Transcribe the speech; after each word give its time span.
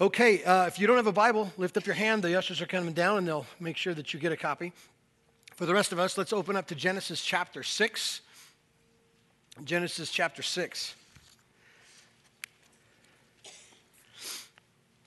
Okay, 0.00 0.42
uh, 0.42 0.66
if 0.66 0.80
you 0.80 0.88
don't 0.88 0.96
have 0.96 1.06
a 1.06 1.12
Bible, 1.12 1.52
lift 1.56 1.76
up 1.76 1.86
your 1.86 1.94
hand. 1.94 2.24
The 2.24 2.36
ushers 2.36 2.60
are 2.60 2.66
coming 2.66 2.92
down 2.92 3.18
and 3.18 3.28
they'll 3.28 3.46
make 3.60 3.76
sure 3.76 3.94
that 3.94 4.12
you 4.12 4.18
get 4.18 4.32
a 4.32 4.36
copy. 4.36 4.72
For 5.54 5.66
the 5.66 5.72
rest 5.72 5.92
of 5.92 6.00
us, 6.00 6.18
let's 6.18 6.32
open 6.32 6.56
up 6.56 6.66
to 6.66 6.74
Genesis 6.74 7.24
chapter 7.24 7.62
6. 7.62 8.20
Genesis 9.62 10.10
chapter 10.10 10.42
6. 10.42 10.96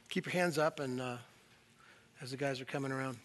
Keep 0.08 0.26
your 0.26 0.34
hands 0.34 0.58
up 0.58 0.79
and 0.79 1.01
uh, 1.01 1.17
as 2.22 2.31
the 2.31 2.38
guys 2.38 2.62
are 2.62 2.65
coming 2.65 2.94
around. 2.94 3.17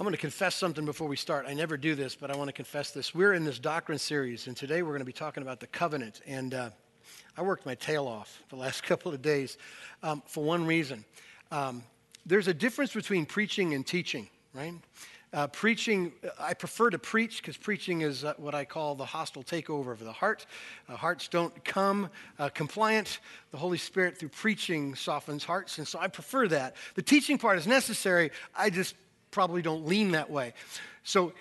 I'm 0.00 0.04
going 0.04 0.14
to 0.14 0.20
confess 0.20 0.54
something 0.54 0.86
before 0.86 1.06
we 1.06 1.16
start. 1.16 1.44
I 1.46 1.52
never 1.52 1.76
do 1.76 1.94
this, 1.94 2.14
but 2.14 2.30
I 2.30 2.36
want 2.36 2.48
to 2.48 2.52
confess 2.52 2.92
this. 2.92 3.14
We're 3.14 3.34
in 3.34 3.44
this 3.44 3.58
doctrine 3.58 3.98
series, 3.98 4.46
and 4.46 4.56
today 4.56 4.82
we're 4.82 4.92
going 4.92 5.00
to 5.00 5.04
be 5.04 5.12
talking 5.12 5.42
about 5.42 5.60
the 5.60 5.66
covenant. 5.66 6.22
And 6.26 6.54
uh, 6.54 6.70
I 7.36 7.42
worked 7.42 7.66
my 7.66 7.74
tail 7.74 8.08
off 8.08 8.42
the 8.48 8.56
last 8.56 8.82
couple 8.84 9.12
of 9.12 9.20
days 9.20 9.58
um, 10.02 10.22
for 10.26 10.42
one 10.42 10.64
reason. 10.64 11.04
Um, 11.50 11.84
there's 12.24 12.48
a 12.48 12.54
difference 12.54 12.94
between 12.94 13.26
preaching 13.26 13.74
and 13.74 13.86
teaching, 13.86 14.28
right? 14.54 14.72
Uh, 15.34 15.46
preaching, 15.48 16.12
I 16.40 16.54
prefer 16.54 16.88
to 16.90 16.98
preach 16.98 17.42
because 17.42 17.58
preaching 17.58 18.00
is 18.00 18.24
uh, 18.24 18.32
what 18.38 18.54
I 18.54 18.64
call 18.64 18.94
the 18.94 19.04
hostile 19.04 19.44
takeover 19.44 19.92
of 19.92 20.02
the 20.02 20.12
heart. 20.12 20.46
Uh, 20.88 20.96
hearts 20.96 21.28
don't 21.28 21.64
come 21.64 22.08
uh, 22.38 22.48
compliant. 22.48 23.20
The 23.50 23.58
Holy 23.58 23.78
Spirit, 23.78 24.16
through 24.18 24.30
preaching, 24.30 24.94
softens 24.94 25.44
hearts. 25.44 25.76
And 25.76 25.86
so 25.86 25.98
I 25.98 26.08
prefer 26.08 26.48
that. 26.48 26.76
The 26.94 27.02
teaching 27.02 27.36
part 27.36 27.58
is 27.58 27.66
necessary. 27.66 28.30
I 28.56 28.70
just 28.70 28.94
probably 29.32 29.62
don't 29.62 29.86
lean 29.86 30.12
that 30.12 30.30
way. 30.30 30.54
So, 31.02 31.32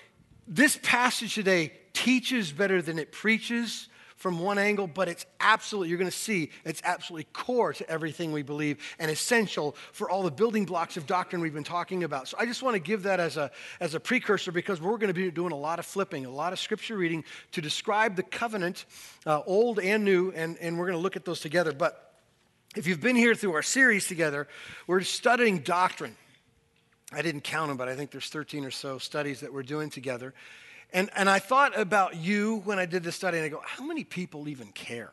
this 0.48 0.80
passage 0.82 1.36
today 1.36 1.72
teaches 1.94 2.52
better 2.52 2.82
than 2.82 2.98
it 2.98 3.12
preaches 3.12 3.88
from 4.22 4.38
one 4.38 4.60
angle, 4.60 4.86
but 4.86 5.08
it's 5.08 5.26
absolutely, 5.40 5.90
you're 5.90 5.98
going 5.98 6.10
to 6.10 6.16
see, 6.16 6.52
it's 6.64 6.82
absolutely 6.84 7.24
core 7.34 7.74
to 7.74 7.90
everything 7.90 8.32
we 8.32 8.44
believe 8.44 8.78
and 9.00 9.10
essential 9.10 9.76
for 9.92 10.10
all 10.12 10.22
the 10.22 10.32
building 10.32 10.64
blocks 10.64 10.96
of 10.96 11.08
doctrine 11.08 11.42
we've 11.42 11.56
been 11.56 11.64
talking 11.64 12.04
about. 12.04 12.28
So 12.28 12.38
I 12.40 12.46
just 12.46 12.62
want 12.62 12.76
to 12.76 12.80
give 12.80 13.04
that 13.04 13.20
as 13.20 13.38
a, 13.38 13.50
as 13.80 13.96
a 13.96 14.00
precursor 14.00 14.52
because 14.52 14.80
we're 14.80 14.98
going 14.98 15.08
to 15.08 15.14
be 15.14 15.32
doing 15.32 15.52
a 15.52 15.58
lot 15.58 15.80
of 15.80 15.88
flipping, 15.88 16.26
a 16.26 16.30
lot 16.30 16.54
of 16.54 16.60
scripture 16.60 16.98
reading 16.98 17.24
to 17.54 17.62
describe 17.62 18.16
the 18.16 18.24
covenant, 18.24 18.86
uh, 19.26 19.42
old 19.48 19.80
and 19.80 20.06
new, 20.06 20.32
and, 20.36 20.56
and 20.60 20.78
we're 20.78 20.86
going 20.86 20.98
to 20.98 21.02
look 21.02 21.16
at 21.16 21.26
those 21.26 21.40
together. 21.40 21.74
But 21.74 22.14
if 22.76 22.86
you've 22.86 23.02
been 23.02 23.16
here 23.16 23.34
through 23.34 23.54
our 23.54 23.64
series 23.64 24.08
together, 24.08 24.48
we're 24.86 25.02
studying 25.02 25.60
doctrine. 25.60 26.16
I 27.12 27.22
didn't 27.22 27.42
count 27.42 27.70
them, 27.70 27.78
but 27.78 27.90
I 27.90 27.96
think 27.96 28.12
there's 28.12 28.30
13 28.30 28.64
or 28.64 28.72
so 28.72 28.98
studies 28.98 29.42
that 29.42 29.54
we're 29.54 29.64
doing 29.64 29.90
together. 29.90 30.34
And, 30.94 31.10
and 31.16 31.30
I 31.30 31.40
thought 31.40 31.78
about 31.78 32.16
you 32.16 32.62
when 32.66 32.80
I 32.80 32.86
did 32.86 33.04
this 33.04 33.16
study, 33.16 33.38
and 33.38 33.46
I 33.46 33.50
go, 33.50 33.62
how 33.66 33.84
many 33.86 34.04
people 34.04 34.48
even 34.48 34.68
care? 34.68 35.12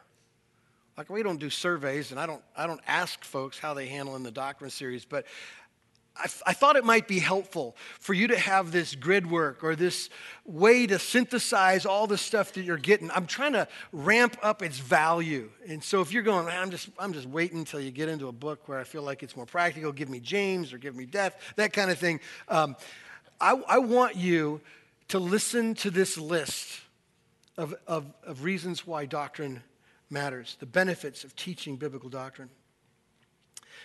Like, 0.97 1.11
we 1.11 1.23
don't 1.23 1.39
do 1.39 1.51
surveys, 1.51 2.11
and 2.11 2.19
I 2.19 2.27
don't, 2.27 2.43
I 2.57 2.67
don't 2.67 2.81
ask 2.87 3.23
folks 3.25 3.59
how 3.59 3.75
they 3.75 3.87
handle 3.87 4.17
in 4.17 4.25
the 4.25 4.33
doctrine 4.33 4.71
series, 4.71 5.05
but 5.05 5.27
I, 6.19 6.29
I 6.47 6.53
thought 6.53 6.77
it 6.77 6.85
might 6.85 7.07
be 7.07 7.19
helpful 7.19 7.77
for 8.01 8.13
you 8.13 8.29
to 8.29 8.39
have 8.39 8.73
this 8.73 8.95
grid 8.95 9.31
work 9.31 9.63
or 9.63 9.77
this 9.77 10.11
way 10.45 10.87
to 10.87 10.99
synthesize 10.99 11.87
all 11.87 12.07
the 12.07 12.19
stuff 12.19 12.53
that 12.55 12.63
you're 12.63 12.77
getting. 12.77 13.11
I'm 13.13 13.27
trying 13.27 13.53
to 13.53 13.69
ramp 13.93 14.37
up 14.43 14.63
its 14.63 14.79
value. 14.79 15.51
And 15.69 15.83
so 15.83 16.01
if 16.01 16.13
you're 16.13 16.23
going, 16.23 16.47
I'm 16.49 16.71
just, 16.71 16.89
I'm 16.99 17.13
just 17.13 17.27
waiting 17.27 17.59
until 17.59 17.81
you 17.81 17.91
get 17.91 18.09
into 18.09 18.29
a 18.29 18.33
book 18.33 18.69
where 18.69 18.79
I 18.79 18.85
feel 18.85 19.03
like 19.03 19.23
it's 19.23 19.37
more 19.37 19.47
practical, 19.47 19.93
give 19.93 20.09
me 20.09 20.21
James 20.21 20.73
or 20.73 20.79
give 20.79 20.97
me 20.97 21.07
death, 21.07 21.37
that 21.57 21.73
kind 21.73 21.91
of 21.91 21.99
thing. 21.99 22.21
Um, 22.49 22.77
I, 23.41 23.61
I 23.69 23.79
want 23.79 24.17
you 24.17 24.61
to 25.09 25.19
listen 25.19 25.75
to 25.77 25.91
this 25.91 26.19
list 26.19 26.81
of, 27.57 27.75
of, 27.87 28.07
of 28.25 28.45
reasons 28.45 28.87
why 28.87 29.07
doctrine 29.07 29.63
matters, 30.11 30.57
the 30.61 30.67
benefits 30.67 31.25
of 31.25 31.37
teaching 31.37 31.77
biblical 31.77 32.09
doctrine. 32.09 32.51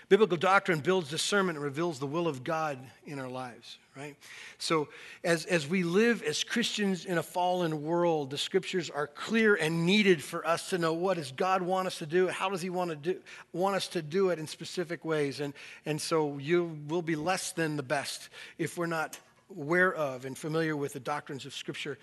Biblical 0.10 0.38
doctrine 0.38 0.80
builds 0.80 1.10
discernment 1.10 1.58
and 1.58 1.64
reveals 1.64 2.00
the 2.00 2.08
will 2.08 2.28
of 2.28 2.44
God 2.44 2.78
in 3.06 3.20
our 3.20 3.30
lives, 3.30 3.78
right? 3.96 4.16
So, 4.58 4.90
as, 5.24 5.46
as 5.46 5.68
we 5.68 5.84
live 5.84 6.22
as 6.24 6.44
Christians 6.44 7.06
in 7.06 7.18
a 7.18 7.24
fallen 7.24 7.84
world, 7.84 8.30
the 8.30 8.38
scriptures 8.38 8.90
are 8.90 9.08
clear 9.08 9.56
and 9.56 9.86
needed 9.86 10.24
for 10.24 10.46
us 10.46 10.70
to 10.72 10.78
know 10.78 10.94
what 10.94 11.18
does 11.18 11.32
God 11.32 11.62
want 11.62 11.88
us 11.88 12.00
to 12.00 12.06
do? 12.06 12.28
How 12.28 12.50
does 12.50 12.62
He 12.62 12.70
want, 12.70 12.90
to 12.90 12.96
do, 12.96 13.20
want 13.54 13.76
us 13.76 13.88
to 13.90 14.02
do 14.02 14.30
it 14.30 14.40
in 14.40 14.48
specific 14.48 15.06
ways? 15.06 15.40
And, 15.40 15.54
and 15.86 16.02
so, 16.02 16.38
you 16.38 16.78
will 16.88 17.02
be 17.02 17.16
less 17.16 17.52
than 17.52 17.78
the 17.78 17.84
best 17.84 18.30
if 18.58 18.78
we're 18.78 18.86
not 18.88 19.20
aware 19.50 19.94
of 19.94 20.26
and 20.26 20.38
familiar 20.38 20.76
with 20.76 20.94
the 20.94 21.00
doctrines 21.00 21.46
of 21.46 21.54
Scripture. 21.54 21.98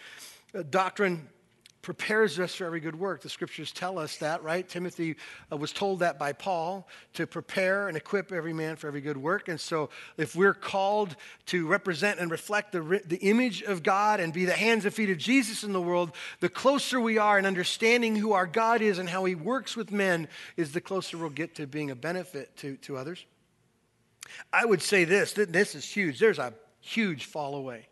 Uh, 0.54 0.62
doctrine 0.68 1.28
prepares 1.82 2.38
us 2.38 2.54
for 2.54 2.66
every 2.66 2.80
good 2.80 2.98
work. 2.98 3.22
The 3.22 3.28
scriptures 3.28 3.72
tell 3.72 3.98
us 3.98 4.18
that, 4.18 4.42
right? 4.42 4.68
Timothy 4.68 5.16
uh, 5.50 5.56
was 5.56 5.72
told 5.72 6.00
that 6.00 6.18
by 6.18 6.32
Paul 6.32 6.86
to 7.14 7.26
prepare 7.26 7.88
and 7.88 7.96
equip 7.96 8.32
every 8.32 8.52
man 8.52 8.76
for 8.76 8.86
every 8.86 9.00
good 9.00 9.16
work. 9.16 9.48
And 9.48 9.58
so, 9.58 9.88
if 10.16 10.36
we're 10.36 10.54
called 10.54 11.16
to 11.46 11.66
represent 11.66 12.20
and 12.20 12.30
reflect 12.30 12.72
the, 12.72 13.02
the 13.06 13.16
image 13.18 13.62
of 13.62 13.82
God 13.82 14.20
and 14.20 14.32
be 14.32 14.44
the 14.44 14.52
hands 14.52 14.84
and 14.84 14.92
feet 14.92 15.10
of 15.10 15.18
Jesus 15.18 15.64
in 15.64 15.72
the 15.72 15.80
world, 15.80 16.12
the 16.40 16.48
closer 16.48 17.00
we 17.00 17.18
are 17.18 17.38
in 17.38 17.46
understanding 17.46 18.16
who 18.16 18.32
our 18.32 18.46
God 18.46 18.82
is 18.82 18.98
and 18.98 19.08
how 19.08 19.24
he 19.24 19.34
works 19.34 19.76
with 19.76 19.90
men, 19.90 20.28
is 20.56 20.72
the 20.72 20.80
closer 20.80 21.16
we'll 21.16 21.30
get 21.30 21.54
to 21.56 21.66
being 21.66 21.90
a 21.90 21.96
benefit 21.96 22.56
to, 22.58 22.76
to 22.78 22.96
others. 22.96 23.24
I 24.52 24.64
would 24.64 24.82
say 24.82 25.04
this 25.04 25.32
this 25.32 25.74
is 25.74 25.84
huge. 25.84 26.18
There's 26.18 26.38
a 26.38 26.52
huge 26.80 27.24
fall 27.24 27.56
away 27.56 27.86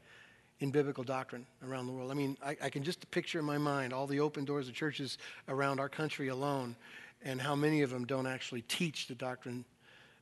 in 0.60 0.70
biblical 0.70 1.04
doctrine 1.04 1.46
around 1.66 1.86
the 1.86 1.92
world. 1.92 2.10
I 2.10 2.14
mean, 2.14 2.36
I, 2.44 2.56
I, 2.62 2.70
can 2.70 2.82
just 2.82 3.08
picture 3.10 3.38
in 3.38 3.44
my 3.44 3.58
mind 3.58 3.92
all 3.92 4.06
the 4.06 4.20
open 4.20 4.44
doors 4.44 4.68
of 4.68 4.74
churches 4.74 5.18
around 5.48 5.78
our 5.78 5.88
country 5.88 6.28
alone 6.28 6.74
and 7.22 7.40
how 7.40 7.54
many 7.54 7.82
of 7.82 7.90
them 7.90 8.04
don't 8.04 8.26
actually 8.26 8.62
teach 8.62 9.06
the 9.06 9.14
doctrine 9.14 9.64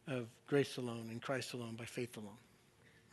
of 0.09 0.27
grace 0.47 0.77
alone 0.77 1.09
and 1.11 1.21
Christ 1.21 1.55
alone 1.55 1.75
by 1.75 1.85
faith 1.85 2.17
alone, 2.17 2.37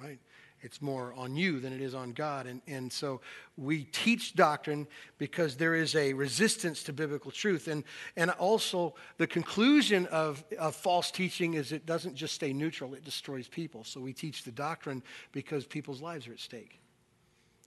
right? 0.02 0.20
It's 0.62 0.82
more 0.82 1.14
on 1.18 1.36
you 1.36 1.60
than 1.60 1.74
it 1.74 1.82
is 1.82 1.94
on 1.94 2.14
God. 2.14 2.48
And, 2.48 2.62
and 2.68 2.92
so 2.92 3.20
we 3.58 3.84
teach 3.86 4.34
doctrine 4.34 4.88
because 5.18 5.58
there 5.58 5.76
is 5.76 5.94
a 5.96 6.14
resistance 6.14 6.84
to 6.84 6.94
biblical 6.94 7.32
truth. 7.32 7.68
And, 7.68 7.84
and 8.16 8.32
also, 8.32 8.96
the 9.18 9.28
conclusion 9.28 10.06
of, 10.08 10.42
of 10.58 10.74
false 10.74 11.12
teaching 11.12 11.56
is 11.56 11.74
it 11.74 11.86
doesn't 11.86 12.16
just 12.16 12.34
stay 12.34 12.54
neutral, 12.54 12.94
it 12.94 13.04
destroys 13.04 13.50
people. 13.50 13.84
So 13.84 14.00
we 14.00 14.14
teach 14.14 14.44
the 14.44 14.52
doctrine 14.52 15.04
because 15.34 15.66
people's 15.66 16.02
lives 16.02 16.28
are 16.28 16.34
at 16.34 16.40
stake. 16.40 16.80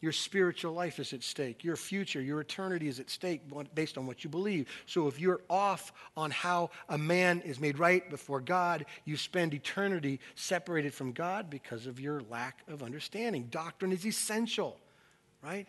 Your 0.07 0.13
spiritual 0.13 0.73
life 0.73 1.01
is 1.01 1.13
at 1.13 1.25
stake. 1.25 1.65
Your 1.65 1.75
future, 1.75 2.21
your 2.21 2.41
eternity 2.41 2.87
is 2.87 3.01
at 3.01 3.11
stake 3.11 3.43
based 3.75 3.99
on 3.99 4.07
what 4.07 4.23
you 4.23 4.31
believe. 4.31 4.69
So 4.87 5.09
if 5.09 5.19
you're 5.19 5.41
off 5.51 5.93
on 6.17 6.31
how 6.31 6.71
a 6.89 6.97
man 6.97 7.41
is 7.41 7.59
made 7.59 7.77
right 7.77 8.09
before 8.09 8.41
God, 8.41 8.87
you 9.05 9.17
spend 9.17 9.53
eternity 9.53 10.21
separated 10.37 10.95
from 10.95 11.11
God 11.11 11.51
because 11.51 11.89
of 11.89 11.99
your 11.99 12.23
lack 12.31 12.61
of 12.69 12.85
understanding. 12.85 13.49
Doctrine 13.51 13.91
is 13.91 14.07
essential, 14.07 14.79
right? 15.43 15.67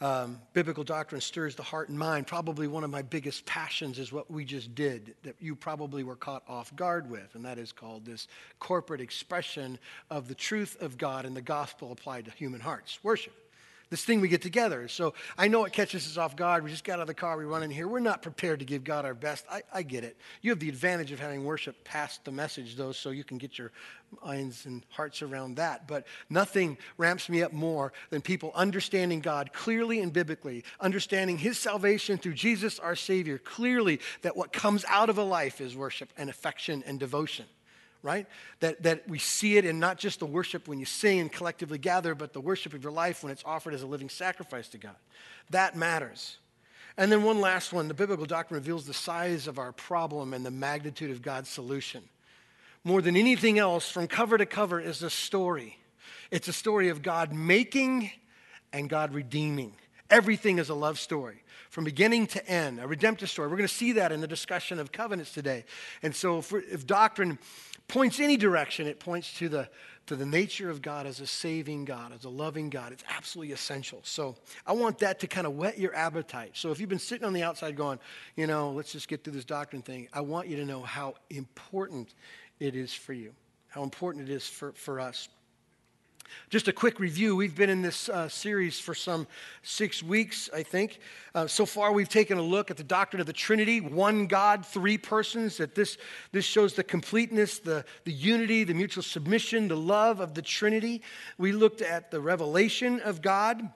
Um, 0.00 0.40
biblical 0.52 0.84
doctrine 0.84 1.20
stirs 1.20 1.54
the 1.54 1.62
heart 1.62 1.88
and 1.88 1.98
mind. 1.98 2.26
Probably 2.26 2.66
one 2.66 2.84
of 2.84 2.90
my 2.90 3.02
biggest 3.02 3.46
passions 3.46 3.98
is 3.98 4.12
what 4.12 4.30
we 4.30 4.44
just 4.44 4.74
did, 4.74 5.14
that 5.22 5.36
you 5.40 5.54
probably 5.54 6.04
were 6.04 6.16
caught 6.16 6.42
off 6.48 6.74
guard 6.76 7.10
with, 7.10 7.34
and 7.34 7.44
that 7.44 7.58
is 7.58 7.72
called 7.72 8.04
this 8.04 8.28
corporate 8.58 9.00
expression 9.00 9.78
of 10.10 10.28
the 10.28 10.34
truth 10.34 10.76
of 10.80 10.98
God 10.98 11.24
and 11.24 11.36
the 11.36 11.42
gospel 11.42 11.92
applied 11.92 12.26
to 12.26 12.30
human 12.30 12.60
hearts 12.60 12.98
worship 13.02 13.45
this 13.90 14.04
thing 14.04 14.20
we 14.20 14.28
get 14.28 14.42
together. 14.42 14.88
So 14.88 15.14
I 15.38 15.48
know 15.48 15.64
it 15.64 15.72
catches 15.72 16.06
us 16.06 16.16
off 16.16 16.34
guard. 16.34 16.64
We 16.64 16.70
just 16.70 16.84
got 16.84 16.94
out 16.94 17.02
of 17.02 17.06
the 17.06 17.14
car, 17.14 17.36
we 17.36 17.44
run 17.44 17.62
in 17.62 17.70
here. 17.70 17.86
We're 17.86 18.00
not 18.00 18.22
prepared 18.22 18.58
to 18.58 18.64
give 18.64 18.82
God 18.82 19.04
our 19.04 19.14
best. 19.14 19.44
I, 19.50 19.62
I 19.72 19.82
get 19.82 20.04
it. 20.04 20.16
You 20.42 20.50
have 20.50 20.58
the 20.58 20.68
advantage 20.68 21.12
of 21.12 21.20
having 21.20 21.44
worship 21.44 21.84
past 21.84 22.24
the 22.24 22.32
message, 22.32 22.76
though, 22.76 22.92
so 22.92 23.10
you 23.10 23.24
can 23.24 23.38
get 23.38 23.58
your 23.58 23.70
minds 24.24 24.66
and 24.66 24.84
hearts 24.90 25.22
around 25.22 25.56
that. 25.56 25.86
But 25.86 26.06
nothing 26.28 26.78
ramps 26.98 27.28
me 27.28 27.42
up 27.42 27.52
more 27.52 27.92
than 28.10 28.22
people 28.22 28.52
understanding 28.54 29.20
God 29.20 29.52
clearly 29.52 30.00
and 30.00 30.12
biblically, 30.12 30.64
understanding 30.80 31.38
His 31.38 31.58
salvation 31.58 32.18
through 32.18 32.34
Jesus 32.34 32.78
our 32.78 32.96
Savior 32.96 33.38
clearly, 33.38 34.00
that 34.22 34.36
what 34.36 34.52
comes 34.52 34.84
out 34.88 35.10
of 35.10 35.18
a 35.18 35.24
life 35.24 35.60
is 35.60 35.76
worship 35.76 36.12
and 36.16 36.28
affection 36.28 36.82
and 36.86 36.98
devotion 36.98 37.46
right? 38.02 38.26
That, 38.60 38.82
that 38.82 39.08
we 39.08 39.18
see 39.18 39.56
it 39.56 39.64
in 39.64 39.78
not 39.78 39.98
just 39.98 40.20
the 40.20 40.26
worship 40.26 40.68
when 40.68 40.78
you 40.78 40.84
sing 40.84 41.20
and 41.20 41.32
collectively 41.32 41.78
gather, 41.78 42.14
but 42.14 42.32
the 42.32 42.40
worship 42.40 42.74
of 42.74 42.82
your 42.82 42.92
life 42.92 43.22
when 43.22 43.32
it's 43.32 43.42
offered 43.44 43.74
as 43.74 43.82
a 43.82 43.86
living 43.86 44.08
sacrifice 44.08 44.68
to 44.68 44.78
God. 44.78 44.96
That 45.50 45.76
matters. 45.76 46.38
And 46.96 47.12
then 47.12 47.22
one 47.22 47.40
last 47.40 47.72
one 47.72 47.88
the 47.88 47.94
biblical 47.94 48.26
doctrine 48.26 48.60
reveals 48.60 48.86
the 48.86 48.94
size 48.94 49.46
of 49.46 49.58
our 49.58 49.72
problem 49.72 50.34
and 50.34 50.44
the 50.44 50.50
magnitude 50.50 51.10
of 51.10 51.22
God's 51.22 51.48
solution. 51.48 52.02
More 52.84 53.02
than 53.02 53.16
anything 53.16 53.58
else, 53.58 53.90
from 53.90 54.06
cover 54.06 54.38
to 54.38 54.46
cover, 54.46 54.80
is 54.80 55.02
a 55.02 55.10
story. 55.10 55.78
It's 56.30 56.48
a 56.48 56.52
story 56.52 56.88
of 56.88 57.02
God 57.02 57.32
making 57.32 58.10
and 58.72 58.88
God 58.88 59.12
redeeming 59.12 59.74
Everything 60.10 60.58
is 60.58 60.68
a 60.68 60.74
love 60.74 60.98
story 60.98 61.42
from 61.76 61.84
beginning 61.84 62.26
to 62.26 62.48
end, 62.48 62.80
a 62.80 62.86
redemptive 62.86 63.28
story. 63.28 63.48
We're 63.48 63.58
going 63.58 63.68
to 63.68 63.74
see 63.74 63.92
that 63.92 64.10
in 64.10 64.22
the 64.22 64.26
discussion 64.26 64.78
of 64.78 64.92
covenants 64.92 65.34
today. 65.34 65.66
And 66.02 66.16
so, 66.16 66.38
if, 66.38 66.50
if 66.50 66.86
doctrine 66.86 67.38
points 67.86 68.18
any 68.18 68.38
direction, 68.38 68.86
it 68.86 68.98
points 68.98 69.36
to 69.40 69.50
the, 69.50 69.68
to 70.06 70.16
the 70.16 70.24
nature 70.24 70.70
of 70.70 70.80
God 70.80 71.06
as 71.06 71.20
a 71.20 71.26
saving 71.26 71.84
God, 71.84 72.14
as 72.14 72.24
a 72.24 72.30
loving 72.30 72.70
God. 72.70 72.92
It's 72.92 73.04
absolutely 73.14 73.52
essential. 73.52 74.00
So, 74.04 74.36
I 74.66 74.72
want 74.72 75.00
that 75.00 75.20
to 75.20 75.26
kind 75.26 75.46
of 75.46 75.52
whet 75.52 75.78
your 75.78 75.94
appetite. 75.94 76.52
So, 76.54 76.70
if 76.70 76.80
you've 76.80 76.88
been 76.88 76.98
sitting 76.98 77.26
on 77.26 77.34
the 77.34 77.42
outside 77.42 77.76
going, 77.76 77.98
you 78.36 78.46
know, 78.46 78.70
let's 78.70 78.92
just 78.92 79.06
get 79.06 79.22
through 79.22 79.34
this 79.34 79.44
doctrine 79.44 79.82
thing, 79.82 80.08
I 80.14 80.22
want 80.22 80.48
you 80.48 80.56
to 80.56 80.64
know 80.64 80.80
how 80.80 81.16
important 81.28 82.14
it 82.58 82.74
is 82.74 82.94
for 82.94 83.12
you, 83.12 83.34
how 83.68 83.82
important 83.82 84.30
it 84.30 84.32
is 84.32 84.48
for, 84.48 84.72
for 84.72 84.98
us. 84.98 85.28
Just 86.48 86.68
a 86.68 86.72
quick 86.72 87.00
review. 87.00 87.36
We've 87.36 87.54
been 87.54 87.70
in 87.70 87.82
this 87.82 88.08
uh, 88.08 88.28
series 88.28 88.78
for 88.78 88.94
some 88.94 89.26
six 89.62 90.02
weeks, 90.02 90.48
I 90.54 90.62
think. 90.62 91.00
Uh, 91.34 91.46
so 91.46 91.66
far, 91.66 91.92
we've 91.92 92.08
taken 92.08 92.38
a 92.38 92.42
look 92.42 92.70
at 92.70 92.76
the 92.76 92.84
doctrine 92.84 93.20
of 93.20 93.26
the 93.26 93.32
Trinity 93.32 93.80
one 93.80 94.26
God, 94.26 94.64
three 94.64 94.98
persons. 94.98 95.56
That 95.56 95.74
this, 95.74 95.98
this 96.32 96.44
shows 96.44 96.74
the 96.74 96.84
completeness, 96.84 97.58
the, 97.58 97.84
the 98.04 98.12
unity, 98.12 98.64
the 98.64 98.74
mutual 98.74 99.02
submission, 99.02 99.68
the 99.68 99.76
love 99.76 100.20
of 100.20 100.34
the 100.34 100.42
Trinity. 100.42 101.02
We 101.38 101.52
looked 101.52 101.82
at 101.82 102.10
the 102.10 102.20
revelation 102.20 103.00
of 103.00 103.22
God. 103.22 103.68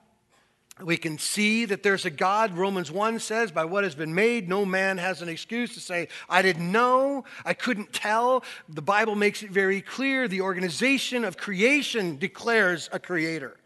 We 0.79 0.97
can 0.97 1.17
see 1.17 1.65
that 1.65 1.83
there's 1.83 2.05
a 2.05 2.09
God. 2.09 2.57
Romans 2.57 2.91
1 2.91 3.19
says, 3.19 3.51
by 3.51 3.65
what 3.65 3.83
has 3.83 3.93
been 3.93 4.15
made, 4.15 4.47
no 4.47 4.65
man 4.65 4.97
has 4.97 5.21
an 5.21 5.29
excuse 5.29 5.73
to 5.75 5.79
say, 5.79 6.07
I 6.29 6.41
didn't 6.41 6.71
know, 6.71 7.25
I 7.45 7.53
couldn't 7.53 7.93
tell. 7.93 8.43
The 8.69 8.81
Bible 8.81 9.15
makes 9.15 9.43
it 9.43 9.51
very 9.51 9.81
clear. 9.81 10.27
The 10.27 10.41
organization 10.41 11.23
of 11.23 11.37
creation 11.37 12.17
declares 12.17 12.89
a 12.91 12.99
creator. 12.99 13.57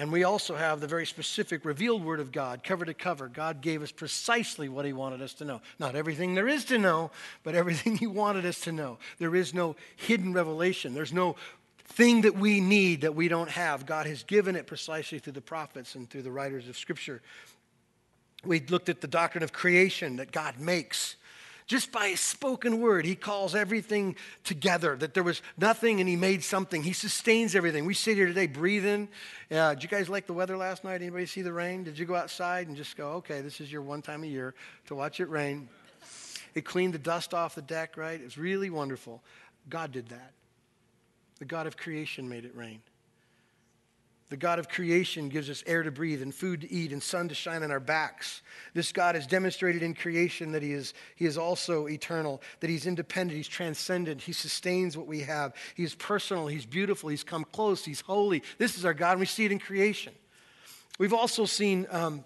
And 0.00 0.10
we 0.10 0.24
also 0.24 0.56
have 0.56 0.80
the 0.80 0.86
very 0.86 1.04
specific 1.04 1.64
revealed 1.64 2.02
word 2.02 2.20
of 2.20 2.32
God, 2.32 2.64
cover 2.64 2.86
to 2.86 2.94
cover. 2.94 3.28
God 3.28 3.60
gave 3.60 3.82
us 3.82 3.92
precisely 3.92 4.68
what 4.68 4.86
he 4.86 4.94
wanted 4.94 5.20
us 5.20 5.34
to 5.34 5.44
know. 5.44 5.60
Not 5.78 5.94
everything 5.94 6.34
there 6.34 6.48
is 6.48 6.64
to 6.66 6.78
know, 6.78 7.10
but 7.42 7.54
everything 7.54 7.96
he 7.98 8.06
wanted 8.06 8.46
us 8.46 8.60
to 8.60 8.72
know. 8.72 8.98
There 9.18 9.36
is 9.36 9.52
no 9.52 9.76
hidden 9.96 10.32
revelation, 10.32 10.94
there's 10.94 11.12
no 11.12 11.36
thing 11.90 12.22
that 12.22 12.36
we 12.36 12.60
need 12.60 13.02
that 13.02 13.14
we 13.14 13.28
don't 13.28 13.50
have. 13.50 13.84
God 13.84 14.06
has 14.06 14.22
given 14.22 14.56
it 14.56 14.66
precisely 14.66 15.18
through 15.18 15.34
the 15.34 15.40
prophets 15.40 15.94
and 15.94 16.08
through 16.08 16.22
the 16.22 16.30
writers 16.30 16.68
of 16.68 16.76
Scripture. 16.78 17.20
We 18.44 18.60
looked 18.60 18.88
at 18.88 19.00
the 19.00 19.08
doctrine 19.08 19.44
of 19.44 19.52
creation 19.52 20.16
that 20.16 20.32
God 20.32 20.58
makes. 20.58 21.16
Just 21.66 21.92
by 21.92 22.08
his 22.08 22.20
spoken 22.20 22.80
word, 22.80 23.04
he 23.04 23.14
calls 23.14 23.54
everything 23.54 24.16
together, 24.42 24.96
that 24.96 25.14
there 25.14 25.22
was 25.22 25.40
nothing 25.56 26.00
and 26.00 26.08
he 26.08 26.16
made 26.16 26.42
something. 26.42 26.82
He 26.82 26.92
sustains 26.92 27.54
everything. 27.54 27.84
We 27.86 27.94
sit 27.94 28.16
here 28.16 28.26
today 28.26 28.48
breathing. 28.48 29.08
Uh, 29.50 29.74
did 29.74 29.82
you 29.84 29.88
guys 29.88 30.08
like 30.08 30.26
the 30.26 30.32
weather 30.32 30.56
last 30.56 30.82
night? 30.82 31.00
Anybody 31.00 31.26
see 31.26 31.42
the 31.42 31.52
rain? 31.52 31.84
Did 31.84 31.98
you 31.98 32.06
go 32.06 32.16
outside 32.16 32.66
and 32.66 32.76
just 32.76 32.96
go, 32.96 33.10
okay, 33.12 33.40
this 33.40 33.60
is 33.60 33.70
your 33.70 33.82
one 33.82 34.02
time 34.02 34.24
a 34.24 34.26
year 34.26 34.54
to 34.86 34.94
watch 34.96 35.20
it 35.20 35.28
rain? 35.28 35.68
It 36.54 36.64
cleaned 36.64 36.94
the 36.94 36.98
dust 36.98 37.34
off 37.34 37.54
the 37.54 37.62
deck, 37.62 37.96
right? 37.96 38.20
It 38.20 38.24
was 38.24 38.36
really 38.36 38.70
wonderful. 38.70 39.22
God 39.68 39.92
did 39.92 40.08
that. 40.08 40.32
The 41.40 41.46
God 41.46 41.66
of 41.66 41.76
creation 41.76 42.28
made 42.28 42.44
it 42.44 42.54
rain. 42.54 42.80
The 44.28 44.36
God 44.36 44.60
of 44.60 44.68
creation 44.68 45.28
gives 45.28 45.50
us 45.50 45.64
air 45.66 45.82
to 45.82 45.90
breathe 45.90 46.22
and 46.22 46.32
food 46.32 46.60
to 46.60 46.72
eat 46.72 46.92
and 46.92 47.02
sun 47.02 47.28
to 47.28 47.34
shine 47.34 47.64
on 47.64 47.72
our 47.72 47.80
backs. 47.80 48.42
This 48.74 48.92
God 48.92 49.16
has 49.16 49.26
demonstrated 49.26 49.82
in 49.82 49.92
creation 49.92 50.52
that 50.52 50.62
he 50.62 50.72
is, 50.72 50.94
he 51.16 51.24
is 51.24 51.36
also 51.36 51.88
eternal, 51.88 52.40
that 52.60 52.70
He's 52.70 52.86
independent, 52.86 53.36
He's 53.36 53.48
transcendent, 53.48 54.22
He 54.22 54.32
sustains 54.32 54.96
what 54.96 55.08
we 55.08 55.22
have. 55.22 55.52
He's 55.74 55.96
personal, 55.96 56.46
He's 56.46 56.64
beautiful, 56.64 57.08
He's 57.08 57.24
come 57.24 57.42
close, 57.42 57.84
He's 57.84 58.02
holy. 58.02 58.44
This 58.58 58.78
is 58.78 58.84
our 58.84 58.94
God, 58.94 59.12
and 59.12 59.20
we 59.20 59.26
see 59.26 59.44
it 59.44 59.50
in 59.50 59.58
creation. 59.58 60.12
We've 61.00 61.14
also 61.14 61.44
seen 61.44 61.88
um, 61.90 62.24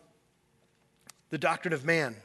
the 1.30 1.38
doctrine 1.38 1.72
of 1.72 1.86
man. 1.86 2.16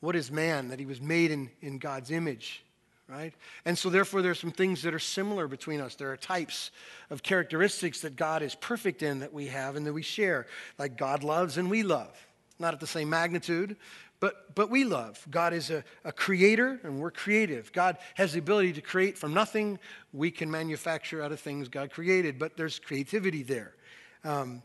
What 0.00 0.16
is 0.16 0.30
man? 0.30 0.68
That 0.68 0.78
he 0.78 0.86
was 0.86 1.00
made 1.00 1.30
in, 1.30 1.50
in 1.62 1.78
God's 1.78 2.10
image 2.10 2.62
right? 3.10 3.34
And 3.64 3.76
so, 3.76 3.90
therefore, 3.90 4.22
there 4.22 4.30
are 4.30 4.36
some 4.36 4.52
things 4.52 4.82
that 4.82 4.94
are 4.94 5.00
similar 5.00 5.48
between 5.48 5.80
us. 5.80 5.94
There 5.94 6.12
are 6.12 6.16
types 6.16 6.70
of 7.10 7.22
characteristics 7.22 8.00
that 8.02 8.16
God 8.16 8.42
is 8.42 8.54
perfect 8.54 9.02
in 9.02 9.20
that 9.20 9.32
we 9.32 9.46
have 9.48 9.76
and 9.76 9.86
that 9.86 9.92
we 9.92 10.02
share, 10.02 10.46
like 10.78 10.96
God 10.96 11.24
loves 11.24 11.56
and 11.58 11.70
we 11.70 11.82
love. 11.82 12.14
Not 12.58 12.74
at 12.74 12.80
the 12.80 12.86
same 12.86 13.08
magnitude, 13.08 13.76
but, 14.20 14.54
but 14.54 14.70
we 14.70 14.84
love. 14.84 15.26
God 15.30 15.54
is 15.54 15.70
a, 15.70 15.82
a 16.04 16.12
creator 16.12 16.78
and 16.84 17.00
we're 17.00 17.10
creative. 17.10 17.72
God 17.72 17.96
has 18.14 18.34
the 18.34 18.38
ability 18.38 18.74
to 18.74 18.82
create 18.82 19.16
from 19.16 19.32
nothing. 19.32 19.78
We 20.12 20.30
can 20.30 20.50
manufacture 20.50 21.22
out 21.22 21.32
of 21.32 21.40
things 21.40 21.68
God 21.68 21.90
created, 21.90 22.38
but 22.38 22.56
there's 22.56 22.78
creativity 22.78 23.42
there. 23.42 23.74
Um, 24.22 24.62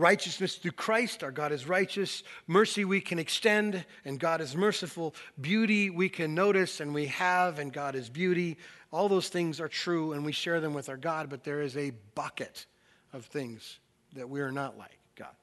Righteousness 0.00 0.54
through 0.54 0.72
Christ, 0.72 1.22
our 1.22 1.30
God 1.30 1.52
is 1.52 1.68
righteous. 1.68 2.22
Mercy 2.46 2.86
we 2.86 3.02
can 3.02 3.18
extend, 3.18 3.84
and 4.06 4.18
God 4.18 4.40
is 4.40 4.56
merciful. 4.56 5.14
Beauty 5.38 5.90
we 5.90 6.08
can 6.08 6.34
notice, 6.34 6.80
and 6.80 6.94
we 6.94 7.04
have, 7.08 7.58
and 7.58 7.70
God 7.70 7.94
is 7.94 8.08
beauty. 8.08 8.56
All 8.92 9.10
those 9.10 9.28
things 9.28 9.60
are 9.60 9.68
true, 9.68 10.14
and 10.14 10.24
we 10.24 10.32
share 10.32 10.58
them 10.58 10.72
with 10.72 10.88
our 10.88 10.96
God, 10.96 11.28
but 11.28 11.44
there 11.44 11.60
is 11.60 11.76
a 11.76 11.92
bucket 12.14 12.64
of 13.12 13.26
things 13.26 13.78
that 14.14 14.26
we 14.26 14.40
are 14.40 14.50
not 14.50 14.78
like 14.78 14.98
God. 15.16 15.34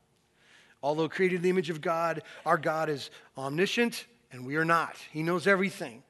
Although 0.81 1.07
created 1.07 1.35
in 1.35 1.41
the 1.43 1.49
image 1.51 1.69
of 1.69 1.79
God, 1.79 2.23
our 2.43 2.57
God 2.57 2.89
is 2.89 3.11
omniscient, 3.37 4.07
and 4.31 4.43
we 4.43 4.55
are 4.55 4.65
not. 4.65 4.97
He 5.11 5.21
knows 5.21 5.45
everything. 5.45 6.01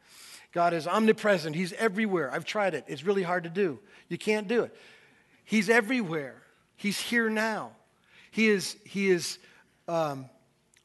God 0.53 0.73
is 0.73 0.87
omnipresent, 0.87 1.53
He's 1.53 1.73
everywhere. 1.73 2.31
I've 2.31 2.45
tried 2.45 2.75
it, 2.75 2.85
it's 2.87 3.03
really 3.03 3.23
hard 3.23 3.43
to 3.43 3.49
do. 3.49 3.79
You 4.07 4.17
can't 4.17 4.47
do 4.47 4.63
it. 4.63 4.73
He's 5.43 5.69
everywhere, 5.69 6.43
He's 6.77 6.97
here 6.97 7.29
now. 7.29 7.71
He 8.37 8.49
is, 8.49 8.77
he 8.83 9.09
is 9.09 9.39
um, 9.87 10.29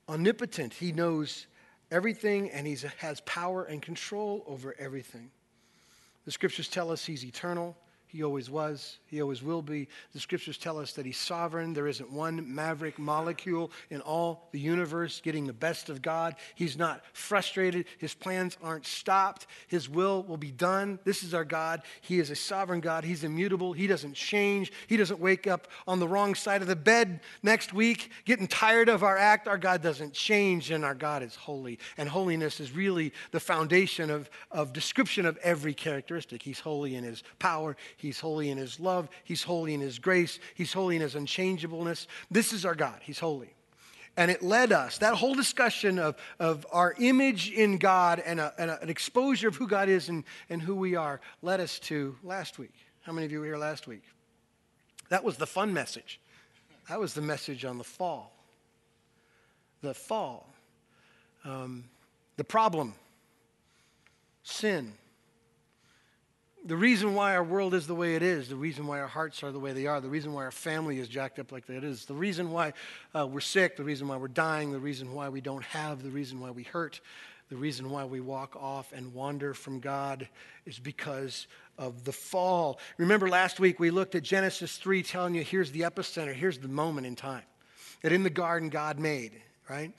omnipotent. 0.09 0.73
He 0.73 0.91
knows 0.91 1.47
everything 1.91 2.51
and 2.51 2.67
he 2.67 2.79
has 2.97 3.21
power 3.27 3.65
and 3.65 3.83
control 3.83 4.43
over 4.47 4.75
everything. 4.79 5.31
The 6.25 6.31
scriptures 6.31 6.67
tell 6.67 6.91
us 6.91 7.05
he's 7.05 7.27
eternal. 7.27 7.77
He 8.13 8.23
always 8.23 8.51
was. 8.51 8.99
He 9.07 9.23
always 9.23 9.43
will 9.43 9.63
be. 9.63 9.89
The 10.13 10.21
scriptures 10.21 10.59
tell 10.59 10.79
us 10.79 10.93
that 10.93 11.07
he's 11.07 11.17
sovereign. 11.17 11.73
There 11.73 11.87
isn't 11.87 12.13
one 12.13 12.55
maverick 12.55 12.99
molecule 12.99 13.73
in 13.89 14.03
all 14.03 14.49
the 14.53 14.61
universe 14.61 15.23
getting 15.25 15.47
the 15.47 15.55
best 15.55 15.89
of 15.89 16.03
God. 16.03 16.37
He's 16.55 16.77
not 16.77 17.03
frustrated. 17.15 17.87
His 17.97 18.13
plans 18.13 18.59
aren't 18.63 18.85
stopped. 18.85 19.47
His 19.67 19.89
will 19.89 20.25
will 20.25 20.37
be 20.37 20.51
done. 20.51 20.99
This 21.05 21.23
is 21.23 21.33
our 21.33 21.45
God. 21.45 21.81
He 22.03 22.19
is 22.19 22.29
a 22.29 22.37
sovereign 22.37 22.81
God. 22.81 23.05
He's 23.05 23.25
immutable. 23.25 23.73
He 23.73 23.87
doesn't 23.87 24.13
change. 24.13 24.73
He 24.89 24.99
doesn't 24.99 25.19
wake 25.19 25.47
up 25.47 25.69
on 25.89 25.99
the 25.99 26.07
wrong 26.07 26.35
side 26.35 26.61
of 26.61 26.69
the 26.69 26.77
bed 26.77 27.21
next 27.43 27.73
week 27.73 28.11
getting 28.27 28.47
tired 28.47 28.91
of 28.91 29.03
our 29.03 29.17
act. 29.17 29.49
Our 29.49 29.57
God 29.57 29.81
doesn't 29.81 30.13
change, 30.13 30.71
and 30.71 30.85
our 30.85 30.95
God 30.95 31.23
is 31.23 31.35
holy. 31.35 31.79
And 31.97 32.11
holiness 32.11 32.61
is 32.61 32.73
really 32.73 33.15
the 33.31 33.41
foundation 33.41 34.11
of, 34.11 34.29
of 34.51 34.75
description 34.75 35.25
of 35.25 35.39
every 35.39 35.73
characteristic. 35.73 36.43
He's 36.43 36.61
holy 36.61 36.95
in 36.95 37.05
his 37.05 37.23
power. 37.39 37.75
He's 38.03 38.19
holy 38.19 38.51
in 38.51 38.59
his 38.59 38.81
love. 38.81 39.09
He's 39.23 39.45
holy 39.45 39.75
in 39.75 39.81
his 39.81 40.01
grace. 40.01 40.41
He's 40.57 40.73
holy 40.73 40.97
in 40.97 41.03
his 41.03 41.15
unchangeableness. 41.15 42.09
This 42.33 42.53
is 42.53 42.65
our 42.65 42.75
God. 42.75 42.99
He's 43.01 43.21
holy. 43.21 43.55
And 44.17 44.29
it 44.29 44.43
led 44.43 44.73
us, 44.73 44.99
that 44.99 45.15
whole 45.15 45.37
discussion 45.37 46.01
of, 46.01 46.17
of 46.41 46.67
our 46.73 46.97
image 46.99 47.53
in 47.53 47.79
God 47.79 48.19
and, 48.19 48.41
a, 48.41 48.53
and 48.59 48.73
a, 48.73 48.83
an 48.83 48.89
exposure 48.91 49.47
of 49.47 49.55
who 49.55 49.69
God 49.69 49.89
is 49.89 50.09
and, 50.09 50.25
and 50.51 50.61
who 50.61 50.75
we 50.75 50.97
are, 50.97 51.21
led 51.43 51.61
us 51.61 51.79
to 51.79 52.17
last 52.25 52.59
week. 52.59 52.75
How 53.03 53.13
many 53.13 53.25
of 53.25 53.31
you 53.31 53.39
were 53.39 53.47
here 53.47 53.57
last 53.57 53.87
week? 53.87 54.03
That 55.09 55.23
was 55.23 55.37
the 55.37 55.47
fun 55.47 55.73
message. 55.73 56.19
That 56.89 56.99
was 56.99 57.15
the 57.15 57.23
message 57.23 57.65
on 57.65 57.79
the 57.79 57.85
fall. 57.85 58.35
The 59.81 59.95
fall. 59.95 60.53
Um, 61.45 61.85
the 62.37 62.45
problem. 62.45 62.95
Sin 64.43 64.93
the 66.65 66.77
reason 66.77 67.15
why 67.15 67.35
our 67.35 67.43
world 67.43 67.75
is 67.75 67.87
the 67.87 67.95
way 67.95 68.15
it 68.15 68.23
is, 68.23 68.49
the 68.49 68.57
reason 68.57 68.87
why 68.87 69.01
our 69.01 69.09
hearts 69.09 69.43
are 69.43 69.51
the 69.51 69.59
way 69.59 69.73
they 69.73 69.87
are, 69.87 70.01
the 70.01 70.09
reason 70.09 70.33
why 70.33 70.45
our 70.45 70.53
family 70.53 70.99
is 70.99 71.09
jacked 71.09 71.39
up 71.39 71.51
like 71.51 71.67
that 71.67 71.83
is, 71.83 72.05
the 72.05 72.15
reason 72.15 72.51
why 72.51 72.73
uh, 73.15 73.27
we're 73.27 73.41
sick, 73.41 73.77
the 73.77 73.85
reason 73.85 74.07
why 74.07 74.17
we're 74.17 74.29
dying, 74.29 74.71
the 74.71 74.79
reason 74.79 75.13
why 75.13 75.29
we 75.29 75.41
don't 75.41 75.65
have, 75.65 76.03
the 76.03 76.11
reason 76.11 76.39
why 76.39 76.51
we 76.51 76.63
hurt, 76.63 77.01
the 77.49 77.57
reason 77.57 77.91
why 77.91 78.05
we 78.05 78.21
walk 78.21 78.57
off 78.57 78.93
and 78.93 79.13
wander 79.13 79.55
from 79.55 79.81
God 79.81 80.29
is 80.65 80.79
because 80.79 81.49
of 81.79 82.05
the 82.05 82.13
fall. 82.13 82.79
Remember 82.97 83.29
last 83.29 83.59
week 83.59 83.81
we 83.81 83.91
looked 83.91 84.15
at 84.15 84.23
Genesis 84.23 84.77
3 84.77 85.03
telling 85.03 85.35
you 85.35 85.43
here's 85.43 85.73
the 85.73 85.81
epicenter, 85.81 86.33
here's 86.33 86.59
the 86.59 86.69
moment 86.69 87.07
in 87.07 87.17
time 87.17 87.43
that 88.03 88.13
in 88.13 88.23
the 88.23 88.31
garden 88.31 88.69
God 88.69 88.99
made, 88.99 89.33
right? 89.69 89.93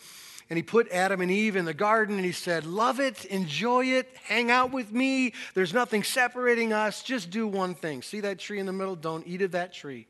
And 0.49 0.57
he 0.57 0.63
put 0.63 0.91
Adam 0.91 1.21
and 1.21 1.31
Eve 1.31 1.55
in 1.55 1.65
the 1.65 1.73
garden 1.73 2.15
and 2.17 2.25
he 2.25 2.31
said, 2.31 2.65
Love 2.65 2.99
it, 2.99 3.25
enjoy 3.25 3.85
it, 3.85 4.09
hang 4.23 4.51
out 4.51 4.71
with 4.71 4.91
me. 4.91 5.33
There's 5.53 5.73
nothing 5.73 6.03
separating 6.03 6.73
us. 6.73 7.03
Just 7.03 7.29
do 7.29 7.47
one 7.47 7.75
thing. 7.75 8.01
See 8.01 8.19
that 8.21 8.39
tree 8.39 8.59
in 8.59 8.65
the 8.65 8.73
middle? 8.73 8.95
Don't 8.95 9.25
eat 9.25 9.41
of 9.41 9.51
that 9.51 9.73
tree, 9.73 10.07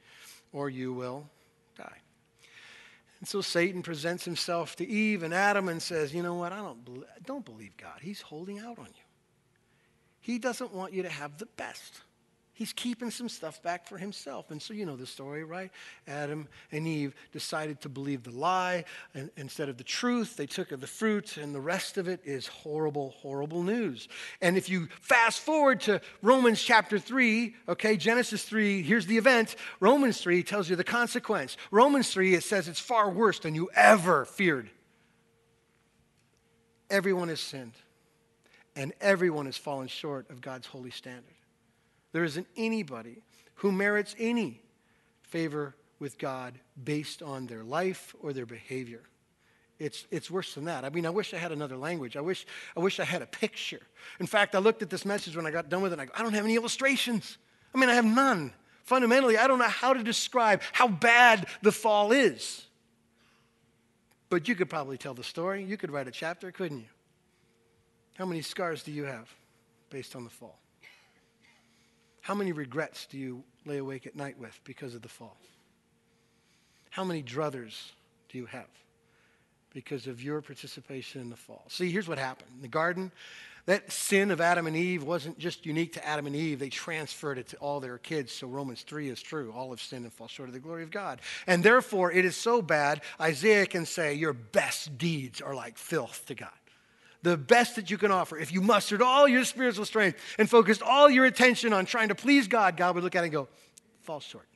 or 0.51 0.69
you 0.69 0.93
will 0.93 1.29
die. 1.77 1.97
And 3.19 3.27
so 3.27 3.41
Satan 3.41 3.81
presents 3.81 4.25
himself 4.25 4.75
to 4.77 4.87
Eve 4.87 5.23
and 5.23 5.33
Adam 5.33 5.69
and 5.69 5.81
says, 5.81 6.13
You 6.13 6.23
know 6.23 6.35
what? 6.35 6.51
I 6.51 6.57
don't, 6.57 7.05
don't 7.25 7.45
believe 7.45 7.77
God. 7.77 7.99
He's 8.01 8.21
holding 8.21 8.59
out 8.59 8.79
on 8.79 8.87
you. 8.87 9.03
He 10.19 10.39
doesn't 10.39 10.73
want 10.73 10.93
you 10.93 11.03
to 11.03 11.09
have 11.09 11.37
the 11.37 11.45
best. 11.45 12.01
He's 12.55 12.71
keeping 12.71 13.09
some 13.09 13.29
stuff 13.29 13.63
back 13.63 13.87
for 13.87 13.97
himself. 13.97 14.51
And 14.51 14.61
so 14.61 14.75
you 14.75 14.85
know 14.85 14.95
the 14.95 15.07
story, 15.07 15.43
right? 15.43 15.71
Adam 16.07 16.47
and 16.71 16.87
Eve 16.87 17.15
decided 17.31 17.81
to 17.81 17.89
believe 17.89 18.21
the 18.21 18.31
lie 18.31 18.85
and, 19.15 19.31
instead 19.37 19.69
of 19.69 19.77
the 19.77 19.83
truth. 19.83 20.37
They 20.37 20.45
took 20.45 20.71
of 20.71 20.79
the 20.79 20.85
fruit, 20.85 21.37
and 21.37 21.55
the 21.55 21.59
rest 21.59 21.97
of 21.97 22.07
it 22.07 22.21
is 22.23 22.45
horrible, 22.45 23.15
horrible 23.17 23.63
news. 23.63 24.07
And 24.39 24.55
if 24.55 24.69
you 24.69 24.87
fast 25.01 25.39
forward 25.39 25.81
to 25.81 25.99
Romans 26.21 26.61
chapter 26.61 26.99
3, 26.99 27.55
okay, 27.69 27.97
Genesis 27.97 28.43
3, 28.43 28.83
here's 28.83 29.07
the 29.07 29.17
event. 29.17 29.55
Romans 29.79 30.21
3 30.21 30.43
tells 30.43 30.69
you 30.69 30.75
the 30.75 30.83
consequence. 30.83 31.57
Romans 31.71 32.13
3, 32.13 32.35
it 32.35 32.43
says 32.43 32.67
it's 32.67 32.79
far 32.79 33.09
worse 33.09 33.39
than 33.39 33.55
you 33.55 33.71
ever 33.75 34.25
feared. 34.25 34.69
Everyone 36.91 37.29
has 37.29 37.39
sinned, 37.39 37.73
and 38.75 38.93
everyone 39.01 39.47
has 39.47 39.57
fallen 39.57 39.87
short 39.87 40.29
of 40.29 40.39
God's 40.39 40.67
holy 40.67 40.91
standard. 40.91 41.32
There 42.13 42.23
isn't 42.23 42.47
anybody 42.55 43.23
who 43.55 43.71
merits 43.71 44.15
any 44.17 44.61
favor 45.23 45.75
with 45.99 46.17
God 46.17 46.53
based 46.81 47.21
on 47.21 47.47
their 47.47 47.63
life 47.63 48.15
or 48.21 48.31
their 48.33 48.45
behavior. 48.45 49.01
It's, 49.79 50.05
it's 50.11 50.31
worse 50.31 50.53
than 50.53 50.65
that. 50.65 50.85
I 50.85 50.89
mean, 50.89 51.05
I 51.05 51.09
wish 51.09 51.33
I 51.33 51.37
had 51.37 51.51
another 51.51 51.75
language. 51.75 52.15
I 52.15 52.21
wish, 52.21 52.45
I 52.77 52.79
wish 52.79 52.99
I 52.99 53.03
had 53.03 53.21
a 53.21 53.25
picture. 53.25 53.81
In 54.19 54.27
fact, 54.27 54.55
I 54.55 54.59
looked 54.59 54.81
at 54.81 54.89
this 54.89 55.05
message 55.05 55.35
when 55.35 55.45
I 55.45 55.51
got 55.51 55.69
done 55.69 55.81
with 55.81 55.91
it, 55.91 55.99
I 55.99 56.05
go, 56.05 56.11
I 56.15 56.21
don't 56.21 56.33
have 56.33 56.45
any 56.45 56.55
illustrations. 56.55 57.37
I 57.73 57.79
mean, 57.79 57.89
I 57.89 57.95
have 57.95 58.05
none. 58.05 58.53
Fundamentally, 58.83 59.37
I 59.37 59.47
don't 59.47 59.59
know 59.59 59.65
how 59.65 59.93
to 59.93 60.03
describe 60.03 60.61
how 60.71 60.87
bad 60.87 61.47
the 61.61 61.71
fall 61.71 62.11
is. 62.11 62.65
But 64.29 64.47
you 64.47 64.55
could 64.55 64.69
probably 64.69 64.97
tell 64.97 65.13
the 65.13 65.23
story. 65.23 65.63
You 65.63 65.77
could 65.77 65.91
write 65.91 66.07
a 66.07 66.11
chapter, 66.11 66.51
couldn't 66.51 66.79
you? 66.79 66.89
How 68.15 68.25
many 68.25 68.41
scars 68.41 68.83
do 68.83 68.91
you 68.91 69.05
have 69.05 69.33
based 69.89 70.15
on 70.15 70.23
the 70.23 70.29
fall? 70.29 70.59
How 72.23 72.33
many 72.33 72.53
regrets 72.53 73.05
do 73.05 73.17
you 73.17 73.43
lay 73.65 73.79
awake 73.79 74.07
at 74.07 74.15
night 74.15 74.39
with 74.39 74.57
because 74.63 74.95
of 74.95 75.01
the 75.01 75.09
fall? 75.09 75.35
How 76.89 77.03
many 77.03 77.21
druthers 77.21 77.91
do 78.29 78.37
you 78.37 78.45
have 78.45 78.69
because 79.73 80.07
of 80.07 80.23
your 80.23 80.41
participation 80.41 81.19
in 81.19 81.29
the 81.29 81.35
fall? 81.35 81.65
See, 81.67 81.91
here's 81.91 82.07
what 82.07 82.17
happened. 82.17 82.49
In 82.55 82.61
the 82.61 82.69
garden, 82.69 83.11
that 83.65 83.91
sin 83.91 84.31
of 84.31 84.39
Adam 84.39 84.67
and 84.67 84.77
Eve 84.77 85.03
wasn't 85.03 85.37
just 85.37 85.65
unique 85.65 85.91
to 85.93 86.07
Adam 86.07 86.25
and 86.25 86.33
Eve. 86.33 86.59
They 86.59 86.69
transferred 86.69 87.39
it 87.39 87.47
to 87.49 87.57
all 87.57 87.81
their 87.81 87.97
kids. 87.97 88.31
So 88.31 88.47
Romans 88.47 88.83
3 88.83 89.09
is 89.09 89.21
true. 89.21 89.51
All 89.53 89.71
have 89.71 89.81
sinned 89.81 90.05
and 90.05 90.13
fall 90.13 90.29
short 90.29 90.47
of 90.47 90.53
the 90.53 90.61
glory 90.61 90.83
of 90.83 90.91
God. 90.91 91.19
And 91.45 91.61
therefore, 91.61 92.09
it 92.09 92.23
is 92.23 92.37
so 92.37 92.61
bad, 92.61 93.01
Isaiah 93.19 93.65
can 93.65 93.85
say, 93.85 94.13
Your 94.13 94.31
best 94.31 94.97
deeds 94.97 95.41
are 95.41 95.55
like 95.55 95.77
filth 95.77 96.25
to 96.27 96.35
God 96.35 96.51
the 97.23 97.37
best 97.37 97.77
that 97.77 97.89
you 97.89 97.97
can 97.97 98.11
offer, 98.11 98.37
if 98.37 98.51
you 98.51 98.61
mustered 98.61 99.01
all 99.01 99.27
your 99.27 99.45
spiritual 99.45 99.85
strength 99.85 100.19
and 100.37 100.49
focused 100.49 100.81
all 100.81 101.09
your 101.09 101.25
attention 101.25 101.73
on 101.73 101.85
trying 101.85 102.09
to 102.09 102.15
please 102.15 102.47
God, 102.47 102.77
God 102.77 102.95
would 102.95 103.03
look 103.03 103.15
at 103.15 103.21
it 103.21 103.27
and 103.27 103.33
go, 103.33 103.47
fall 104.01 104.19
short. 104.19 104.47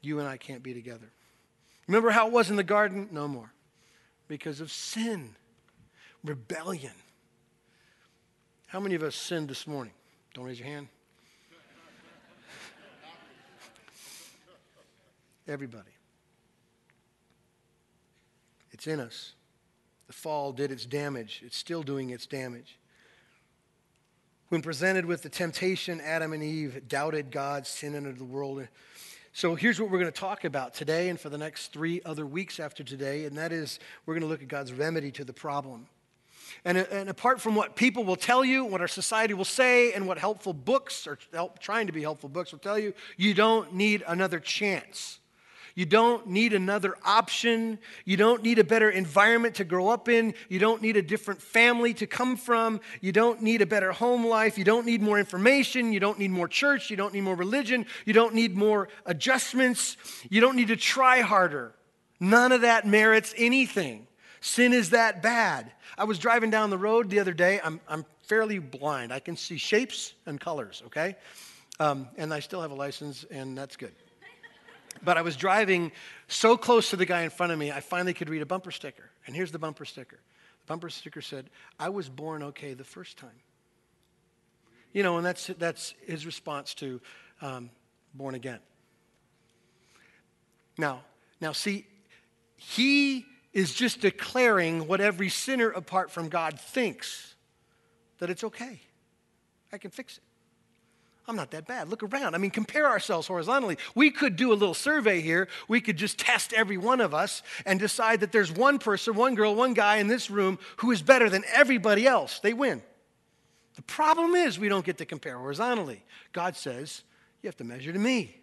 You 0.00 0.20
and 0.20 0.28
I 0.28 0.36
can't 0.36 0.62
be 0.62 0.72
together. 0.72 1.10
Remember 1.88 2.10
how 2.10 2.28
it 2.28 2.32
was 2.32 2.48
in 2.48 2.56
the 2.56 2.62
garden? 2.62 3.08
No 3.10 3.26
more. 3.26 3.52
Because 4.28 4.60
of 4.60 4.70
sin, 4.70 5.34
rebellion. 6.24 6.92
How 8.68 8.78
many 8.78 8.94
of 8.94 9.02
us 9.02 9.16
sinned 9.16 9.48
this 9.48 9.66
morning? 9.66 9.94
Don't 10.34 10.44
raise 10.44 10.60
your 10.60 10.68
hand. 10.68 10.86
Everybody. 15.48 15.90
It's 18.70 18.86
in 18.86 19.00
us. 19.00 19.35
The 20.06 20.12
fall 20.12 20.52
did 20.52 20.70
its 20.70 20.86
damage, 20.86 21.42
it's 21.44 21.56
still 21.56 21.82
doing 21.82 22.10
its 22.10 22.26
damage. 22.26 22.78
When 24.48 24.62
presented 24.62 25.06
with 25.06 25.22
the 25.22 25.28
temptation, 25.28 26.00
Adam 26.00 26.32
and 26.32 26.42
Eve 26.42 26.82
doubted 26.86 27.32
God's 27.32 27.68
sin 27.68 27.96
into 27.96 28.12
the 28.12 28.24
world. 28.24 28.68
So 29.32 29.56
here's 29.56 29.80
what 29.80 29.90
we're 29.90 29.98
going 29.98 30.12
to 30.12 30.18
talk 30.18 30.44
about 30.44 30.72
today 30.72 31.08
and 31.08 31.18
for 31.18 31.28
the 31.28 31.36
next 31.36 31.72
three 31.72 32.00
other 32.04 32.24
weeks 32.24 32.60
after 32.60 32.84
today, 32.84 33.24
and 33.24 33.36
that 33.36 33.50
is 33.50 33.80
we're 34.06 34.14
going 34.14 34.22
to 34.22 34.28
look 34.28 34.42
at 34.42 34.48
God's 34.48 34.72
remedy 34.72 35.10
to 35.12 35.24
the 35.24 35.32
problem. 35.32 35.88
And, 36.64 36.78
and 36.78 37.08
apart 37.08 37.40
from 37.40 37.56
what 37.56 37.74
people 37.74 38.04
will 38.04 38.16
tell 38.16 38.44
you, 38.44 38.64
what 38.64 38.80
our 38.80 38.88
society 38.88 39.34
will 39.34 39.44
say, 39.44 39.92
and 39.92 40.06
what 40.06 40.16
helpful 40.16 40.52
books 40.52 41.06
or 41.06 41.18
help, 41.32 41.58
trying 41.58 41.88
to 41.88 41.92
be 41.92 42.02
helpful 42.02 42.28
books 42.28 42.52
will 42.52 42.60
tell 42.60 42.78
you, 42.78 42.94
you 43.16 43.34
don't 43.34 43.74
need 43.74 44.04
another 44.06 44.38
chance. 44.38 45.18
You 45.76 45.84
don't 45.84 46.26
need 46.26 46.54
another 46.54 46.96
option. 47.04 47.78
You 48.06 48.16
don't 48.16 48.42
need 48.42 48.58
a 48.58 48.64
better 48.64 48.88
environment 48.88 49.56
to 49.56 49.64
grow 49.64 49.88
up 49.88 50.08
in. 50.08 50.32
You 50.48 50.58
don't 50.58 50.80
need 50.80 50.96
a 50.96 51.02
different 51.02 51.42
family 51.42 51.92
to 51.94 52.06
come 52.06 52.38
from. 52.38 52.80
You 53.02 53.12
don't 53.12 53.42
need 53.42 53.60
a 53.60 53.66
better 53.66 53.92
home 53.92 54.26
life. 54.26 54.56
You 54.56 54.64
don't 54.64 54.86
need 54.86 55.02
more 55.02 55.18
information. 55.18 55.92
You 55.92 56.00
don't 56.00 56.18
need 56.18 56.30
more 56.30 56.48
church. 56.48 56.90
You 56.90 56.96
don't 56.96 57.12
need 57.12 57.20
more 57.20 57.36
religion. 57.36 57.84
You 58.06 58.14
don't 58.14 58.34
need 58.34 58.56
more 58.56 58.88
adjustments. 59.04 59.98
You 60.30 60.40
don't 60.40 60.56
need 60.56 60.68
to 60.68 60.76
try 60.76 61.20
harder. 61.20 61.74
None 62.18 62.52
of 62.52 62.62
that 62.62 62.86
merits 62.86 63.34
anything. 63.36 64.06
Sin 64.40 64.72
is 64.72 64.90
that 64.90 65.22
bad. 65.22 65.70
I 65.98 66.04
was 66.04 66.18
driving 66.18 66.50
down 66.50 66.70
the 66.70 66.78
road 66.78 67.10
the 67.10 67.20
other 67.20 67.34
day. 67.34 67.60
I'm, 67.62 67.82
I'm 67.86 68.06
fairly 68.22 68.60
blind. 68.60 69.12
I 69.12 69.20
can 69.20 69.36
see 69.36 69.58
shapes 69.58 70.14
and 70.24 70.40
colors, 70.40 70.82
okay? 70.86 71.16
Um, 71.78 72.08
and 72.16 72.32
I 72.32 72.40
still 72.40 72.62
have 72.62 72.70
a 72.70 72.74
license, 72.74 73.26
and 73.30 73.58
that's 73.58 73.76
good. 73.76 73.92
But 75.04 75.16
I 75.16 75.22
was 75.22 75.36
driving 75.36 75.92
so 76.28 76.56
close 76.56 76.90
to 76.90 76.96
the 76.96 77.06
guy 77.06 77.22
in 77.22 77.30
front 77.30 77.52
of 77.52 77.58
me, 77.58 77.70
I 77.70 77.80
finally 77.80 78.14
could 78.14 78.28
read 78.28 78.42
a 78.42 78.46
bumper 78.46 78.70
sticker. 78.70 79.10
And 79.26 79.34
here's 79.34 79.52
the 79.52 79.58
bumper 79.58 79.84
sticker 79.84 80.18
the 80.18 80.66
bumper 80.66 80.90
sticker 80.90 81.20
said, 81.20 81.50
I 81.78 81.88
was 81.88 82.08
born 82.08 82.42
okay 82.44 82.74
the 82.74 82.84
first 82.84 83.16
time. 83.16 83.40
You 84.92 85.02
know, 85.02 85.16
and 85.18 85.26
that's, 85.26 85.46
that's 85.58 85.94
his 86.06 86.24
response 86.24 86.74
to 86.74 87.00
um, 87.42 87.70
born 88.14 88.34
again. 88.34 88.60
Now, 90.78 91.02
now 91.40 91.52
see, 91.52 91.86
he 92.56 93.26
is 93.52 93.72
just 93.74 94.00
declaring 94.00 94.86
what 94.86 95.00
every 95.00 95.28
sinner 95.28 95.70
apart 95.70 96.10
from 96.10 96.28
God 96.28 96.58
thinks 96.58 97.34
that 98.18 98.30
it's 98.30 98.44
okay. 98.44 98.80
I 99.72 99.78
can 99.78 99.90
fix 99.90 100.18
it. 100.18 100.22
I'm 101.28 101.36
not 101.36 101.50
that 101.50 101.66
bad. 101.66 101.88
Look 101.88 102.02
around. 102.02 102.34
I 102.34 102.38
mean, 102.38 102.52
compare 102.52 102.86
ourselves 102.86 103.26
horizontally. 103.26 103.78
We 103.94 104.10
could 104.10 104.36
do 104.36 104.52
a 104.52 104.54
little 104.54 104.74
survey 104.74 105.20
here. 105.20 105.48
We 105.66 105.80
could 105.80 105.96
just 105.96 106.18
test 106.18 106.52
every 106.52 106.76
one 106.76 107.00
of 107.00 107.14
us 107.14 107.42
and 107.64 107.80
decide 107.80 108.20
that 108.20 108.30
there's 108.30 108.52
one 108.52 108.78
person, 108.78 109.14
one 109.14 109.34
girl, 109.34 109.54
one 109.54 109.74
guy 109.74 109.96
in 109.96 110.06
this 110.06 110.30
room 110.30 110.58
who 110.78 110.92
is 110.92 111.02
better 111.02 111.28
than 111.28 111.44
everybody 111.52 112.06
else. 112.06 112.38
They 112.38 112.52
win. 112.52 112.80
The 113.74 113.82
problem 113.82 114.34
is 114.34 114.58
we 114.58 114.68
don't 114.68 114.84
get 114.84 114.98
to 114.98 115.04
compare 115.04 115.36
horizontally. 115.36 116.04
God 116.32 116.56
says, 116.56 117.02
you 117.42 117.48
have 117.48 117.56
to 117.56 117.64
measure 117.64 117.92
to 117.92 117.98
me. 117.98 118.40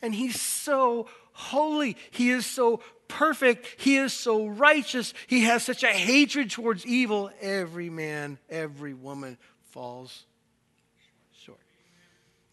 And 0.00 0.14
He's 0.14 0.40
so 0.40 1.08
holy. 1.32 1.96
He 2.10 2.30
is 2.30 2.46
so 2.46 2.80
perfect. 3.08 3.80
He 3.80 3.96
is 3.96 4.12
so 4.12 4.46
righteous. 4.46 5.12
He 5.26 5.42
has 5.42 5.62
such 5.62 5.82
a 5.82 5.88
hatred 5.88 6.50
towards 6.50 6.86
evil. 6.86 7.30
Every 7.40 7.90
man, 7.90 8.38
every 8.48 8.94
woman 8.94 9.36
falls 9.70 10.24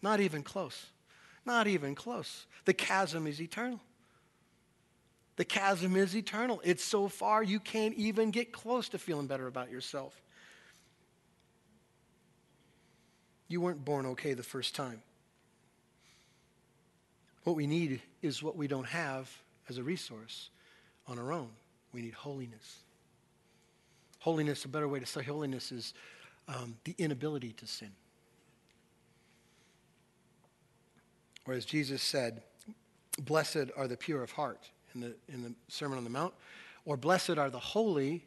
not 0.02 0.20
even 0.20 0.42
close. 0.42 0.86
Not 1.44 1.66
even 1.66 1.94
close. 1.94 2.46
The 2.64 2.74
chasm 2.74 3.26
is 3.26 3.40
eternal. 3.40 3.80
The 5.36 5.44
chasm 5.44 5.96
is 5.96 6.14
eternal. 6.14 6.60
It's 6.62 6.84
so 6.84 7.08
far 7.08 7.42
you 7.42 7.58
can't 7.58 7.94
even 7.94 8.30
get 8.30 8.52
close 8.52 8.88
to 8.90 8.98
feeling 8.98 9.26
better 9.26 9.46
about 9.46 9.70
yourself. 9.70 10.20
You 13.48 13.60
weren't 13.60 13.84
born 13.84 14.06
okay 14.06 14.34
the 14.34 14.42
first 14.42 14.74
time. 14.74 15.02
What 17.44 17.56
we 17.56 17.66
need 17.66 18.00
is 18.20 18.42
what 18.42 18.56
we 18.56 18.68
don't 18.68 18.86
have 18.86 19.30
as 19.68 19.78
a 19.78 19.82
resource 19.82 20.50
on 21.06 21.18
our 21.18 21.32
own. 21.32 21.48
We 21.92 22.02
need 22.02 22.14
holiness. 22.14 22.78
Holiness, 24.20 24.64
a 24.64 24.68
better 24.68 24.86
way 24.86 25.00
to 25.00 25.06
say 25.06 25.22
holiness 25.22 25.72
is 25.72 25.94
um, 26.46 26.76
the 26.84 26.94
inability 26.98 27.52
to 27.54 27.66
sin. 27.66 27.90
Or 31.46 31.54
as 31.54 31.64
Jesus 31.64 32.02
said, 32.02 32.42
blessed 33.18 33.70
are 33.76 33.88
the 33.88 33.96
pure 33.96 34.22
of 34.22 34.32
heart 34.32 34.70
in 34.94 35.00
the, 35.00 35.14
in 35.28 35.42
the 35.42 35.52
Sermon 35.68 35.98
on 35.98 36.04
the 36.04 36.10
Mount. 36.10 36.34
Or 36.84 36.96
blessed 36.96 37.38
are 37.38 37.50
the 37.50 37.58
holy, 37.58 38.24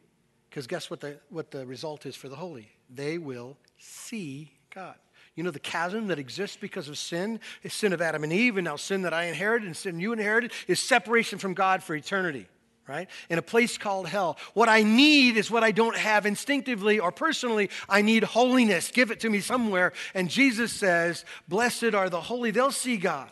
because 0.48 0.66
guess 0.66 0.90
what 0.90 1.00
the, 1.00 1.18
what 1.30 1.50
the 1.50 1.66
result 1.66 2.06
is 2.06 2.16
for 2.16 2.28
the 2.28 2.36
holy? 2.36 2.70
They 2.88 3.18
will 3.18 3.56
see 3.78 4.52
God. 4.74 4.96
You 5.34 5.42
know, 5.42 5.50
the 5.50 5.58
chasm 5.58 6.06
that 6.06 6.18
exists 6.18 6.56
because 6.58 6.88
of 6.88 6.96
sin 6.96 7.40
is 7.62 7.74
sin 7.74 7.92
of 7.92 8.00
Adam 8.00 8.24
and 8.24 8.32
Eve, 8.32 8.56
and 8.56 8.64
now 8.64 8.76
sin 8.76 9.02
that 9.02 9.12
I 9.12 9.24
inherited 9.24 9.66
and 9.66 9.76
sin 9.76 10.00
you 10.00 10.12
inherited 10.12 10.52
is 10.66 10.80
separation 10.80 11.38
from 11.38 11.52
God 11.52 11.82
for 11.82 11.94
eternity 11.94 12.46
right? 12.88 13.08
In 13.28 13.38
a 13.38 13.42
place 13.42 13.78
called 13.78 14.06
hell. 14.06 14.38
What 14.54 14.68
I 14.68 14.82
need 14.82 15.36
is 15.36 15.50
what 15.50 15.64
I 15.64 15.72
don't 15.72 15.96
have 15.96 16.26
instinctively 16.26 16.98
or 16.98 17.10
personally. 17.10 17.70
I 17.88 18.02
need 18.02 18.22
holiness. 18.22 18.90
Give 18.90 19.10
it 19.10 19.20
to 19.20 19.30
me 19.30 19.40
somewhere. 19.40 19.92
And 20.14 20.30
Jesus 20.30 20.72
says, 20.72 21.24
Blessed 21.48 21.94
are 21.94 22.08
the 22.08 22.20
holy, 22.20 22.50
they'll 22.50 22.70
see 22.70 22.96
God. 22.96 23.30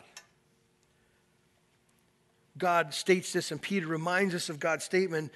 God 2.57 2.93
states 2.93 3.33
this, 3.33 3.51
and 3.51 3.61
Peter 3.61 3.87
reminds 3.87 4.33
us 4.33 4.49
of 4.49 4.59
God's 4.59 4.85
statement 4.85 5.31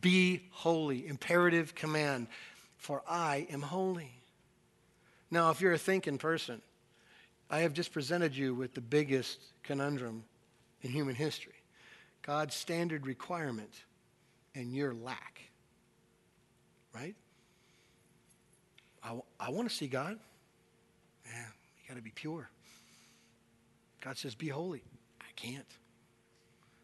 Be 0.00 0.42
holy, 0.50 1.06
imperative 1.06 1.74
command, 1.74 2.26
for 2.76 3.02
I 3.08 3.46
am 3.50 3.62
holy. 3.62 4.12
Now, 5.30 5.50
if 5.50 5.60
you're 5.60 5.74
a 5.74 5.78
thinking 5.78 6.16
person, 6.16 6.62
I 7.50 7.60
have 7.60 7.74
just 7.74 7.92
presented 7.92 8.34
you 8.34 8.54
with 8.54 8.74
the 8.74 8.80
biggest 8.80 9.40
conundrum 9.62 10.24
in 10.82 10.90
human 10.90 11.14
history 11.14 11.57
God's 12.22 12.54
standard 12.54 13.06
requirement 13.06 13.72
and 14.54 14.74
your 14.74 14.94
lack. 14.94 15.42
Right? 16.94 17.14
I, 19.02 19.18
I 19.38 19.50
want 19.50 19.68
to 19.68 19.74
see 19.74 19.86
God. 19.86 20.18
Yeah, 21.26 21.38
you 21.82 21.88
got 21.88 21.96
to 21.96 22.02
be 22.02 22.12
pure. 22.14 22.50
God 24.00 24.16
says, 24.16 24.34
be 24.34 24.48
holy. 24.48 24.82
I 25.20 25.32
can't. 25.36 25.66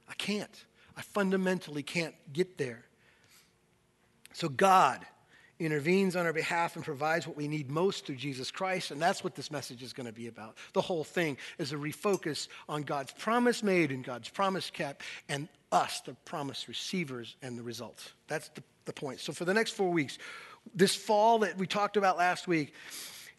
I 0.09 0.14
can't. 0.14 0.64
I 0.97 1.03
fundamentally 1.03 1.83
can't 1.83 2.14
get 2.33 2.59
there. 2.59 2.85
So 4.33 4.49
God 4.49 5.05
intervenes 5.59 6.17
on 6.17 6.27
our 6.27 6.33
behalf 6.33 6.77
and 6.77 6.85
provides 6.85 7.27
what 7.27 7.37
we 7.37 7.49
need 7.49 7.71
most 7.71 8.07
through 8.07 8.17
Jesus 8.17 8.51
Christ. 8.51 8.91
And 8.91 9.01
that's 9.01 9.23
what 9.23 9.35
this 9.35 9.51
message 9.51 9.83
is 9.83 9.93
going 9.93 10.07
to 10.07 10.13
be 10.13 10.27
about. 10.27 10.57
The 10.73 10.81
whole 10.81 11.05
thing 11.05 11.37
is 11.59 11.73
a 11.73 11.77
refocus 11.77 12.49
on 12.69 12.83
God's 12.83 13.13
promise 13.13 13.63
made 13.63 13.91
and 13.91 14.05
God's 14.05 14.29
promise 14.29 14.71
kept, 14.71 15.03
and 15.29 15.49
us, 15.71 16.01
the 16.01 16.15
promise 16.25 16.69
receivers, 16.69 17.37
and 17.43 17.59
the 17.59 17.63
results. 17.63 18.13
That's 18.29 18.49
the, 18.51 18.63
the 18.85 18.93
point. 18.93 19.21
So 19.21 19.33
for 19.33 19.45
the 19.45 19.55
next 19.55 19.73
four 19.73 19.91
weeks, 19.91 20.19
this 20.75 20.95
fall 20.95 21.41
that 21.41 21.59
we 21.59 21.67
talked 21.67 21.97
about 21.97 22.17
last 22.17 22.49
week, 22.49 22.75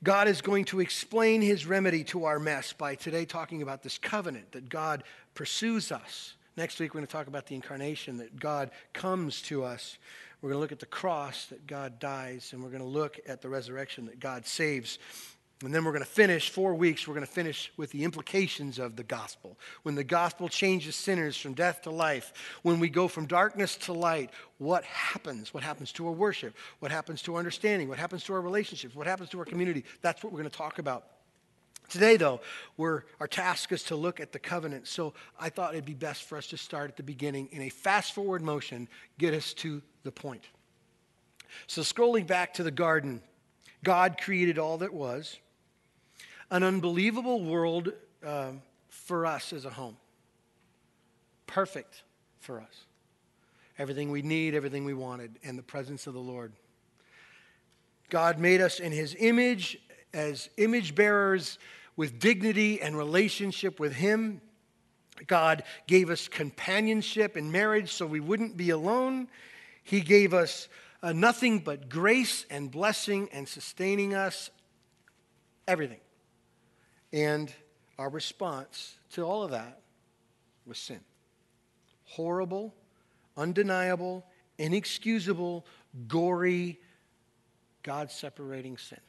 God 0.03 0.27
is 0.27 0.41
going 0.41 0.65
to 0.65 0.81
explain 0.81 1.41
his 1.41 1.65
remedy 1.65 2.03
to 2.05 2.25
our 2.25 2.39
mess 2.39 2.73
by 2.73 2.95
today 2.95 3.25
talking 3.25 3.61
about 3.61 3.81
this 3.81 3.97
covenant 3.97 4.51
that 4.51 4.69
God 4.69 5.03
pursues 5.33 5.91
us. 5.91 6.35
Next 6.57 6.79
week, 6.79 6.93
we're 6.93 6.99
going 6.99 7.07
to 7.07 7.11
talk 7.11 7.27
about 7.27 7.47
the 7.47 7.55
incarnation, 7.55 8.17
that 8.17 8.39
God 8.39 8.71
comes 8.93 9.41
to 9.43 9.63
us. 9.63 9.97
We're 10.45 10.51
going 10.51 10.59
to 10.59 10.61
look 10.61 10.71
at 10.73 10.79
the 10.79 10.85
cross, 10.85 11.47
that 11.47 11.65
God 11.65 11.97
dies, 11.97 12.53
and 12.53 12.61
we're 12.61 12.69
going 12.69 12.83
to 12.83 12.87
look 12.87 13.19
at 13.27 13.41
the 13.41 13.49
resurrection, 13.49 14.05
that 14.05 14.19
God 14.19 14.45
saves. 14.45 14.99
And 15.63 15.73
then 15.73 15.83
we're 15.83 15.91
going 15.91 16.03
to 16.03 16.07
finish, 16.07 16.51
four 16.51 16.75
weeks, 16.75 17.07
we're 17.07 17.15
going 17.15 17.25
to 17.25 17.31
finish 17.31 17.71
with 17.77 17.89
the 17.89 18.03
implications 18.03 18.77
of 18.77 18.95
the 18.95 19.03
gospel. 19.03 19.57
When 19.81 19.95
the 19.95 20.03
gospel 20.03 20.47
changes 20.47 20.95
sinners 20.95 21.35
from 21.35 21.55
death 21.55 21.81
to 21.81 21.89
life, 21.89 22.31
when 22.61 22.79
we 22.79 22.89
go 22.89 23.07
from 23.07 23.25
darkness 23.25 23.75
to 23.77 23.93
light, 23.93 24.29
what 24.59 24.83
happens? 24.83 25.51
What 25.51 25.63
happens 25.63 25.91
to 25.93 26.05
our 26.05 26.13
worship? 26.13 26.55
What 26.77 26.91
happens 26.91 27.23
to 27.23 27.33
our 27.33 27.39
understanding? 27.39 27.89
What 27.89 27.97
happens 27.97 28.23
to 28.25 28.33
our 28.35 28.41
relationships? 28.41 28.93
What 28.93 29.07
happens 29.07 29.29
to 29.29 29.39
our 29.39 29.45
community? 29.45 29.83
That's 30.03 30.23
what 30.23 30.31
we're 30.31 30.41
going 30.41 30.51
to 30.51 30.55
talk 30.55 30.77
about. 30.77 31.07
Today, 31.89 32.17
though, 32.17 32.39
our 32.77 33.27
task 33.27 33.71
is 33.71 33.81
to 33.85 33.95
look 33.95 34.19
at 34.19 34.31
the 34.31 34.37
covenant. 34.37 34.87
So 34.87 35.15
I 35.39 35.49
thought 35.49 35.73
it'd 35.73 35.85
be 35.85 35.95
best 35.95 36.21
for 36.21 36.37
us 36.37 36.45
to 36.47 36.57
start 36.57 36.91
at 36.91 36.97
the 36.97 37.03
beginning 37.03 37.49
in 37.51 37.63
a 37.63 37.69
fast 37.69 38.13
forward 38.13 38.43
motion, 38.43 38.87
get 39.17 39.33
us 39.33 39.51
to 39.55 39.81
the 40.05 40.11
point. 40.11 40.43
So, 41.67 41.81
scrolling 41.81 42.25
back 42.25 42.53
to 42.53 42.63
the 42.63 42.71
garden, 42.71 43.21
God 43.83 44.17
created 44.21 44.57
all 44.57 44.77
that 44.77 44.93
was 44.93 45.37
an 46.51 46.63
unbelievable 46.63 47.43
world 47.43 47.91
um, 48.23 48.61
for 48.87 49.25
us 49.25 49.51
as 49.51 49.65
a 49.65 49.69
home. 49.69 49.97
Perfect 51.47 52.03
for 52.39 52.59
us. 52.59 52.85
Everything 53.77 54.11
we 54.11 54.21
need, 54.21 54.55
everything 54.55 54.85
we 54.85 54.93
wanted, 54.93 55.37
and 55.43 55.57
the 55.57 55.63
presence 55.63 56.07
of 56.07 56.13
the 56.13 56.19
Lord. 56.19 56.53
God 58.09 58.39
made 58.39 58.61
us 58.61 58.79
in 58.79 58.91
his 58.91 59.15
image 59.19 59.77
as 60.13 60.49
image 60.57 60.95
bearers 60.95 61.57
with 61.97 62.19
dignity 62.19 62.81
and 62.81 62.97
relationship 62.97 63.79
with 63.79 63.93
him. 63.93 64.39
God 65.27 65.63
gave 65.87 66.09
us 66.09 66.27
companionship 66.27 67.37
in 67.37 67.51
marriage 67.51 67.91
so 67.91 68.05
we 68.05 68.19
wouldn't 68.19 68.55
be 68.55 68.69
alone. 68.69 69.27
He 69.85 70.01
gave 70.01 70.33
us 70.33 70.67
uh, 71.03 71.13
nothing 71.13 71.59
but 71.59 71.89
grace 71.89 72.45
and 72.49 72.71
blessing 72.71 73.29
and 73.31 73.47
sustaining 73.47 74.15
us, 74.15 74.49
everything. 75.67 75.99
And 77.13 77.53
our 77.99 78.09
response 78.09 78.95
to 79.11 79.21
all 79.21 79.43
of 79.43 79.51
that 79.51 79.79
was 80.65 80.79
sin. 80.79 80.99
Horrible, 82.05 82.73
undeniable, 83.37 84.25
inexcusable, 84.57 85.67
gory, 86.07 86.79
God 87.83 88.09
separating 88.09 88.77
sin. 88.77 88.99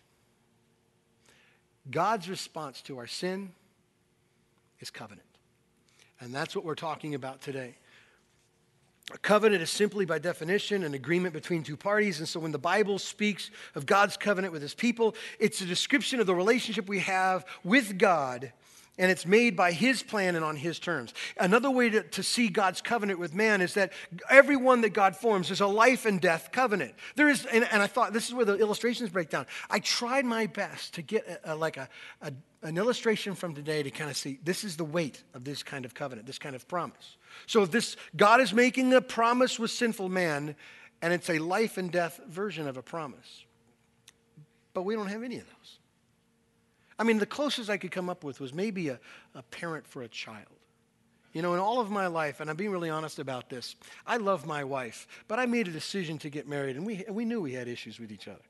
God's 1.90 2.28
response 2.28 2.83
to 2.83 2.99
our 2.99 3.06
sin 3.06 3.52
is 4.80 4.90
covenant. 4.90 5.23
And 6.21 6.35
that's 6.35 6.54
what 6.54 6.66
we're 6.66 6.75
talking 6.75 7.14
about 7.14 7.40
today. 7.40 7.76
A 9.13 9.19
covenant 9.19 9.63
is 9.63 9.71
simply, 9.71 10.05
by 10.05 10.19
definition, 10.19 10.83
an 10.83 10.95
agreement 10.95 11.33
between 11.33 11.62
two 11.62 11.77
parties. 11.77 12.19
And 12.19 12.29
so 12.29 12.40
when 12.40 12.51
the 12.51 12.59
Bible 12.59 12.99
speaks 12.99 13.53
of 13.77 13.87
God's 13.87 14.16
covenant 14.16 14.53
with 14.53 14.62
his 14.62 14.75
people, 14.75 15.14
it's 15.38 15.61
a 15.61 15.66
description 15.66 16.19
of 16.19 16.27
the 16.27 16.35
relationship 16.35 16.88
we 16.88 16.99
have 16.99 17.45
with 17.62 17.99
God, 17.99 18.53
and 18.99 19.09
it's 19.09 19.25
made 19.25 19.55
by 19.55 19.71
his 19.71 20.03
plan 20.03 20.35
and 20.35 20.45
on 20.45 20.57
his 20.57 20.81
terms. 20.81 21.14
Another 21.38 21.71
way 21.71 21.88
to, 21.90 22.03
to 22.03 22.23
see 22.25 22.49
God's 22.49 22.81
covenant 22.81 23.21
with 23.21 23.33
man 23.33 23.61
is 23.61 23.75
that 23.75 23.92
everyone 24.29 24.81
that 24.81 24.90
God 24.90 25.14
forms 25.14 25.53
is 25.53 25.61
a 25.61 25.69
life 25.69 26.05
and 26.05 26.21
death 26.21 26.51
covenant. 26.51 26.95
There 27.14 27.29
is, 27.29 27.47
and, 27.47 27.64
and 27.71 27.83
I 27.83 27.87
thought 27.87 28.12
this 28.12 28.27
is 28.27 28.35
where 28.35 28.47
the 28.47 28.55
illustrations 28.55 29.11
break 29.11 29.31
down. 29.31 29.47
I 29.71 29.79
tried 29.79 30.25
my 30.25 30.47
best 30.47 30.95
to 30.95 31.03
get 31.03 31.29
a, 31.45 31.53
a, 31.53 31.55
like 31.55 31.77
a, 31.77 31.88
a 32.23 32.33
an 32.62 32.79
illustration 32.79 33.37
from 33.37 33.55
today 33.55 33.83
to 33.85 33.90
kind 33.90 34.11
of 34.11 34.16
see 34.16 34.40
this 34.42 34.64
is 34.64 34.77
the 34.77 34.85
weight 34.85 35.23
of 35.35 35.45
this 35.45 35.62
kind 35.62 35.85
of 35.85 35.95
covenant, 35.95 36.27
this 36.27 36.38
kind 36.38 36.57
of 36.57 36.66
promise. 36.66 37.16
So 37.46 37.66
this 37.66 37.96
God 38.16 38.40
is 38.40 38.55
making 38.55 38.92
a 38.94 39.01
promise 39.01 39.59
with 39.59 39.70
sinful 39.70 40.09
man, 40.09 40.57
and 41.03 41.12
it's 41.12 41.29
a 41.29 41.38
life 41.38 41.77
and 41.77 41.92
death 41.92 42.20
version 42.29 42.66
of 42.66 42.77
a 42.77 42.83
promise. 42.83 43.44
But 44.72 44.83
we 44.83 44.94
don't 44.94 45.09
have 45.09 45.22
any 45.22 45.37
of 45.37 45.46
those. 45.46 45.79
I 46.99 47.05
mean, 47.05 47.18
the 47.18 47.27
closest 47.27 47.68
I 47.68 47.77
could 47.77 47.90
come 47.90 48.09
up 48.09 48.25
with 48.25 48.40
was 48.40 48.55
maybe 48.55 48.88
a, 48.88 48.99
a 49.35 49.42
parent 49.42 49.87
for 49.87 50.03
a 50.03 50.09
child. 50.09 50.46
You 51.33 51.42
know, 51.42 51.53
in 51.53 51.61
all 51.61 51.81
of 51.81 51.90
my 51.90 52.07
life, 52.07 52.40
and 52.40 52.49
I'm 52.49 52.57
being 52.57 52.70
really 52.70 52.88
honest 52.88 53.18
about 53.18 53.51
this, 53.51 53.77
I 54.07 54.16
love 54.16 54.46
my 54.46 54.64
wife, 54.64 55.07
but 55.29 55.38
I 55.38 55.44
made 55.44 55.68
a 55.68 55.70
decision 55.70 56.16
to 56.18 56.31
get 56.31 56.49
married, 56.49 56.77
and 56.77 56.87
we, 56.87 57.05
we 57.11 57.27
knew 57.27 57.42
we 57.42 57.53
had 57.53 57.68
issues 57.68 58.01
with 58.01 58.11
each 58.11 58.27
other. 58.27 58.40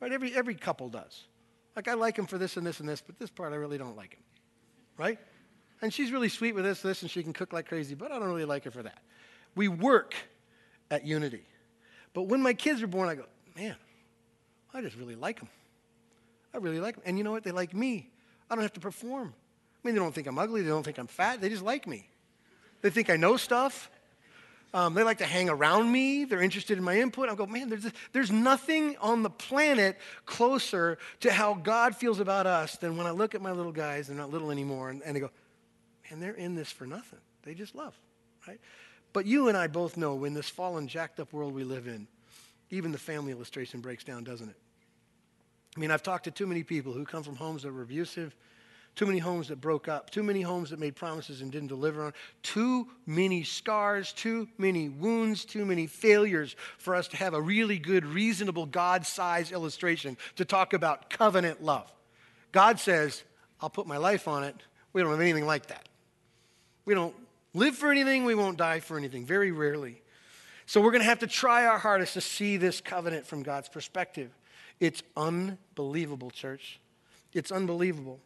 Right? 0.00 0.10
Every, 0.10 0.34
every 0.34 0.56
couple 0.56 0.88
does. 0.88 1.24
Like, 1.76 1.86
I 1.86 1.94
like 1.94 2.18
him 2.18 2.26
for 2.26 2.38
this 2.38 2.56
and 2.56 2.66
this 2.66 2.80
and 2.80 2.88
this, 2.88 3.00
but 3.00 3.18
this 3.20 3.30
part 3.30 3.52
I 3.52 3.56
really 3.56 3.78
don't 3.78 3.96
like 3.96 4.14
him. 4.14 4.22
Right? 4.98 5.18
And 5.82 5.92
she's 5.92 6.10
really 6.10 6.28
sweet 6.28 6.54
with 6.54 6.64
this, 6.64 6.80
this, 6.80 7.02
and 7.02 7.10
she 7.10 7.22
can 7.22 7.32
cook 7.32 7.52
like 7.52 7.68
crazy, 7.68 7.94
but 7.94 8.10
I 8.10 8.18
don't 8.18 8.28
really 8.28 8.44
like 8.44 8.64
her 8.64 8.70
for 8.70 8.82
that. 8.82 8.98
We 9.54 9.68
work 9.68 10.14
at 10.90 11.06
unity. 11.06 11.44
But 12.14 12.22
when 12.22 12.42
my 12.42 12.54
kids 12.54 12.80
were 12.80 12.86
born, 12.86 13.08
I 13.08 13.14
go, 13.14 13.24
man, 13.54 13.76
I 14.72 14.80
just 14.80 14.96
really 14.96 15.14
like 15.14 15.38
them. 15.38 15.48
I 16.54 16.58
really 16.58 16.80
like 16.80 16.94
them. 16.94 17.04
And 17.06 17.18
you 17.18 17.24
know 17.24 17.32
what? 17.32 17.44
They 17.44 17.50
like 17.50 17.74
me. 17.74 18.08
I 18.50 18.54
don't 18.54 18.62
have 18.62 18.72
to 18.74 18.80
perform. 18.80 19.34
I 19.34 19.88
mean, 19.88 19.94
they 19.94 20.00
don't 20.00 20.14
think 20.14 20.26
I'm 20.26 20.38
ugly. 20.38 20.62
They 20.62 20.68
don't 20.68 20.82
think 20.82 20.98
I'm 20.98 21.06
fat. 21.06 21.40
They 21.40 21.48
just 21.48 21.62
like 21.62 21.86
me. 21.86 22.08
They 22.82 22.90
think 22.90 23.10
I 23.10 23.16
know 23.16 23.36
stuff. 23.36 23.90
Um, 24.74 24.94
they 24.94 25.02
like 25.02 25.18
to 25.18 25.26
hang 25.26 25.48
around 25.48 25.90
me. 25.90 26.24
They're 26.24 26.42
interested 26.42 26.76
in 26.76 26.84
my 26.84 26.98
input. 26.98 27.28
I 27.28 27.34
go, 27.34 27.46
man, 27.46 27.68
there's, 27.68 27.86
there's 28.12 28.30
nothing 28.30 28.96
on 29.00 29.22
the 29.22 29.30
planet 29.30 29.98
closer 30.26 30.98
to 31.20 31.32
how 31.32 31.54
God 31.54 31.96
feels 31.96 32.20
about 32.20 32.46
us 32.46 32.76
than 32.76 32.96
when 32.96 33.06
I 33.06 33.10
look 33.10 33.34
at 33.34 33.40
my 33.40 33.52
little 33.52 33.72
guys, 33.72 34.08
they're 34.08 34.16
not 34.16 34.30
little 34.30 34.50
anymore, 34.50 34.90
and, 34.90 35.02
and 35.02 35.16
they 35.16 35.20
go, 35.20 35.30
man, 36.10 36.20
they're 36.20 36.34
in 36.34 36.54
this 36.54 36.70
for 36.70 36.86
nothing. 36.86 37.20
They 37.42 37.54
just 37.54 37.74
love, 37.74 37.94
right? 38.46 38.60
But 39.12 39.26
you 39.26 39.48
and 39.48 39.56
I 39.56 39.66
both 39.66 39.96
know 39.96 40.24
in 40.24 40.34
this 40.34 40.48
fallen, 40.48 40.88
jacked 40.88 41.20
up 41.20 41.32
world 41.32 41.54
we 41.54 41.64
live 41.64 41.86
in, 41.86 42.06
even 42.70 42.92
the 42.92 42.98
family 42.98 43.32
illustration 43.32 43.80
breaks 43.80 44.04
down, 44.04 44.24
doesn't 44.24 44.48
it? 44.48 44.56
I 45.76 45.80
mean, 45.80 45.90
I've 45.90 46.02
talked 46.02 46.24
to 46.24 46.30
too 46.30 46.46
many 46.46 46.62
people 46.62 46.92
who 46.92 47.04
come 47.04 47.22
from 47.22 47.36
homes 47.36 47.62
that 47.62 47.72
were 47.72 47.82
abusive, 47.82 48.34
too 48.94 49.04
many 49.04 49.18
homes 49.18 49.48
that 49.48 49.60
broke 49.60 49.88
up, 49.88 50.08
too 50.08 50.22
many 50.22 50.40
homes 50.40 50.70
that 50.70 50.78
made 50.78 50.96
promises 50.96 51.42
and 51.42 51.52
didn't 51.52 51.68
deliver 51.68 52.04
on, 52.04 52.14
too 52.42 52.88
many 53.04 53.44
scars, 53.44 54.12
too 54.12 54.48
many 54.56 54.88
wounds, 54.88 55.44
too 55.44 55.66
many 55.66 55.86
failures 55.86 56.56
for 56.78 56.94
us 56.94 57.06
to 57.08 57.16
have 57.18 57.34
a 57.34 57.40
really 57.40 57.78
good, 57.78 58.06
reasonable 58.06 58.64
God 58.64 59.06
sized 59.06 59.52
illustration 59.52 60.16
to 60.36 60.46
talk 60.46 60.72
about 60.72 61.10
covenant 61.10 61.62
love. 61.62 61.92
God 62.52 62.80
says, 62.80 63.22
I'll 63.60 63.68
put 63.68 63.86
my 63.86 63.98
life 63.98 64.28
on 64.28 64.44
it. 64.44 64.56
We 64.94 65.02
don't 65.02 65.10
have 65.10 65.20
anything 65.20 65.46
like 65.46 65.66
that. 65.66 65.86
We 66.86 66.94
don't 66.94 67.14
live 67.52 67.76
for 67.76 67.90
anything, 67.90 68.24
we 68.24 68.34
won't 68.34 68.56
die 68.56 68.80
for 68.80 68.96
anything, 68.96 69.26
very 69.26 69.52
rarely. 69.52 70.00
So 70.64 70.80
we're 70.80 70.90
going 70.90 71.02
to 71.02 71.08
have 71.08 71.20
to 71.20 71.26
try 71.26 71.66
our 71.66 71.78
hardest 71.78 72.14
to 72.14 72.20
see 72.20 72.56
this 72.56 72.80
covenant 72.80 73.26
from 73.26 73.42
God's 73.42 73.68
perspective. 73.68 74.30
It's 74.80 75.02
unbelievable, 75.16 76.30
church. 76.30 76.80
It's 77.32 77.52
unbelievable. 77.52 78.20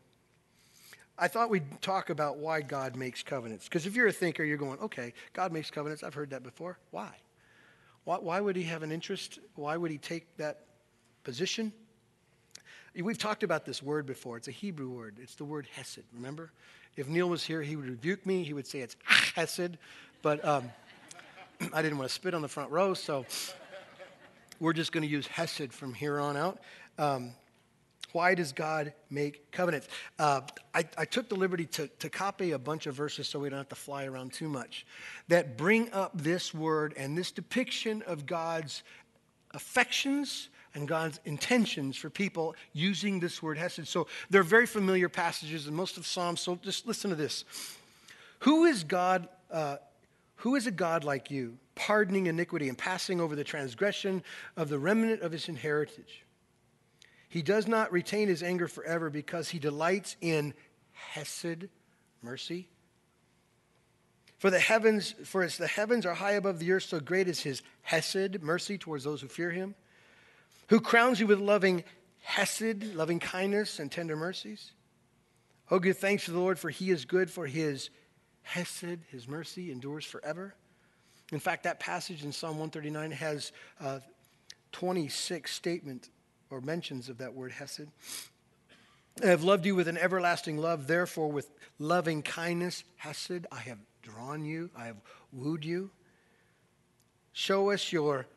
I 1.18 1.28
thought 1.28 1.50
we'd 1.50 1.82
talk 1.82 2.08
about 2.08 2.38
why 2.38 2.62
God 2.62 2.96
makes 2.96 3.22
covenants. 3.22 3.66
Because 3.66 3.84
if 3.84 3.94
you're 3.94 4.06
a 4.06 4.12
thinker, 4.12 4.42
you're 4.42 4.56
going, 4.56 4.78
okay, 4.78 5.12
God 5.34 5.52
makes 5.52 5.70
covenants. 5.70 6.02
I've 6.02 6.14
heard 6.14 6.30
that 6.30 6.42
before. 6.42 6.78
Why? 6.92 7.10
why? 8.04 8.16
Why 8.16 8.40
would 8.40 8.56
he 8.56 8.62
have 8.64 8.82
an 8.82 8.90
interest? 8.90 9.38
Why 9.54 9.76
would 9.76 9.90
he 9.90 9.98
take 9.98 10.36
that 10.38 10.64
position? 11.22 11.72
We've 12.94 13.18
talked 13.18 13.42
about 13.42 13.66
this 13.66 13.82
word 13.82 14.06
before. 14.06 14.36
It's 14.38 14.48
a 14.48 14.52
Hebrew 14.52 14.88
word. 14.88 15.18
It's 15.20 15.34
the 15.34 15.44
word 15.44 15.68
hesed, 15.74 16.02
remember? 16.14 16.50
If 16.96 17.08
Neil 17.08 17.28
was 17.28 17.44
here, 17.44 17.62
he 17.62 17.76
would 17.76 17.88
rebuke 17.88 18.26
me. 18.26 18.42
He 18.42 18.52
would 18.52 18.66
say 18.66 18.80
it's 18.80 18.96
hesed. 19.04 19.78
But 20.22 20.44
um, 20.44 20.70
I 21.72 21.82
didn't 21.82 21.98
want 21.98 22.08
to 22.08 22.14
spit 22.14 22.34
on 22.34 22.42
the 22.42 22.48
front 22.48 22.70
row, 22.70 22.94
so 22.94 23.24
we're 24.58 24.72
just 24.72 24.92
going 24.92 25.02
to 25.02 25.08
use 25.08 25.26
hesed 25.26 25.72
from 25.72 25.94
here 25.94 26.20
on 26.20 26.36
out. 26.36 26.58
Um, 26.98 27.32
Why 28.12 28.34
does 28.34 28.52
God 28.52 28.92
make 29.08 29.50
covenants? 29.52 29.88
Uh, 30.18 30.42
I, 30.74 30.84
I, 30.98 31.04
took 31.04 31.28
the 31.28 31.36
liberty 31.36 31.64
to, 31.66 31.86
to 32.00 32.10
copy 32.10 32.52
a 32.52 32.58
bunch 32.58 32.86
of 32.86 32.94
verses 32.94 33.28
so 33.28 33.38
we 33.38 33.48
don't 33.48 33.58
have 33.58 33.68
to 33.70 33.74
fly 33.74 34.04
around 34.04 34.32
too 34.32 34.48
much 34.48 34.84
that 35.28 35.56
bring 35.56 35.90
up 35.92 36.10
this 36.14 36.52
word 36.52 36.92
and 36.96 37.16
this 37.16 37.30
depiction 37.30 38.02
of 38.02 38.26
God's 38.26 38.82
affections 39.52 40.48
and 40.74 40.86
God's 40.86 41.20
intentions 41.24 41.96
for 41.96 42.10
people 42.10 42.54
using 42.72 43.20
this 43.20 43.42
word 43.42 43.58
hesed. 43.58 43.88
So 43.88 44.06
they're 44.28 44.42
very 44.42 44.66
familiar 44.66 45.08
passages 45.08 45.66
in 45.66 45.74
most 45.74 45.96
of 45.96 46.06
Psalms. 46.06 46.40
So 46.40 46.56
just 46.56 46.86
listen 46.86 47.10
to 47.10 47.16
this. 47.16 47.44
Who 48.40 48.64
is 48.64 48.84
God? 48.84 49.28
Uh, 49.50 49.76
who 50.36 50.56
is 50.56 50.66
a 50.66 50.70
God 50.70 51.04
like 51.04 51.30
you, 51.30 51.58
pardoning 51.74 52.26
iniquity 52.26 52.68
and 52.68 52.78
passing 52.78 53.20
over 53.20 53.36
the 53.36 53.44
transgression 53.44 54.22
of 54.56 54.70
the 54.70 54.78
remnant 54.78 55.20
of 55.20 55.32
his 55.32 55.48
inheritance? 55.48 56.10
He 57.28 57.42
does 57.42 57.68
not 57.68 57.92
retain 57.92 58.28
his 58.28 58.42
anger 58.42 58.66
forever 58.66 59.10
because 59.10 59.50
he 59.50 59.58
delights 59.58 60.16
in 60.20 60.54
hesed, 60.92 61.68
mercy. 62.22 62.68
For 64.38 64.50
the 64.50 64.58
heavens, 64.58 65.14
for 65.24 65.42
as 65.42 65.58
the 65.58 65.66
heavens 65.66 66.06
are 66.06 66.14
high 66.14 66.32
above 66.32 66.58
the 66.58 66.72
earth, 66.72 66.84
so 66.84 66.98
great 66.98 67.28
is 67.28 67.40
his 67.40 67.62
hesed, 67.82 68.42
mercy 68.42 68.78
towards 68.78 69.04
those 69.04 69.20
who 69.20 69.28
fear 69.28 69.50
him. 69.50 69.74
Who 70.70 70.80
crowns 70.80 71.18
you 71.18 71.26
with 71.26 71.40
loving 71.40 71.82
hesed, 72.20 72.94
loving 72.94 73.18
kindness, 73.18 73.80
and 73.80 73.90
tender 73.90 74.14
mercies? 74.14 74.70
Oh, 75.68 75.80
give 75.80 75.98
thanks 75.98 76.26
to 76.26 76.30
the 76.30 76.38
Lord, 76.38 76.60
for 76.60 76.70
he 76.70 76.90
is 76.92 77.04
good, 77.04 77.28
for 77.28 77.44
his 77.44 77.90
hesed, 78.42 79.00
his 79.10 79.26
mercy, 79.26 79.72
endures 79.72 80.04
forever. 80.04 80.54
In 81.32 81.40
fact, 81.40 81.64
that 81.64 81.80
passage 81.80 82.22
in 82.22 82.30
Psalm 82.30 82.60
139 82.60 83.10
has 83.10 83.50
uh, 83.80 83.98
26 84.70 85.52
statement 85.52 86.08
or 86.50 86.60
mentions 86.60 87.08
of 87.08 87.18
that 87.18 87.34
word 87.34 87.50
hesed. 87.50 87.88
I 89.24 89.26
have 89.26 89.42
loved 89.42 89.66
you 89.66 89.74
with 89.74 89.88
an 89.88 89.98
everlasting 89.98 90.56
love, 90.56 90.86
therefore, 90.86 91.32
with 91.32 91.50
loving 91.80 92.22
kindness, 92.22 92.84
hesed, 92.96 93.44
I 93.50 93.58
have 93.58 93.78
drawn 94.02 94.44
you, 94.44 94.70
I 94.76 94.86
have 94.86 95.00
wooed 95.32 95.64
you. 95.64 95.90
Show 97.32 97.70
us 97.72 97.92
your 97.92 98.28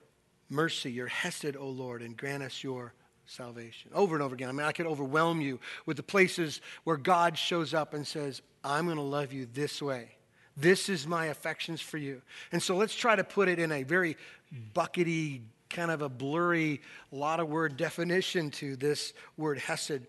mercy, 0.54 0.92
your 0.92 1.08
hesed, 1.08 1.58
O 1.58 1.68
Lord, 1.68 2.02
and 2.02 2.16
grant 2.16 2.44
us 2.44 2.63
your 2.63 2.94
salvation. 3.26 3.92
Over 3.94 4.16
and 4.16 4.24
over 4.24 4.36
again. 4.36 4.50
I 4.50 4.52
mean, 4.52 4.66
I 4.66 4.72
could 4.72 4.86
overwhelm 4.86 5.42
you 5.42 5.60
with 5.86 5.98
the 5.98 6.04
places 6.04 6.62
where 6.84 6.98
God 6.98 7.38
shows 7.38 7.74
up 7.74 7.94
and 7.94 8.06
says, 8.06 8.42
I'm 8.63 8.86
going 8.86 8.98
to 8.98 9.04
love 9.04 9.34
you 9.34 9.48
this 9.52 9.82
way. 9.82 10.10
This 10.56 10.88
is 10.88 11.08
my 11.08 11.26
affections 11.26 11.82
for 11.82 11.98
you. 11.98 12.22
And 12.52 12.62
so 12.62 12.76
let's 12.76 12.96
try 12.96 13.16
to 13.16 13.24
put 13.24 13.50
it 13.50 13.60
in 13.60 13.72
a 13.72 13.84
very 13.84 14.18
buckety, 14.76 15.42
kind 15.70 15.89
of 15.89 16.02
a 16.02 16.10
blurry, 16.10 16.82
lot 17.12 17.39
of 17.39 17.50
word 17.50 17.76
definition 17.76 18.52
to 18.52 18.76
this 18.76 19.13
word 19.36 19.58
hesed. 19.58 20.02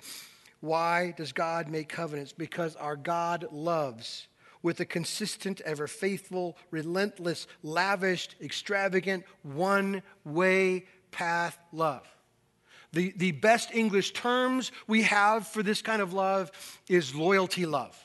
Why 0.60 1.14
does 1.16 1.32
God 1.32 1.68
make 1.68 1.88
covenants? 1.88 2.32
Because 2.32 2.76
our 2.76 2.96
God 2.96 3.46
loves 3.50 4.28
with 4.64 4.80
a 4.80 4.84
consistent, 4.84 5.60
ever 5.60 5.86
faithful, 5.86 6.56
relentless, 6.72 7.46
lavished, 7.62 8.34
extravagant, 8.40 9.22
one 9.42 10.02
way 10.24 10.86
path 11.12 11.58
love. 11.70 12.08
The, 12.92 13.12
the 13.16 13.32
best 13.32 13.74
English 13.74 14.12
terms 14.14 14.72
we 14.86 15.02
have 15.02 15.46
for 15.46 15.62
this 15.62 15.82
kind 15.82 16.00
of 16.00 16.14
love 16.14 16.50
is 16.88 17.14
loyalty 17.14 17.66
love. 17.66 17.96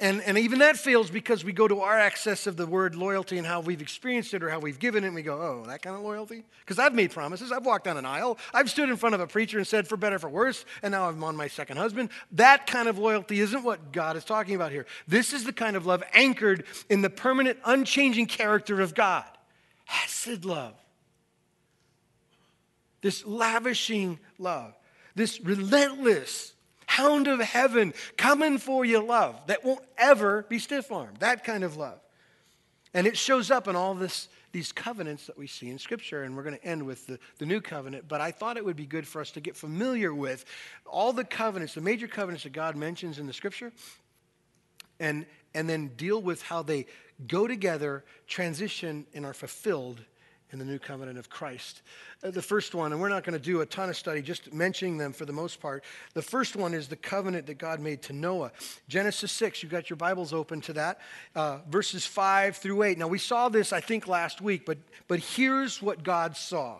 And, 0.00 0.22
and 0.22 0.36
even 0.36 0.58
that 0.58 0.76
fails 0.76 1.08
because 1.08 1.44
we 1.44 1.52
go 1.52 1.68
to 1.68 1.80
our 1.80 1.98
access 1.98 2.48
of 2.48 2.56
the 2.56 2.66
word 2.66 2.96
loyalty 2.96 3.38
and 3.38 3.46
how 3.46 3.60
we've 3.60 3.80
experienced 3.80 4.34
it 4.34 4.42
or 4.42 4.50
how 4.50 4.58
we've 4.58 4.80
given 4.80 5.04
it, 5.04 5.06
and 5.06 5.14
we 5.14 5.22
go, 5.22 5.40
oh, 5.40 5.64
that 5.68 5.82
kind 5.82 5.94
of 5.94 6.02
loyalty? 6.02 6.42
Because 6.60 6.80
I've 6.80 6.94
made 6.94 7.12
promises. 7.12 7.52
I've 7.52 7.64
walked 7.64 7.84
down 7.84 7.96
an 7.96 8.04
aisle. 8.04 8.36
I've 8.52 8.68
stood 8.68 8.88
in 8.88 8.96
front 8.96 9.14
of 9.14 9.20
a 9.20 9.26
preacher 9.28 9.56
and 9.56 9.66
said, 9.66 9.86
for 9.86 9.96
better, 9.96 10.18
for 10.18 10.28
worse, 10.28 10.64
and 10.82 10.90
now 10.90 11.08
I'm 11.08 11.22
on 11.22 11.36
my 11.36 11.46
second 11.46 11.76
husband. 11.76 12.08
That 12.32 12.66
kind 12.66 12.88
of 12.88 12.98
loyalty 12.98 13.38
isn't 13.38 13.62
what 13.62 13.92
God 13.92 14.16
is 14.16 14.24
talking 14.24 14.56
about 14.56 14.72
here. 14.72 14.84
This 15.06 15.32
is 15.32 15.44
the 15.44 15.52
kind 15.52 15.76
of 15.76 15.86
love 15.86 16.02
anchored 16.12 16.64
in 16.90 17.00
the 17.00 17.10
permanent, 17.10 17.58
unchanging 17.64 18.26
character 18.26 18.80
of 18.80 18.96
God. 18.96 19.24
Hesed 19.84 20.44
love. 20.44 20.74
This 23.00 23.24
lavishing 23.24 24.18
love. 24.38 24.74
This 25.14 25.40
relentless 25.40 26.53
hound 26.86 27.26
of 27.26 27.40
heaven 27.40 27.94
coming 28.16 28.58
for 28.58 28.84
you 28.84 29.02
love 29.04 29.40
that 29.46 29.64
won't 29.64 29.84
ever 29.98 30.44
be 30.48 30.58
stiff 30.58 30.90
armed. 30.92 31.18
That 31.18 31.44
kind 31.44 31.64
of 31.64 31.76
love. 31.76 32.00
And 32.92 33.06
it 33.06 33.16
shows 33.16 33.50
up 33.50 33.66
in 33.66 33.74
all 33.74 33.94
this, 33.94 34.28
these 34.52 34.70
covenants 34.70 35.26
that 35.26 35.36
we 35.36 35.48
see 35.48 35.68
in 35.68 35.78
Scripture. 35.78 36.22
And 36.22 36.36
we're 36.36 36.44
going 36.44 36.56
to 36.56 36.64
end 36.64 36.84
with 36.84 37.06
the, 37.06 37.18
the 37.38 37.46
new 37.46 37.60
covenant. 37.60 38.06
But 38.06 38.20
I 38.20 38.30
thought 38.30 38.56
it 38.56 38.64
would 38.64 38.76
be 38.76 38.86
good 38.86 39.06
for 39.06 39.20
us 39.20 39.32
to 39.32 39.40
get 39.40 39.56
familiar 39.56 40.14
with 40.14 40.44
all 40.86 41.12
the 41.12 41.24
covenants, 41.24 41.74
the 41.74 41.80
major 41.80 42.06
covenants 42.06 42.44
that 42.44 42.52
God 42.52 42.76
mentions 42.76 43.18
in 43.18 43.26
the 43.26 43.32
Scripture, 43.32 43.72
and, 45.00 45.26
and 45.54 45.68
then 45.68 45.88
deal 45.96 46.22
with 46.22 46.40
how 46.42 46.62
they 46.62 46.86
go 47.26 47.48
together, 47.48 48.04
transition, 48.28 49.06
and 49.12 49.26
are 49.26 49.34
fulfilled 49.34 50.00
in 50.54 50.60
the 50.60 50.64
new 50.64 50.78
covenant 50.78 51.18
of 51.18 51.28
Christ. 51.28 51.82
Uh, 52.22 52.30
the 52.30 52.40
first 52.40 52.76
one, 52.76 52.92
and 52.92 53.00
we're 53.00 53.08
not 53.08 53.24
going 53.24 53.36
to 53.36 53.44
do 53.44 53.60
a 53.60 53.66
ton 53.66 53.90
of 53.90 53.96
study, 53.96 54.22
just 54.22 54.54
mentioning 54.54 54.96
them 54.96 55.12
for 55.12 55.26
the 55.26 55.32
most 55.32 55.60
part. 55.60 55.82
The 56.14 56.22
first 56.22 56.54
one 56.54 56.74
is 56.74 56.86
the 56.86 56.96
covenant 56.96 57.46
that 57.48 57.58
God 57.58 57.80
made 57.80 58.02
to 58.02 58.12
Noah. 58.12 58.52
Genesis 58.88 59.32
6, 59.32 59.62
you've 59.62 59.72
got 59.72 59.90
your 59.90 59.96
Bibles 59.96 60.32
open 60.32 60.60
to 60.62 60.72
that, 60.74 61.00
uh, 61.34 61.58
verses 61.68 62.06
5 62.06 62.56
through 62.56 62.84
8. 62.84 62.98
Now, 62.98 63.08
we 63.08 63.18
saw 63.18 63.48
this, 63.48 63.72
I 63.72 63.80
think, 63.80 64.06
last 64.06 64.40
week, 64.40 64.64
but, 64.64 64.78
but 65.08 65.18
here's 65.18 65.82
what 65.82 66.04
God 66.04 66.36
saw. 66.36 66.76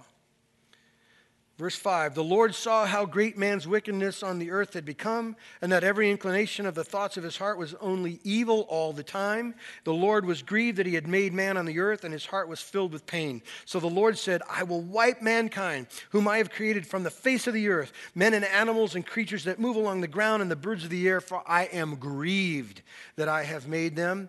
Verse 1.56 1.76
5 1.76 2.14
The 2.14 2.24
Lord 2.24 2.54
saw 2.54 2.84
how 2.84 3.06
great 3.06 3.38
man's 3.38 3.68
wickedness 3.68 4.24
on 4.24 4.38
the 4.38 4.50
earth 4.50 4.74
had 4.74 4.84
become, 4.84 5.36
and 5.62 5.70
that 5.70 5.84
every 5.84 6.10
inclination 6.10 6.66
of 6.66 6.74
the 6.74 6.82
thoughts 6.82 7.16
of 7.16 7.22
his 7.22 7.36
heart 7.36 7.58
was 7.58 7.74
only 7.74 8.18
evil 8.24 8.62
all 8.68 8.92
the 8.92 9.04
time. 9.04 9.54
The 9.84 9.94
Lord 9.94 10.26
was 10.26 10.42
grieved 10.42 10.78
that 10.78 10.86
he 10.86 10.94
had 10.94 11.06
made 11.06 11.32
man 11.32 11.56
on 11.56 11.64
the 11.64 11.78
earth, 11.78 12.02
and 12.02 12.12
his 12.12 12.26
heart 12.26 12.48
was 12.48 12.60
filled 12.60 12.92
with 12.92 13.06
pain. 13.06 13.40
So 13.66 13.78
the 13.78 13.86
Lord 13.86 14.18
said, 14.18 14.42
I 14.50 14.64
will 14.64 14.82
wipe 14.82 15.22
mankind, 15.22 15.86
whom 16.10 16.26
I 16.26 16.38
have 16.38 16.50
created 16.50 16.86
from 16.86 17.04
the 17.04 17.10
face 17.10 17.46
of 17.46 17.54
the 17.54 17.68
earth, 17.68 17.92
men 18.16 18.34
and 18.34 18.44
animals 18.44 18.96
and 18.96 19.06
creatures 19.06 19.44
that 19.44 19.60
move 19.60 19.76
along 19.76 20.00
the 20.00 20.08
ground 20.08 20.42
and 20.42 20.50
the 20.50 20.56
birds 20.56 20.82
of 20.82 20.90
the 20.90 21.06
air, 21.06 21.20
for 21.20 21.42
I 21.46 21.64
am 21.64 21.96
grieved 21.96 22.82
that 23.14 23.28
I 23.28 23.44
have 23.44 23.68
made 23.68 23.94
them. 23.94 24.28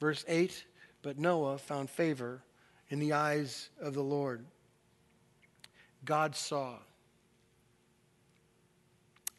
Verse 0.00 0.22
8 0.28 0.66
But 1.00 1.18
Noah 1.18 1.56
found 1.56 1.88
favor 1.88 2.42
in 2.90 2.98
the 2.98 3.14
eyes 3.14 3.70
of 3.80 3.94
the 3.94 4.02
Lord. 4.02 4.44
God 6.04 6.34
saw. 6.36 6.74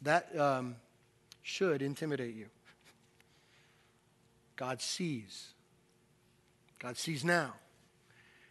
That 0.02 0.38
um, 0.38 0.76
should 1.42 1.82
intimidate 1.82 2.34
you. 2.34 2.46
God 4.56 4.80
sees. 4.80 5.48
God 6.78 6.96
sees 6.96 7.24
now. 7.24 7.54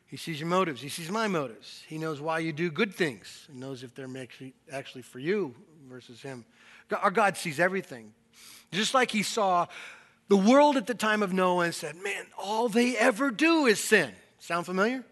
He 0.05 0.17
sees 0.17 0.39
your 0.39 0.49
motives. 0.49 0.81
He 0.81 0.89
sees 0.89 1.09
my 1.09 1.27
motives. 1.27 1.83
He 1.87 1.97
knows 1.97 2.21
why 2.21 2.39
you 2.39 2.53
do 2.53 2.69
good 2.69 2.93
things. 2.93 3.47
He 3.51 3.59
knows 3.59 3.83
if 3.83 3.95
they're 3.95 4.09
actually 4.71 5.01
for 5.01 5.19
you 5.19 5.55
versus 5.89 6.21
Him. 6.21 6.45
Our 7.01 7.09
God 7.09 7.35
sees 7.35 7.59
everything. 7.59 8.13
Just 8.71 8.93
like 8.93 9.09
He 9.09 9.23
saw 9.23 9.67
the 10.27 10.37
world 10.37 10.77
at 10.77 10.85
the 10.85 10.93
time 10.93 11.23
of 11.23 11.33
Noah 11.33 11.65
and 11.65 11.73
said, 11.73 11.95
Man, 11.95 12.25
all 12.37 12.69
they 12.69 12.95
ever 12.95 13.31
do 13.31 13.65
is 13.65 13.79
sin. 13.79 14.11
Sound 14.39 14.65
familiar? 14.65 15.03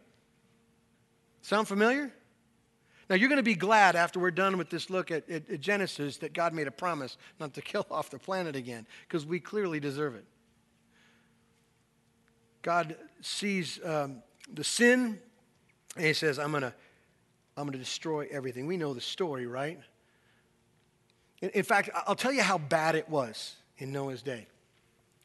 Sound 1.41 1.67
familiar? 1.67 2.13
Now, 3.11 3.17
you're 3.17 3.27
going 3.27 3.39
to 3.39 3.43
be 3.43 3.55
glad 3.55 3.97
after 3.97 4.21
we're 4.21 4.31
done 4.31 4.57
with 4.57 4.69
this 4.69 4.89
look 4.89 5.11
at, 5.11 5.29
at, 5.29 5.49
at 5.49 5.59
Genesis 5.59 6.15
that 6.19 6.31
God 6.31 6.53
made 6.53 6.67
a 6.67 6.71
promise 6.71 7.17
not 7.41 7.53
to 7.55 7.61
kill 7.61 7.85
off 7.91 8.09
the 8.09 8.17
planet 8.17 8.55
again, 8.55 8.87
because 9.05 9.25
we 9.25 9.37
clearly 9.37 9.81
deserve 9.81 10.15
it. 10.15 10.23
God 12.61 12.95
sees 13.19 13.81
um, 13.83 14.23
the 14.53 14.63
sin, 14.63 15.19
and 15.97 16.05
He 16.05 16.13
says, 16.13 16.39
I'm 16.39 16.51
going 16.51 16.63
to 16.63 16.73
I'm 17.57 17.65
going 17.65 17.73
to 17.73 17.79
destroy 17.79 18.29
everything. 18.31 18.65
We 18.65 18.77
know 18.77 18.93
the 18.93 19.01
story, 19.01 19.45
right? 19.45 19.77
In, 21.41 21.49
in 21.49 21.63
fact, 21.63 21.89
I'll 22.07 22.15
tell 22.15 22.31
you 22.31 22.43
how 22.43 22.59
bad 22.59 22.95
it 22.95 23.09
was 23.09 23.57
in 23.77 23.91
Noah's 23.91 24.21
day. 24.21 24.47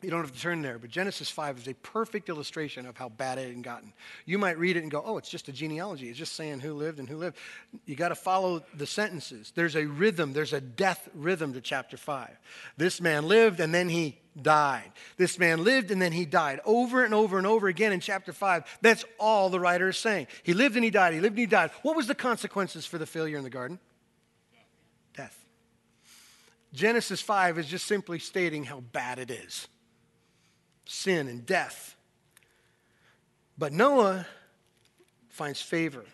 You 0.02 0.10
don't 0.10 0.20
have 0.20 0.32
to 0.32 0.40
turn 0.40 0.60
there, 0.60 0.78
but 0.78 0.90
Genesis 0.90 1.30
5 1.30 1.58
is 1.58 1.68
a 1.68 1.74
perfect 1.74 2.28
illustration 2.28 2.84
of 2.84 2.98
how 2.98 3.08
bad 3.08 3.38
it 3.38 3.48
had 3.48 3.62
gotten. 3.62 3.94
You 4.26 4.36
might 4.36 4.58
read 4.58 4.76
it 4.76 4.82
and 4.82 4.90
go, 4.90 5.02
oh, 5.04 5.16
it's 5.16 5.30
just 5.30 5.48
a 5.48 5.52
genealogy. 5.52 6.10
It's 6.10 6.18
just 6.18 6.34
saying 6.34 6.60
who 6.60 6.74
lived 6.74 6.98
and 6.98 7.08
who 7.08 7.16
lived. 7.16 7.38
You 7.86 7.96
got 7.96 8.10
to 8.10 8.14
follow 8.14 8.62
the 8.74 8.86
sentences. 8.86 9.52
There's 9.54 9.74
a 9.74 9.86
rhythm, 9.86 10.34
there's 10.34 10.52
a 10.52 10.60
death 10.60 11.08
rhythm 11.14 11.54
to 11.54 11.62
chapter 11.62 11.96
5. 11.96 12.28
This 12.76 13.00
man 13.00 13.26
lived 13.26 13.58
and 13.58 13.72
then 13.72 13.88
he 13.88 14.18
died. 14.40 14.92
This 15.16 15.38
man 15.38 15.64
lived 15.64 15.90
and 15.90 16.00
then 16.00 16.12
he 16.12 16.26
died. 16.26 16.60
Over 16.66 17.02
and 17.02 17.14
over 17.14 17.38
and 17.38 17.46
over 17.46 17.66
again 17.66 17.92
in 17.92 18.00
chapter 18.00 18.34
5. 18.34 18.78
That's 18.82 19.06
all 19.18 19.48
the 19.48 19.60
writer 19.60 19.88
is 19.88 19.96
saying. 19.96 20.26
He 20.42 20.52
lived 20.52 20.76
and 20.76 20.84
he 20.84 20.90
died. 20.90 21.14
He 21.14 21.20
lived 21.20 21.36
and 21.36 21.40
he 21.40 21.46
died. 21.46 21.70
What 21.80 21.96
was 21.96 22.06
the 22.06 22.14
consequences 22.14 22.84
for 22.84 22.98
the 22.98 23.06
failure 23.06 23.38
in 23.38 23.44
the 23.44 23.50
garden? 23.50 23.78
Death. 25.16 25.42
Genesis 26.74 27.22
5 27.22 27.58
is 27.58 27.66
just 27.66 27.86
simply 27.86 28.18
stating 28.18 28.62
how 28.64 28.80
bad 28.80 29.18
it 29.18 29.30
is 29.30 29.68
sin 30.86 31.28
and 31.28 31.44
death. 31.44 31.96
But 33.58 33.72
Noah 33.72 34.26
finds 35.28 35.60
favor. 35.60 36.04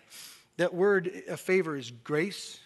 That 0.56 0.74
word 0.74 1.22
a 1.28 1.36
favor 1.36 1.76
is 1.76 1.90
grace, 1.90 2.58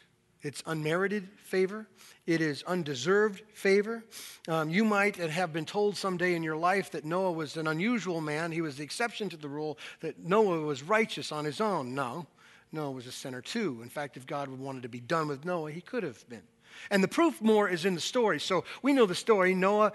It's 0.42 0.62
unmerited 0.66 1.28
favor. 1.44 1.86
It 2.26 2.40
is 2.40 2.62
undeserved 2.64 3.42
favor. 3.52 4.04
Um, 4.48 4.70
you 4.70 4.84
might 4.84 5.16
have 5.16 5.52
been 5.52 5.64
told 5.64 5.96
someday 5.96 6.34
in 6.34 6.42
your 6.42 6.56
life 6.56 6.90
that 6.92 7.04
Noah 7.04 7.32
was 7.32 7.56
an 7.56 7.66
unusual 7.68 8.20
man. 8.20 8.52
He 8.52 8.60
was 8.60 8.76
the 8.76 8.84
exception 8.84 9.28
to 9.30 9.36
the 9.36 9.48
rule, 9.48 9.78
that 10.00 10.18
Noah 10.18 10.60
was 10.60 10.82
righteous 10.82 11.32
on 11.32 11.44
his 11.44 11.60
own. 11.60 11.94
No, 11.94 12.26
Noah 12.72 12.90
was 12.90 13.06
a 13.06 13.12
sinner 13.12 13.40
too. 13.40 13.80
In 13.82 13.88
fact, 13.88 14.16
if 14.16 14.26
God 14.26 14.48
wanted 14.48 14.82
to 14.82 14.88
be 14.88 15.00
done 15.00 15.28
with 15.28 15.44
Noah, 15.44 15.70
he 15.70 15.80
could 15.80 16.02
have 16.02 16.28
been. 16.28 16.42
And 16.90 17.02
the 17.02 17.08
proof 17.08 17.40
more 17.40 17.68
is 17.68 17.84
in 17.84 17.94
the 17.94 18.00
story. 18.00 18.40
So 18.40 18.64
we 18.82 18.92
know 18.92 19.06
the 19.06 19.14
story. 19.14 19.54
Noah 19.54 19.92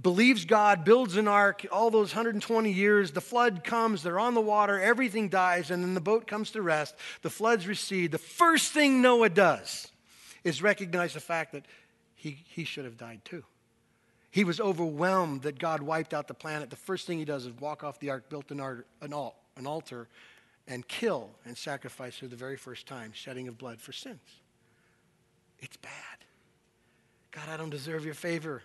believes 0.00 0.44
God, 0.44 0.84
builds 0.84 1.16
an 1.16 1.28
ark, 1.28 1.66
all 1.70 1.90
those 1.90 2.14
120 2.14 2.70
years. 2.70 3.12
The 3.12 3.20
flood 3.20 3.64
comes, 3.64 4.02
they're 4.02 4.18
on 4.18 4.34
the 4.34 4.40
water, 4.40 4.80
everything 4.80 5.28
dies, 5.28 5.70
and 5.70 5.82
then 5.82 5.94
the 5.94 6.00
boat 6.00 6.26
comes 6.26 6.50
to 6.52 6.62
rest. 6.62 6.94
The 7.22 7.30
floods 7.30 7.66
recede. 7.66 8.12
The 8.12 8.18
first 8.18 8.72
thing 8.72 9.02
Noah 9.02 9.30
does 9.30 9.88
is 10.44 10.62
recognize 10.62 11.14
the 11.14 11.20
fact 11.20 11.52
that 11.52 11.66
he, 12.14 12.38
he 12.48 12.64
should 12.64 12.84
have 12.84 12.96
died 12.96 13.20
too. 13.24 13.44
He 14.30 14.44
was 14.44 14.60
overwhelmed 14.60 15.42
that 15.42 15.58
God 15.58 15.82
wiped 15.82 16.12
out 16.12 16.28
the 16.28 16.34
planet. 16.34 16.70
The 16.70 16.76
first 16.76 17.06
thing 17.06 17.18
he 17.18 17.24
does 17.24 17.46
is 17.46 17.52
walk 17.60 17.82
off 17.82 17.98
the 17.98 18.10
ark, 18.10 18.28
built 18.28 18.50
an, 18.50 18.60
art, 18.60 18.86
an, 19.00 19.12
an 19.12 19.66
altar, 19.66 20.08
and 20.66 20.86
kill 20.86 21.30
and 21.44 21.56
sacrifice 21.56 22.18
for 22.18 22.26
the 22.26 22.36
very 22.36 22.56
first 22.56 22.86
time, 22.86 23.12
shedding 23.12 23.48
of 23.48 23.56
blood 23.56 23.80
for 23.80 23.92
sins. 23.92 24.20
It's 25.60 25.76
bad. 25.76 25.92
God, 27.30 27.48
I 27.48 27.56
don't 27.56 27.70
deserve 27.70 28.04
your 28.04 28.14
favor. 28.14 28.62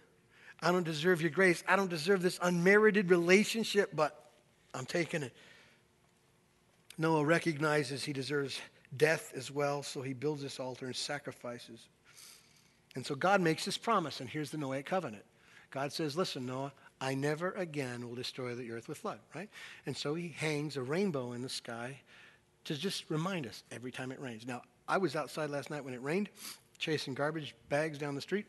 I 0.62 0.71
don't 0.71 0.84
deserve 0.84 1.21
your 1.21 1.32
grace. 1.32 1.63
I 1.67 1.75
don't 1.75 1.89
deserve 1.89 2.21
this 2.21 2.39
unmerited 2.41 3.10
relationship, 3.10 3.91
but 3.93 4.29
I'm 4.73 4.86
taking 4.86 5.23
it. 5.23 5.34
Noah 6.97 7.25
recognizes 7.25 8.03
he 8.03 8.13
deserves 8.13 8.60
death 8.95 9.34
as 9.36 9.51
well, 9.51 9.84
so 9.84 10.01
he 10.01 10.13
builds 10.13 10.41
this 10.41 10.60
altar 10.60 10.86
and 10.86 10.95
sacrifices. 10.95 11.88
And 12.95 13.06
so 13.06 13.15
God 13.15 13.41
makes 13.41 13.65
this 13.65 13.77
promise, 13.77 14.19
and 14.19 14.29
here's 14.29 14.51
the 14.51 14.58
Noahic 14.58 14.86
covenant. 14.86 15.23
God 15.71 15.91
says, 15.91 16.15
Listen, 16.15 16.45
Noah, 16.45 16.71
I 17.01 17.15
never 17.15 17.51
again 17.51 18.08
will 18.08 18.15
destroy 18.15 18.53
the 18.56 18.71
earth 18.71 18.88
with 18.88 18.99
flood, 18.99 19.19
right? 19.36 19.49
And 19.86 19.97
so 19.97 20.13
he 20.13 20.29
hangs 20.29 20.77
a 20.77 20.82
rainbow 20.82 21.34
in 21.34 21.41
the 21.41 21.49
sky 21.49 21.99
to 22.65 22.75
just 22.75 23.10
remind 23.10 23.47
us 23.47 23.63
every 23.71 23.91
time 23.91 24.12
it 24.12 24.21
rains. 24.21 24.45
Now, 24.45 24.62
I 24.88 24.97
was 24.97 25.15
outside 25.15 25.49
last 25.49 25.69
night 25.69 25.84
when 25.84 25.93
it 25.93 26.01
rained, 26.01 26.29
chasing 26.77 27.13
garbage 27.13 27.55
bags 27.69 27.97
down 27.97 28.15
the 28.15 28.21
street. 28.21 28.45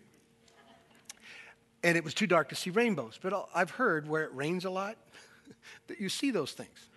And 1.83 1.97
it 1.97 2.05
was 2.05 2.15
too 2.15 2.27
dark 2.27 2.49
to 2.49 2.55
see 2.55 2.71
rainbows. 2.71 3.19
But 3.21 3.49
I've 3.55 3.71
heard 3.71 4.09
where 4.09 4.25
it 4.25 4.35
rains 4.35 4.65
a 4.65 4.71
lot 4.71 4.97
that 5.89 6.01
you 6.01 6.09
see 6.09 6.31
those 6.31 6.53
things, 6.53 6.89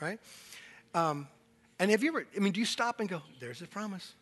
right? 0.00 0.18
Um, 0.94 1.28
and 1.78 1.90
have 1.90 2.02
you 2.02 2.10
ever, 2.10 2.26
I 2.36 2.40
mean, 2.40 2.52
do 2.52 2.60
you 2.60 2.66
stop 2.66 3.00
and 3.00 3.08
go, 3.08 3.22
there's 3.40 3.62
a 3.62 3.66
promise? 3.66 4.14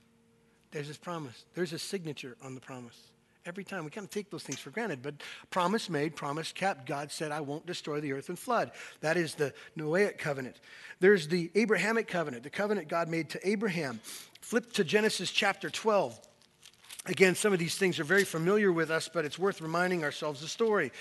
There's 0.71 0.89
his 0.89 0.97
promise. 0.97 1.45
There's 1.55 1.73
a 1.73 1.79
signature 1.79 2.37
on 2.43 2.55
the 2.55 2.61
promise. 2.61 2.99
Every 3.45 3.65
time 3.65 3.85
we 3.85 3.91
kind 3.91 4.05
of 4.05 4.11
take 4.11 4.31
those 4.31 4.43
things 4.43 4.59
for 4.59 4.71
granted, 4.71 5.03
but 5.03 5.15
promise 5.51 5.91
made, 5.91 6.17
promise 6.17 6.53
kept. 6.53 6.87
God 6.87 7.11
said, 7.11 7.33
I 7.33 7.41
won't 7.41 7.67
destroy 7.67 8.01
the 8.01 8.13
earth 8.13 8.29
and 8.29 8.39
flood. 8.39 8.71
That 9.01 9.17
is 9.17 9.35
the 9.35 9.53
Noahic 9.77 10.17
covenant. 10.17 10.61
There's 11.01 11.29
the 11.29 11.51
Abrahamic 11.55 12.07
covenant, 12.07 12.45
the 12.45 12.51
covenant 12.51 12.89
God 12.89 13.09
made 13.09 13.29
to 13.31 13.49
Abraham. 13.49 14.01
Flip 14.41 14.73
to 14.75 14.85
Genesis 14.85 15.31
chapter 15.31 15.71
12. 15.71 16.19
Again, 17.07 17.35
some 17.35 17.53
of 17.53 17.59
these 17.59 17.77
things 17.77 17.99
are 17.99 18.05
very 18.05 18.25
familiar 18.25 18.71
with 18.71 18.91
us, 18.91 19.09
but 19.13 19.25
it's 19.25 19.39
worth 19.39 19.61
reminding 19.61 20.05
ourselves 20.05 20.41
the 20.41 20.49
story. 20.49 20.93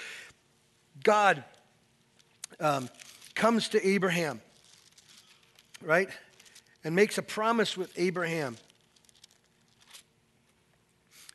God 1.04 1.44
um, 2.60 2.90
comes 3.36 3.70
to 3.70 3.88
Abraham, 3.88 4.42
right? 5.82 6.10
And 6.84 6.96
makes 6.96 7.18
a 7.18 7.22
promise 7.22 7.78
with 7.78 7.92
Abraham. 7.98 8.58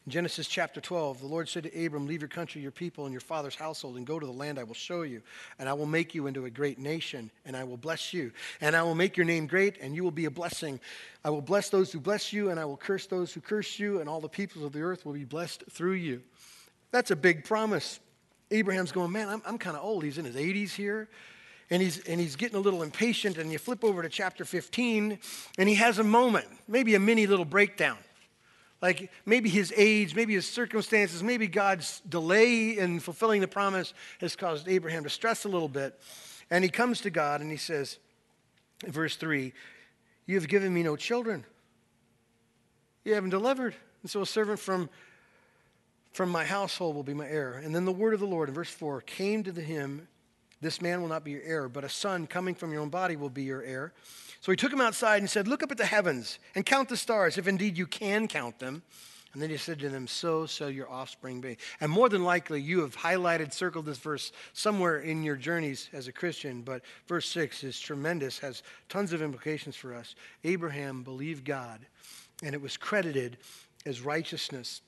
In 0.07 0.12
Genesis 0.12 0.47
chapter 0.47 0.81
12, 0.81 1.19
the 1.19 1.27
Lord 1.27 1.49
said 1.49 1.64
to 1.64 1.85
Abram, 1.85 2.07
Leave 2.07 2.21
your 2.21 2.29
country, 2.29 2.62
your 2.62 2.71
people, 2.71 3.07
and 3.07 3.12
your 3.12 3.21
father's 3.21 3.57
household, 3.57 3.97
and 3.97 4.07
go 4.07 4.21
to 4.21 4.27
the 4.27 4.33
land 4.33 4.57
I 4.57 4.62
will 4.62 4.73
show 4.73 5.03
you. 5.03 5.21
And 5.59 5.69
I 5.69 5.73
will 5.73 5.87
make 5.87 6.14
you 6.14 6.29
into 6.29 6.45
a 6.45 6.51
great 6.51 6.79
nation, 6.79 7.29
and 7.45 7.57
I 7.57 7.64
will 7.64 7.77
bless 7.77 8.14
you. 8.14 8.31
And 8.61 8.77
I 8.77 8.85
will 8.85 8.95
make 8.95 9.16
your 9.16 9.27
name 9.27 9.49
great, 9.49 9.79
and 9.81 9.97
you 9.97 10.05
will 10.05 10.12
be 10.12 10.27
a 10.27 10.31
blessing. 10.31 10.79
I 11.25 11.31
will 11.31 11.42
bless 11.42 11.71
those 11.71 11.90
who 11.90 11.99
bless 11.99 12.33
you, 12.33 12.51
and 12.51 12.61
I 12.61 12.64
will 12.64 12.77
curse 12.77 13.07
those 13.07 13.33
who 13.33 13.40
curse 13.40 13.81
you, 13.81 13.99
and 13.99 14.09
all 14.09 14.21
the 14.21 14.29
peoples 14.29 14.64
of 14.64 14.73
the 14.73 14.81
earth 14.81 15.05
will 15.05 15.12
be 15.12 15.25
blessed 15.25 15.64
through 15.73 15.95
you. 15.95 16.23
That's 16.92 17.11
a 17.11 17.16
big 17.16 17.45
promise. 17.45 17.99
Abraham's 18.53 18.92
going, 18.92 19.11
Man, 19.11 19.29
I'm, 19.29 19.42
I'm 19.45 19.59
kind 19.59 19.77
of 19.77 19.83
old. 19.83 20.05
He's 20.05 20.19
in 20.19 20.25
his 20.25 20.37
80s 20.37 20.71
here 20.71 21.09
and 21.69 21.83
he's, 21.83 21.99
and 22.07 22.21
he's 22.21 22.37
getting 22.37 22.57
a 22.57 22.61
little 22.61 22.85
impatient. 22.85 23.38
And 23.38 23.51
you 23.51 23.59
flip 23.59 23.83
over 23.83 24.03
to 24.03 24.09
chapter 24.09 24.45
15, 24.45 25.19
and 25.59 25.69
he 25.69 25.75
has 25.75 25.99
a 25.99 26.05
moment, 26.05 26.47
maybe 26.69 26.95
a 26.95 27.01
mini 27.01 27.27
little 27.27 27.45
breakdown. 27.45 27.99
Like 28.83 29.11
maybe 29.25 29.49
his 29.49 29.73
age, 29.77 30.15
maybe 30.15 30.35
his 30.35 30.49
circumstances, 30.49 31.23
maybe 31.23 31.47
God's 31.47 32.03
delay 32.09 32.79
in 32.79 33.01
fulfilling 33.01 33.41
the 33.41 33.49
promise 33.49 33.95
has 34.21 34.37
caused 34.37 34.69
Abraham 34.69 35.05
to 35.05 35.11
stress 35.11 35.45
a 35.45 35.49
little 35.49 35.69
bit. 35.69 35.99
And 36.51 36.62
he 36.62 36.71
comes 36.71 37.01
to 37.03 37.11
God 37.11 37.41
and 37.41 37.51
he 37.51 37.57
says, 37.57 37.99
in 38.85 38.93
verse 38.93 39.17
3, 39.17 39.53
You 40.27 40.35
have 40.35 40.49
given 40.49 40.73
me 40.73 40.83
no 40.83 40.97
children. 40.97 41.45
You 43.05 43.15
haven't 43.15 43.31
delivered. 43.31 43.75
And 44.03 44.11
so 44.11 44.23
a 44.23 44.27
servant 44.27 44.59
from, 44.59 44.91
from 46.12 46.29
my 46.29 46.45
household 46.45 46.97
will 46.97 47.03
be 47.03 47.15
my 47.15 47.27
heir. 47.27 47.55
And 47.55 47.75
then 47.75 47.85
the 47.85 47.93
word 47.93 48.15
of 48.15 48.21
the 48.21 48.27
Lord 48.27 48.49
in 48.49 48.55
verse 48.55 48.71
4 48.71 49.01
came 49.01 49.43
to 49.45 49.53
him 49.53 50.09
This 50.61 50.81
man 50.81 51.03
will 51.03 51.09
not 51.09 51.25
be 51.25 51.33
your 51.33 51.42
heir, 51.42 51.69
but 51.69 51.85
a 51.85 51.88
son 51.88 52.27
coming 52.27 52.55
from 52.55 52.73
your 52.73 52.81
own 52.81 52.88
body 52.88 53.16
will 53.16 53.31
be 53.31 53.42
your 53.42 53.62
heir. 53.62 53.92
So 54.40 54.53
he 54.53 54.57
took 54.57 54.73
him 54.73 54.81
outside 54.81 55.19
and 55.19 55.29
said, 55.29 55.49
Look 55.49 55.62
up 55.62 55.71
at 55.71 55.79
the 55.79 55.87
heavens 55.87 56.38
and 56.55 56.64
count 56.64 56.88
the 56.88 56.97
stars, 56.97 57.37
if 57.37 57.47
indeed 57.47 57.77
you 57.77 57.87
can 57.87 58.29
count 58.29 58.59
them. 58.59 58.83
And 59.37 59.42
then 59.42 59.51
he 59.51 59.59
said 59.59 59.79
to 59.81 59.90
them, 59.90 60.07
So 60.07 60.47
shall 60.47 60.71
your 60.71 60.90
offspring 60.90 61.42
be. 61.42 61.59
And 61.83 61.92
more 61.92 62.09
than 62.09 62.25
likely, 62.25 62.59
you 62.59 62.81
have 62.81 62.97
highlighted, 62.97 63.53
circled 63.53 63.85
this 63.85 63.99
verse 63.99 64.33
somewhere 64.55 65.01
in 65.01 65.23
your 65.23 65.37
journeys 65.37 65.90
as 65.92 66.09
a 66.09 66.12
Christian, 66.12 66.62
but 66.62 66.81
verse 67.07 67.29
6 67.29 67.62
is 67.62 67.79
tremendous, 67.79 68.38
has 68.38 68.62
tons 68.88 69.12
of 69.12 69.21
implications 69.21 69.77
for 69.77 69.95
us. 69.95 70.14
Abraham 70.45 71.03
believed 71.03 71.45
God, 71.45 71.81
and 72.42 72.55
it 72.55 72.62
was 72.62 72.79
credited 72.79 73.37
as 73.85 74.01
righteousness. 74.01 74.81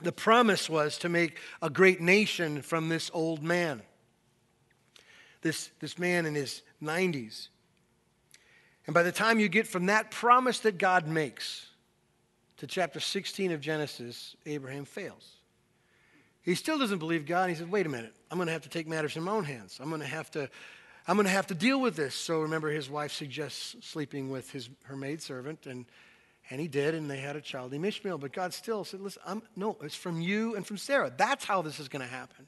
The 0.00 0.12
promise 0.12 0.70
was 0.70 0.96
to 0.98 1.08
make 1.08 1.38
a 1.60 1.68
great 1.68 2.00
nation 2.00 2.62
from 2.62 2.88
this 2.88 3.10
old 3.12 3.42
man. 3.42 3.82
This, 5.44 5.70
this 5.78 5.98
man 5.98 6.24
in 6.24 6.34
his 6.34 6.62
90s. 6.82 7.48
And 8.86 8.94
by 8.94 9.02
the 9.02 9.12
time 9.12 9.38
you 9.38 9.48
get 9.48 9.66
from 9.66 9.86
that 9.86 10.10
promise 10.10 10.60
that 10.60 10.78
God 10.78 11.06
makes 11.06 11.68
to 12.56 12.66
chapter 12.66 12.98
16 12.98 13.52
of 13.52 13.60
Genesis, 13.60 14.36
Abraham 14.46 14.86
fails. 14.86 15.36
He 16.40 16.54
still 16.54 16.78
doesn't 16.78 16.98
believe 16.98 17.26
God. 17.26 17.50
He 17.50 17.56
says, 17.56 17.66
wait 17.66 17.84
a 17.84 17.90
minute, 17.90 18.14
I'm 18.30 18.38
going 18.38 18.46
to 18.46 18.52
have 18.52 18.62
to 18.62 18.70
take 18.70 18.88
matters 18.88 19.16
in 19.18 19.22
my 19.22 19.32
own 19.32 19.44
hands. 19.44 19.78
I'm 19.80 19.90
going 19.90 20.00
to 20.00 20.06
have 20.06 20.30
to. 20.32 20.48
I'm 21.06 21.16
going 21.16 21.26
to 21.26 21.32
have 21.32 21.48
to 21.48 21.54
deal 21.54 21.78
with 21.82 21.96
this. 21.96 22.14
So 22.14 22.40
remember, 22.40 22.70
his 22.70 22.88
wife 22.88 23.12
suggests 23.12 23.76
sleeping 23.82 24.30
with 24.30 24.50
his, 24.50 24.70
her 24.84 24.96
maidservant, 24.96 25.66
and, 25.66 25.84
and 26.48 26.58
he 26.58 26.66
did, 26.66 26.94
and 26.94 27.10
they 27.10 27.18
had 27.18 27.36
a 27.36 27.42
child 27.42 27.72
named 27.72 27.84
Ishmael. 27.84 28.16
But 28.16 28.32
God 28.32 28.54
still 28.54 28.84
said, 28.84 29.02
listen, 29.02 29.20
I'm, 29.26 29.42
no, 29.54 29.76
it's 29.82 29.94
from 29.94 30.22
you 30.22 30.56
and 30.56 30.66
from 30.66 30.78
Sarah. 30.78 31.12
That's 31.14 31.44
how 31.44 31.60
this 31.60 31.78
is 31.78 31.88
going 31.88 32.00
to 32.00 32.08
happen. 32.08 32.46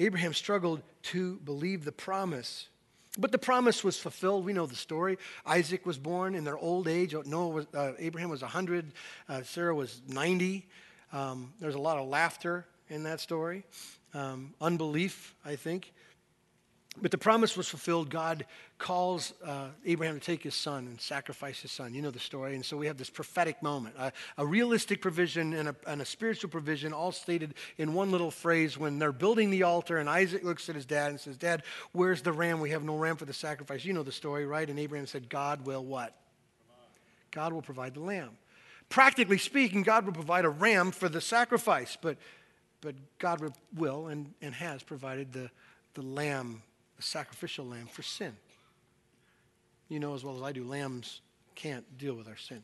Abraham 0.00 0.34
struggled 0.34 0.82
to 1.02 1.36
believe 1.44 1.84
the 1.84 1.92
promise 1.92 2.66
but 3.18 3.32
the 3.32 3.38
promise 3.38 3.82
was 3.82 3.98
fulfilled. 3.98 4.44
We 4.44 4.52
know 4.52 4.66
the 4.66 4.76
story. 4.76 5.18
Isaac 5.44 5.84
was 5.84 5.98
born 5.98 6.34
in 6.34 6.44
their 6.44 6.58
old 6.58 6.86
age. 6.86 7.14
Noah 7.26 7.48
was, 7.48 7.66
uh, 7.74 7.92
Abraham 7.98 8.30
was 8.30 8.42
100, 8.42 8.92
uh, 9.28 9.42
Sarah 9.42 9.74
was 9.74 10.00
90. 10.06 10.66
Um, 11.12 11.52
there's 11.58 11.74
a 11.74 11.80
lot 11.80 11.98
of 11.98 12.08
laughter 12.08 12.66
in 12.88 13.02
that 13.04 13.20
story, 13.20 13.64
um, 14.14 14.54
unbelief, 14.60 15.34
I 15.44 15.56
think. 15.56 15.92
But 17.02 17.10
the 17.10 17.18
promise 17.18 17.56
was 17.56 17.68
fulfilled. 17.68 18.10
God 18.10 18.44
calls 18.78 19.32
uh, 19.44 19.68
Abraham 19.86 20.18
to 20.18 20.24
take 20.24 20.42
his 20.42 20.54
son 20.54 20.86
and 20.86 21.00
sacrifice 21.00 21.60
his 21.60 21.72
son. 21.72 21.94
You 21.94 22.02
know 22.02 22.10
the 22.10 22.18
story. 22.18 22.54
And 22.54 22.64
so 22.64 22.76
we 22.76 22.86
have 22.88 22.98
this 22.98 23.10
prophetic 23.10 23.62
moment, 23.62 23.94
a, 23.98 24.12
a 24.36 24.44
realistic 24.44 25.00
provision 25.00 25.52
and 25.54 25.68
a, 25.70 25.76
and 25.86 26.02
a, 26.02 26.04
spiritual 26.04 26.50
provision, 26.50 26.92
all 26.92 27.12
stated 27.12 27.54
in 27.78 27.94
one 27.94 28.10
little 28.10 28.30
phrase 28.30 28.76
when 28.76 28.98
they're 28.98 29.12
building 29.12 29.50
the 29.50 29.62
altar. 29.62 29.98
And 29.98 30.08
Isaac 30.08 30.44
looks 30.44 30.68
at 30.68 30.74
his 30.74 30.86
dad 30.86 31.10
and 31.10 31.20
says, 31.20 31.36
Dad, 31.36 31.62
where's 31.92 32.22
the 32.22 32.32
ram? 32.32 32.60
We 32.60 32.70
have 32.70 32.84
no 32.84 32.96
ram 32.96 33.16
for 33.16 33.24
the 33.24 33.32
sacrifice. 33.32 33.84
You 33.84 33.92
know 33.92 34.02
the 34.02 34.12
story, 34.12 34.44
right? 34.46 34.68
And 34.68 34.78
Abraham 34.78 35.06
said, 35.06 35.28
God 35.28 35.64
will 35.64 35.84
what? 35.84 36.14
God 37.30 37.52
will 37.52 37.62
provide 37.62 37.94
the 37.94 38.00
lamb. 38.00 38.30
Practically 38.88 39.38
speaking, 39.38 39.82
God 39.82 40.04
will 40.04 40.12
provide 40.12 40.44
a 40.44 40.50
ram 40.50 40.90
for 40.90 41.08
the 41.08 41.20
sacrifice, 41.20 41.96
but, 42.00 42.18
but 42.80 42.94
God 43.18 43.40
will 43.76 44.08
and, 44.08 44.34
and 44.42 44.52
has 44.54 44.82
provided 44.82 45.32
the, 45.32 45.50
the 45.94 46.02
lamb 46.02 46.62
a 47.00 47.02
sacrificial 47.02 47.64
lamb 47.64 47.86
for 47.86 48.02
sin. 48.02 48.36
You 49.88 49.98
know 49.98 50.14
as 50.14 50.22
well 50.22 50.36
as 50.36 50.42
I 50.42 50.52
do, 50.52 50.64
lambs 50.64 51.22
can't 51.54 51.84
deal 51.98 52.14
with 52.14 52.28
our 52.28 52.36
sin. 52.36 52.62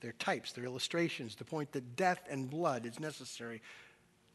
They're 0.00 0.12
types, 0.12 0.52
they're 0.52 0.64
illustrations, 0.64 1.34
the 1.34 1.44
point 1.44 1.72
that 1.72 1.96
death 1.96 2.20
and 2.30 2.48
blood 2.48 2.86
is 2.86 3.00
necessary 3.00 3.60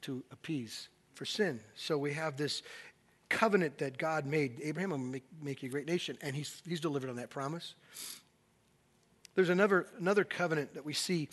to 0.01 0.23
appease 0.31 0.89
for 1.13 1.25
sin. 1.25 1.59
So 1.75 1.97
we 1.97 2.13
have 2.13 2.35
this 2.35 2.63
covenant 3.29 3.77
that 3.77 3.97
God 3.97 4.25
made. 4.25 4.59
Abraham 4.63 4.89
will 4.89 4.97
make, 4.97 5.23
make 5.41 5.63
you 5.63 5.69
a 5.69 5.71
great 5.71 5.87
nation, 5.87 6.17
and 6.21 6.35
he's, 6.35 6.61
he's 6.67 6.79
delivered 6.79 7.09
on 7.09 7.15
that 7.15 7.29
promise. 7.29 7.75
There's 9.35 9.49
another, 9.49 9.87
another 9.99 10.23
covenant 10.23 10.73
that 10.73 10.85
we 10.85 10.93
see 10.93 11.29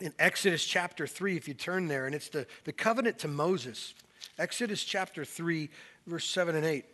in 0.00 0.12
Exodus 0.18 0.64
chapter 0.64 1.06
3, 1.06 1.36
if 1.36 1.46
you 1.46 1.54
turn 1.54 1.86
there, 1.86 2.06
and 2.06 2.14
it's 2.14 2.28
the, 2.28 2.46
the 2.64 2.72
covenant 2.72 3.18
to 3.20 3.28
Moses. 3.28 3.94
Exodus 4.38 4.82
chapter 4.82 5.24
3, 5.24 5.70
verse 6.06 6.24
7 6.26 6.54
and 6.56 6.64
8. 6.64 6.84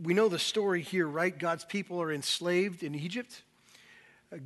We 0.00 0.14
know 0.14 0.28
the 0.28 0.38
story 0.38 0.82
here, 0.82 1.08
right? 1.08 1.36
God's 1.36 1.64
people 1.64 2.00
are 2.00 2.12
enslaved 2.12 2.82
in 2.82 2.94
Egypt. 2.94 3.42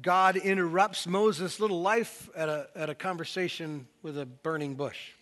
God 0.03 0.37
interrupts 0.37 1.07
Moses' 1.07 1.61
little 1.61 1.81
life 1.81 2.29
at 2.35 2.49
a, 2.49 2.68
at 2.75 2.90
a 2.90 2.94
conversation 2.94 3.87
with 4.03 4.18
a 4.18 4.27
burning 4.27 4.75
bush. 4.75 5.12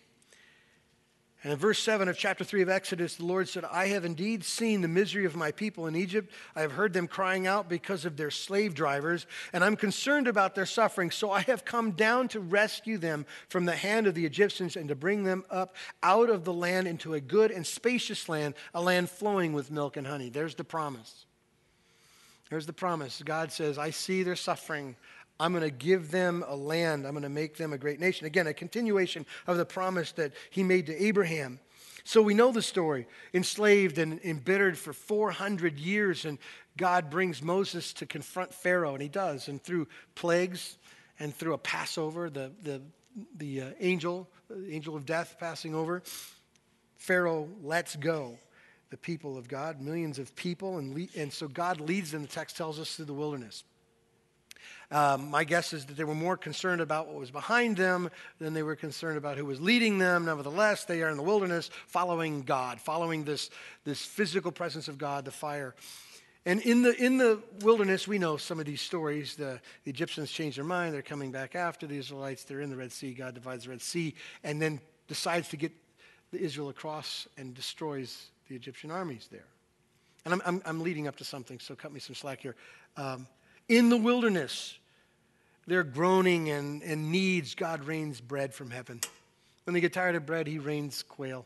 And 1.45 1.51
in 1.51 1.59
verse 1.59 1.77
7 1.77 2.07
of 2.07 2.17
chapter 2.17 2.43
3 2.43 2.63
of 2.63 2.69
Exodus, 2.69 3.17
the 3.17 3.25
Lord 3.25 3.47
said, 3.47 3.65
I 3.65 3.89
have 3.89 4.03
indeed 4.03 4.43
seen 4.43 4.81
the 4.81 4.87
misery 4.87 5.25
of 5.25 5.35
my 5.35 5.51
people 5.51 5.85
in 5.85 5.95
Egypt. 5.95 6.31
I 6.55 6.61
have 6.61 6.71
heard 6.71 6.91
them 6.91 7.07
crying 7.07 7.45
out 7.45 7.69
because 7.69 8.03
of 8.03 8.17
their 8.17 8.31
slave 8.31 8.73
drivers, 8.73 9.27
and 9.53 9.63
I'm 9.63 9.75
concerned 9.75 10.27
about 10.27 10.55
their 10.55 10.65
suffering. 10.65 11.11
So 11.11 11.29
I 11.29 11.41
have 11.41 11.63
come 11.63 11.91
down 11.91 12.29
to 12.29 12.39
rescue 12.39 12.97
them 12.97 13.27
from 13.47 13.65
the 13.65 13.75
hand 13.75 14.07
of 14.07 14.15
the 14.15 14.25
Egyptians 14.25 14.75
and 14.75 14.89
to 14.89 14.95
bring 14.95 15.23
them 15.23 15.45
up 15.51 15.75
out 16.01 16.31
of 16.31 16.45
the 16.45 16.53
land 16.53 16.87
into 16.87 17.13
a 17.13 17.21
good 17.21 17.51
and 17.51 17.67
spacious 17.67 18.27
land, 18.27 18.55
a 18.73 18.81
land 18.81 19.11
flowing 19.11 19.53
with 19.53 19.69
milk 19.69 19.97
and 19.97 20.07
honey. 20.07 20.29
There's 20.29 20.55
the 20.55 20.63
promise. 20.63 21.27
There's 22.49 22.65
the 22.65 22.73
promise. 22.73 23.21
God 23.23 23.51
says, 23.51 23.77
I 23.77 23.91
see 23.91 24.23
their 24.23 24.35
suffering. 24.35 24.95
I'm 25.39 25.51
going 25.51 25.63
to 25.63 25.71
give 25.71 26.11
them 26.11 26.43
a 26.47 26.55
land. 26.55 27.05
I'm 27.05 27.13
going 27.13 27.23
to 27.23 27.29
make 27.29 27.57
them 27.57 27.73
a 27.73 27.77
great 27.77 27.99
nation. 27.99 28.25
Again, 28.25 28.47
a 28.47 28.53
continuation 28.53 29.25
of 29.47 29.57
the 29.57 29.65
promise 29.65 30.11
that 30.13 30.33
he 30.49 30.63
made 30.63 30.85
to 30.87 31.03
Abraham. 31.03 31.59
So 32.03 32.21
we 32.21 32.33
know 32.33 32.51
the 32.51 32.61
story 32.61 33.07
enslaved 33.33 33.97
and 33.97 34.19
embittered 34.23 34.77
for 34.77 34.93
400 34.93 35.79
years, 35.79 36.23
and 36.25 36.37
God 36.77 37.09
brings 37.09 37.41
Moses 37.41 37.93
to 37.93 38.05
confront 38.05 38.53
Pharaoh, 38.53 38.93
and 38.93 39.01
he 39.01 39.09
does. 39.09 39.47
And 39.47 39.61
through 39.61 39.87
plagues 40.13 40.77
and 41.19 41.35
through 41.35 41.53
a 41.53 41.57
Passover, 41.57 42.29
the, 42.29 42.51
the, 42.61 42.81
the 43.37 43.61
uh, 43.61 43.69
angel, 43.79 44.29
the 44.49 44.71
angel 44.71 44.95
of 44.95 45.05
death 45.05 45.37
passing 45.39 45.73
over, 45.73 46.03
Pharaoh 46.97 47.49
lets 47.63 47.95
go 47.95 48.37
the 48.91 48.97
people 48.97 49.37
of 49.37 49.47
God, 49.47 49.81
millions 49.81 50.19
of 50.19 50.35
people. 50.35 50.77
And, 50.77 50.93
le- 50.93 51.19
and 51.19 51.33
so 51.33 51.47
God 51.47 51.79
leads 51.79 52.11
them, 52.11 52.21
the 52.21 52.27
text 52.27 52.55
tells 52.55 52.79
us, 52.79 52.95
through 52.95 53.05
the 53.05 53.13
wilderness. 53.13 53.63
Um, 54.91 55.29
my 55.29 55.43
guess 55.43 55.73
is 55.73 55.85
that 55.85 55.97
they 55.97 56.03
were 56.03 56.15
more 56.15 56.37
concerned 56.37 56.81
about 56.81 57.07
what 57.07 57.15
was 57.15 57.31
behind 57.31 57.77
them 57.77 58.09
than 58.39 58.53
they 58.53 58.63
were 58.63 58.75
concerned 58.75 59.17
about 59.17 59.37
who 59.37 59.45
was 59.45 59.59
leading 59.59 59.97
them. 59.97 60.25
Nevertheless, 60.25 60.85
they 60.85 61.01
are 61.01 61.09
in 61.09 61.17
the 61.17 61.23
wilderness 61.23 61.69
following 61.87 62.43
God, 62.43 62.79
following 62.79 63.23
this, 63.23 63.49
this 63.83 64.03
physical 64.05 64.51
presence 64.51 64.87
of 64.87 64.97
God, 64.97 65.25
the 65.25 65.31
fire. 65.31 65.75
And 66.45 66.61
in 66.61 66.83
the, 66.83 66.95
in 67.03 67.17
the 67.17 67.41
wilderness, 67.61 68.07
we 68.07 68.19
know 68.19 68.37
some 68.37 68.59
of 68.59 68.67
these 68.67 68.81
stories. 68.81 69.35
The, 69.35 69.59
the 69.83 69.89
Egyptians 69.89 70.31
change 70.31 70.57
their 70.57 70.65
mind. 70.65 70.93
They're 70.93 71.01
coming 71.01 71.31
back 71.31 71.55
after 71.55 71.87
the 71.87 71.97
Israelites. 71.97 72.43
They're 72.43 72.61
in 72.61 72.69
the 72.69 72.75
Red 72.75 72.91
Sea. 72.91 73.13
God 73.13 73.33
divides 73.33 73.63
the 73.63 73.71
Red 73.71 73.81
Sea 73.81 74.13
and 74.43 74.61
then 74.61 74.79
decides 75.07 75.49
to 75.49 75.57
get 75.57 75.71
the 76.31 76.39
Israel 76.39 76.69
across 76.69 77.27
and 77.37 77.55
destroys 77.55 78.27
the 78.47 78.55
Egyptian 78.55 78.91
armies 78.91 79.27
there. 79.31 79.47
And 80.23 80.33
I'm, 80.35 80.41
I'm, 80.45 80.61
I'm 80.65 80.81
leading 80.81 81.07
up 81.07 81.15
to 81.17 81.23
something, 81.23 81.59
so 81.59 81.75
cut 81.75 81.91
me 81.91 81.99
some 81.99 82.15
slack 82.15 82.41
here. 82.41 82.55
Um, 82.97 83.27
in 83.67 83.89
the 83.89 83.97
wilderness, 83.97 84.77
they're 85.67 85.83
groaning 85.83 86.49
and, 86.49 86.83
and 86.83 87.11
needs, 87.11 87.55
God 87.55 87.85
rains 87.85 88.21
bread 88.21 88.53
from 88.53 88.69
heaven. 88.69 89.01
When 89.63 89.73
they 89.73 89.81
get 89.81 89.93
tired 89.93 90.15
of 90.15 90.25
bread, 90.25 90.47
He 90.47 90.59
rains 90.59 91.03
quail. 91.03 91.45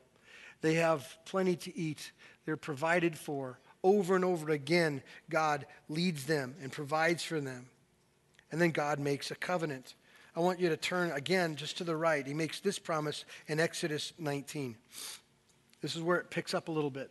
They 0.62 0.76
have 0.76 1.18
plenty 1.26 1.56
to 1.56 1.78
eat, 1.78 2.12
they're 2.46 2.58
provided 2.58 3.18
for. 3.18 3.60
Over 3.82 4.16
and 4.16 4.26
over 4.26 4.50
again, 4.50 5.02
God 5.30 5.66
leads 5.88 6.26
them 6.26 6.56
and 6.62 6.70
provides 6.70 7.24
for 7.24 7.40
them. 7.40 7.68
And 8.52 8.60
then 8.60 8.72
God 8.72 9.00
makes 9.00 9.32
a 9.32 9.36
covenant. 9.36 9.96
I 10.36 10.42
want 10.42 10.60
you 10.60 10.68
to 10.70 10.78
turn 10.78 11.12
again 11.12 11.56
just 11.56 11.78
to 11.78 11.86
the 11.86 11.96
right. 11.96 12.26
He 12.26 12.34
makes 12.34 12.60
this 12.60 12.78
promise 12.78 13.24
in 13.48 13.60
Exodus 13.60 14.12
19. 14.20 14.76
This 15.82 15.96
is 15.96 16.02
where 16.02 16.18
it 16.18 16.30
picks 16.30 16.54
up 16.54 16.68
a 16.68 16.72
little 16.72 16.90
bit. 16.90 17.10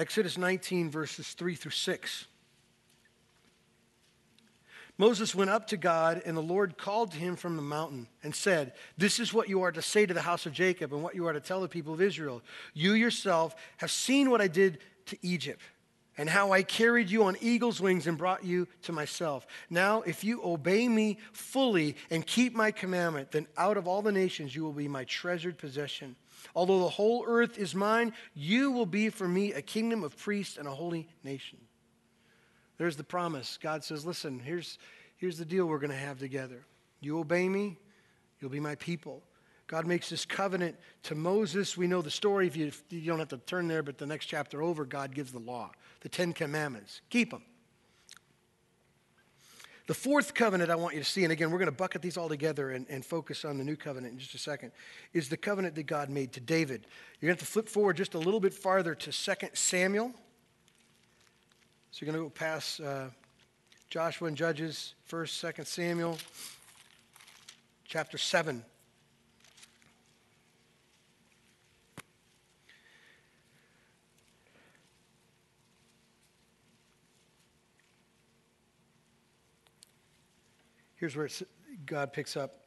Exodus 0.00 0.38
19, 0.38 0.90
verses 0.90 1.28
3 1.34 1.54
through 1.54 1.72
6. 1.72 2.26
Moses 4.96 5.34
went 5.34 5.50
up 5.50 5.66
to 5.66 5.76
God, 5.76 6.22
and 6.24 6.34
the 6.34 6.40
Lord 6.40 6.78
called 6.78 7.12
to 7.12 7.18
him 7.18 7.36
from 7.36 7.56
the 7.56 7.62
mountain 7.62 8.08
and 8.22 8.34
said, 8.34 8.72
This 8.96 9.20
is 9.20 9.34
what 9.34 9.50
you 9.50 9.60
are 9.60 9.72
to 9.72 9.82
say 9.82 10.06
to 10.06 10.14
the 10.14 10.22
house 10.22 10.46
of 10.46 10.54
Jacob, 10.54 10.94
and 10.94 11.02
what 11.02 11.14
you 11.14 11.26
are 11.26 11.34
to 11.34 11.40
tell 11.40 11.60
the 11.60 11.68
people 11.68 11.92
of 11.92 12.00
Israel. 12.00 12.40
You 12.72 12.94
yourself 12.94 13.54
have 13.76 13.90
seen 13.90 14.30
what 14.30 14.40
I 14.40 14.48
did 14.48 14.78
to 15.06 15.18
Egypt, 15.20 15.60
and 16.16 16.30
how 16.30 16.50
I 16.50 16.62
carried 16.62 17.10
you 17.10 17.24
on 17.24 17.36
eagle's 17.42 17.78
wings 17.78 18.06
and 18.06 18.16
brought 18.16 18.42
you 18.42 18.68
to 18.84 18.92
myself. 18.92 19.46
Now, 19.68 20.00
if 20.00 20.24
you 20.24 20.42
obey 20.42 20.88
me 20.88 21.18
fully 21.32 21.94
and 22.10 22.26
keep 22.26 22.54
my 22.54 22.70
commandment, 22.70 23.32
then 23.32 23.46
out 23.58 23.76
of 23.76 23.86
all 23.86 24.00
the 24.00 24.12
nations 24.12 24.56
you 24.56 24.64
will 24.64 24.72
be 24.72 24.88
my 24.88 25.04
treasured 25.04 25.58
possession. 25.58 26.16
Although 26.54 26.80
the 26.80 26.88
whole 26.88 27.24
earth 27.26 27.58
is 27.58 27.74
mine, 27.74 28.12
you 28.34 28.70
will 28.70 28.86
be 28.86 29.08
for 29.10 29.28
me 29.28 29.52
a 29.52 29.62
kingdom 29.62 30.04
of 30.04 30.16
priests 30.16 30.56
and 30.56 30.66
a 30.66 30.72
holy 30.72 31.08
nation. 31.24 31.58
There's 32.78 32.96
the 32.96 33.04
promise. 33.04 33.58
God 33.62 33.84
says, 33.84 34.06
Listen, 34.06 34.38
here's, 34.38 34.78
here's 35.16 35.38
the 35.38 35.44
deal 35.44 35.66
we're 35.66 35.78
going 35.78 35.90
to 35.90 35.96
have 35.96 36.18
together. 36.18 36.64
You 37.00 37.18
obey 37.18 37.48
me, 37.48 37.78
you'll 38.40 38.50
be 38.50 38.60
my 38.60 38.74
people. 38.76 39.22
God 39.66 39.86
makes 39.86 40.08
this 40.10 40.24
covenant 40.24 40.76
to 41.04 41.14
Moses. 41.14 41.76
We 41.76 41.86
know 41.86 42.02
the 42.02 42.10
story. 42.10 42.48
If 42.48 42.56
you, 42.56 42.72
you 42.88 43.02
don't 43.02 43.20
have 43.20 43.28
to 43.28 43.38
turn 43.38 43.68
there, 43.68 43.84
but 43.84 43.98
the 43.98 44.06
next 44.06 44.26
chapter 44.26 44.62
over, 44.62 44.84
God 44.84 45.14
gives 45.14 45.30
the 45.30 45.38
law, 45.38 45.70
the 46.00 46.08
Ten 46.08 46.32
Commandments. 46.32 47.02
Keep 47.08 47.30
them. 47.30 47.44
The 49.86 49.94
fourth 49.94 50.34
covenant 50.34 50.70
I 50.70 50.76
want 50.76 50.94
you 50.94 51.00
to 51.00 51.08
see, 51.08 51.24
and 51.24 51.32
again, 51.32 51.50
we're 51.50 51.58
going 51.58 51.70
to 51.70 51.76
bucket 51.76 52.02
these 52.02 52.16
all 52.16 52.28
together 52.28 52.70
and, 52.70 52.86
and, 52.88 53.04
focus 53.04 53.44
on 53.44 53.58
the 53.58 53.64
new 53.64 53.76
covenant 53.76 54.12
in 54.12 54.18
just 54.18 54.34
a 54.34 54.38
second, 54.38 54.72
is 55.12 55.28
the 55.28 55.36
covenant 55.36 55.74
that 55.74 55.84
God 55.84 56.10
made 56.10 56.32
to 56.34 56.40
David. 56.40 56.86
You're 57.20 57.28
going 57.28 57.36
to 57.36 57.40
have 57.42 57.48
to 57.48 57.52
flip 57.52 57.68
forward 57.68 57.96
just 57.96 58.14
a 58.14 58.18
little 58.18 58.40
bit 58.40 58.54
farther 58.54 58.94
to 58.94 59.12
2 59.12 59.34
Samuel. 59.54 60.12
So 61.90 62.04
you're 62.04 62.12
going 62.12 62.24
to 62.24 62.28
go 62.28 62.30
past 62.30 62.80
uh, 62.80 63.06
Joshua 63.88 64.28
and 64.28 64.36
Judges, 64.36 64.94
1st, 65.10 65.54
2nd 65.54 65.66
Samuel, 65.66 66.18
chapter 67.84 68.16
7. 68.16 68.64
Here's 81.00 81.16
where 81.16 81.30
God 81.86 82.12
picks 82.12 82.36
up. 82.36 82.58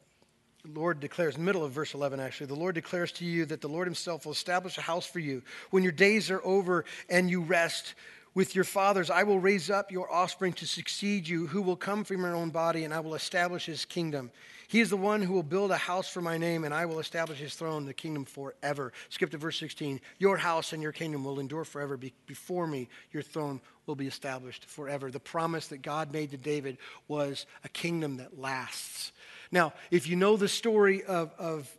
The 0.65 0.71
Lord 0.71 0.99
declares, 0.99 1.37
middle 1.37 1.63
of 1.63 1.71
verse 1.71 1.93
11 1.93 2.19
actually, 2.19 2.47
the 2.47 2.55
Lord 2.55 2.73
declares 2.73 3.11
to 3.13 3.25
you 3.25 3.45
that 3.45 3.61
the 3.61 3.67
Lord 3.67 3.85
himself 3.85 4.25
will 4.25 4.31
establish 4.31 4.75
a 4.79 4.81
house 4.81 5.05
for 5.05 5.19
you. 5.19 5.43
When 5.69 5.83
your 5.83 5.91
days 5.91 6.31
are 6.31 6.43
over 6.43 6.83
and 7.09 7.29
you 7.29 7.41
rest 7.41 7.93
with 8.35 8.55
your 8.55 8.63
fathers, 8.63 9.09
I 9.09 9.23
will 9.23 9.39
raise 9.39 9.69
up 9.69 9.91
your 9.91 10.11
offspring 10.11 10.53
to 10.53 10.65
succeed 10.65 11.27
you, 11.27 11.47
who 11.47 11.61
will 11.61 11.75
come 11.75 12.03
from 12.03 12.21
your 12.21 12.35
own 12.35 12.49
body, 12.49 12.83
and 12.83 12.93
I 12.93 12.99
will 12.99 13.15
establish 13.15 13.65
his 13.65 13.85
kingdom. 13.85 14.31
He 14.67 14.79
is 14.79 14.89
the 14.89 14.97
one 14.97 15.21
who 15.21 15.33
will 15.33 15.43
build 15.43 15.69
a 15.69 15.77
house 15.77 16.09
for 16.09 16.21
my 16.21 16.37
name, 16.39 16.63
and 16.63 16.73
I 16.73 16.85
will 16.85 16.99
establish 16.99 17.37
his 17.37 17.53
throne, 17.53 17.85
the 17.85 17.93
kingdom 17.93 18.25
forever. 18.25 18.91
Skip 19.09 19.29
to 19.31 19.37
verse 19.37 19.59
16. 19.59 20.01
Your 20.17 20.37
house 20.37 20.73
and 20.73 20.81
your 20.81 20.91
kingdom 20.91 21.23
will 21.23 21.39
endure 21.39 21.63
forever. 21.63 21.95
Be- 21.95 22.13
before 22.25 22.65
me, 22.65 22.89
your 23.11 23.21
throne 23.21 23.61
will 23.85 23.95
be 23.95 24.07
established 24.07 24.65
forever. 24.65 25.11
The 25.11 25.19
promise 25.19 25.67
that 25.67 25.83
God 25.83 26.11
made 26.11 26.31
to 26.31 26.37
David 26.37 26.77
was 27.07 27.45
a 27.63 27.69
kingdom 27.69 28.17
that 28.17 28.39
lasts. 28.39 29.11
Now, 29.51 29.73
if 29.91 30.07
you 30.07 30.15
know 30.15 30.37
the 30.37 30.47
story 30.47 31.03
of, 31.03 31.31
of, 31.37 31.69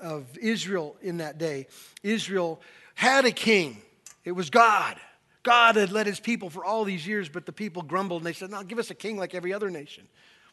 of 0.00 0.38
Israel 0.38 0.96
in 1.02 1.18
that 1.18 1.36
day, 1.36 1.66
Israel 2.02 2.62
had 2.94 3.26
a 3.26 3.32
king, 3.32 3.82
it 4.24 4.32
was 4.32 4.48
God. 4.48 4.96
God 5.42 5.76
had 5.76 5.90
led 5.90 6.06
his 6.06 6.20
people 6.20 6.50
for 6.50 6.64
all 6.64 6.84
these 6.84 7.06
years, 7.06 7.28
but 7.28 7.46
the 7.46 7.52
people 7.52 7.82
grumbled 7.82 8.22
and 8.22 8.26
they 8.26 8.32
said, 8.32 8.50
No, 8.50 8.62
give 8.62 8.78
us 8.78 8.90
a 8.90 8.94
king 8.94 9.16
like 9.16 9.34
every 9.34 9.52
other 9.52 9.70
nation. 9.70 10.06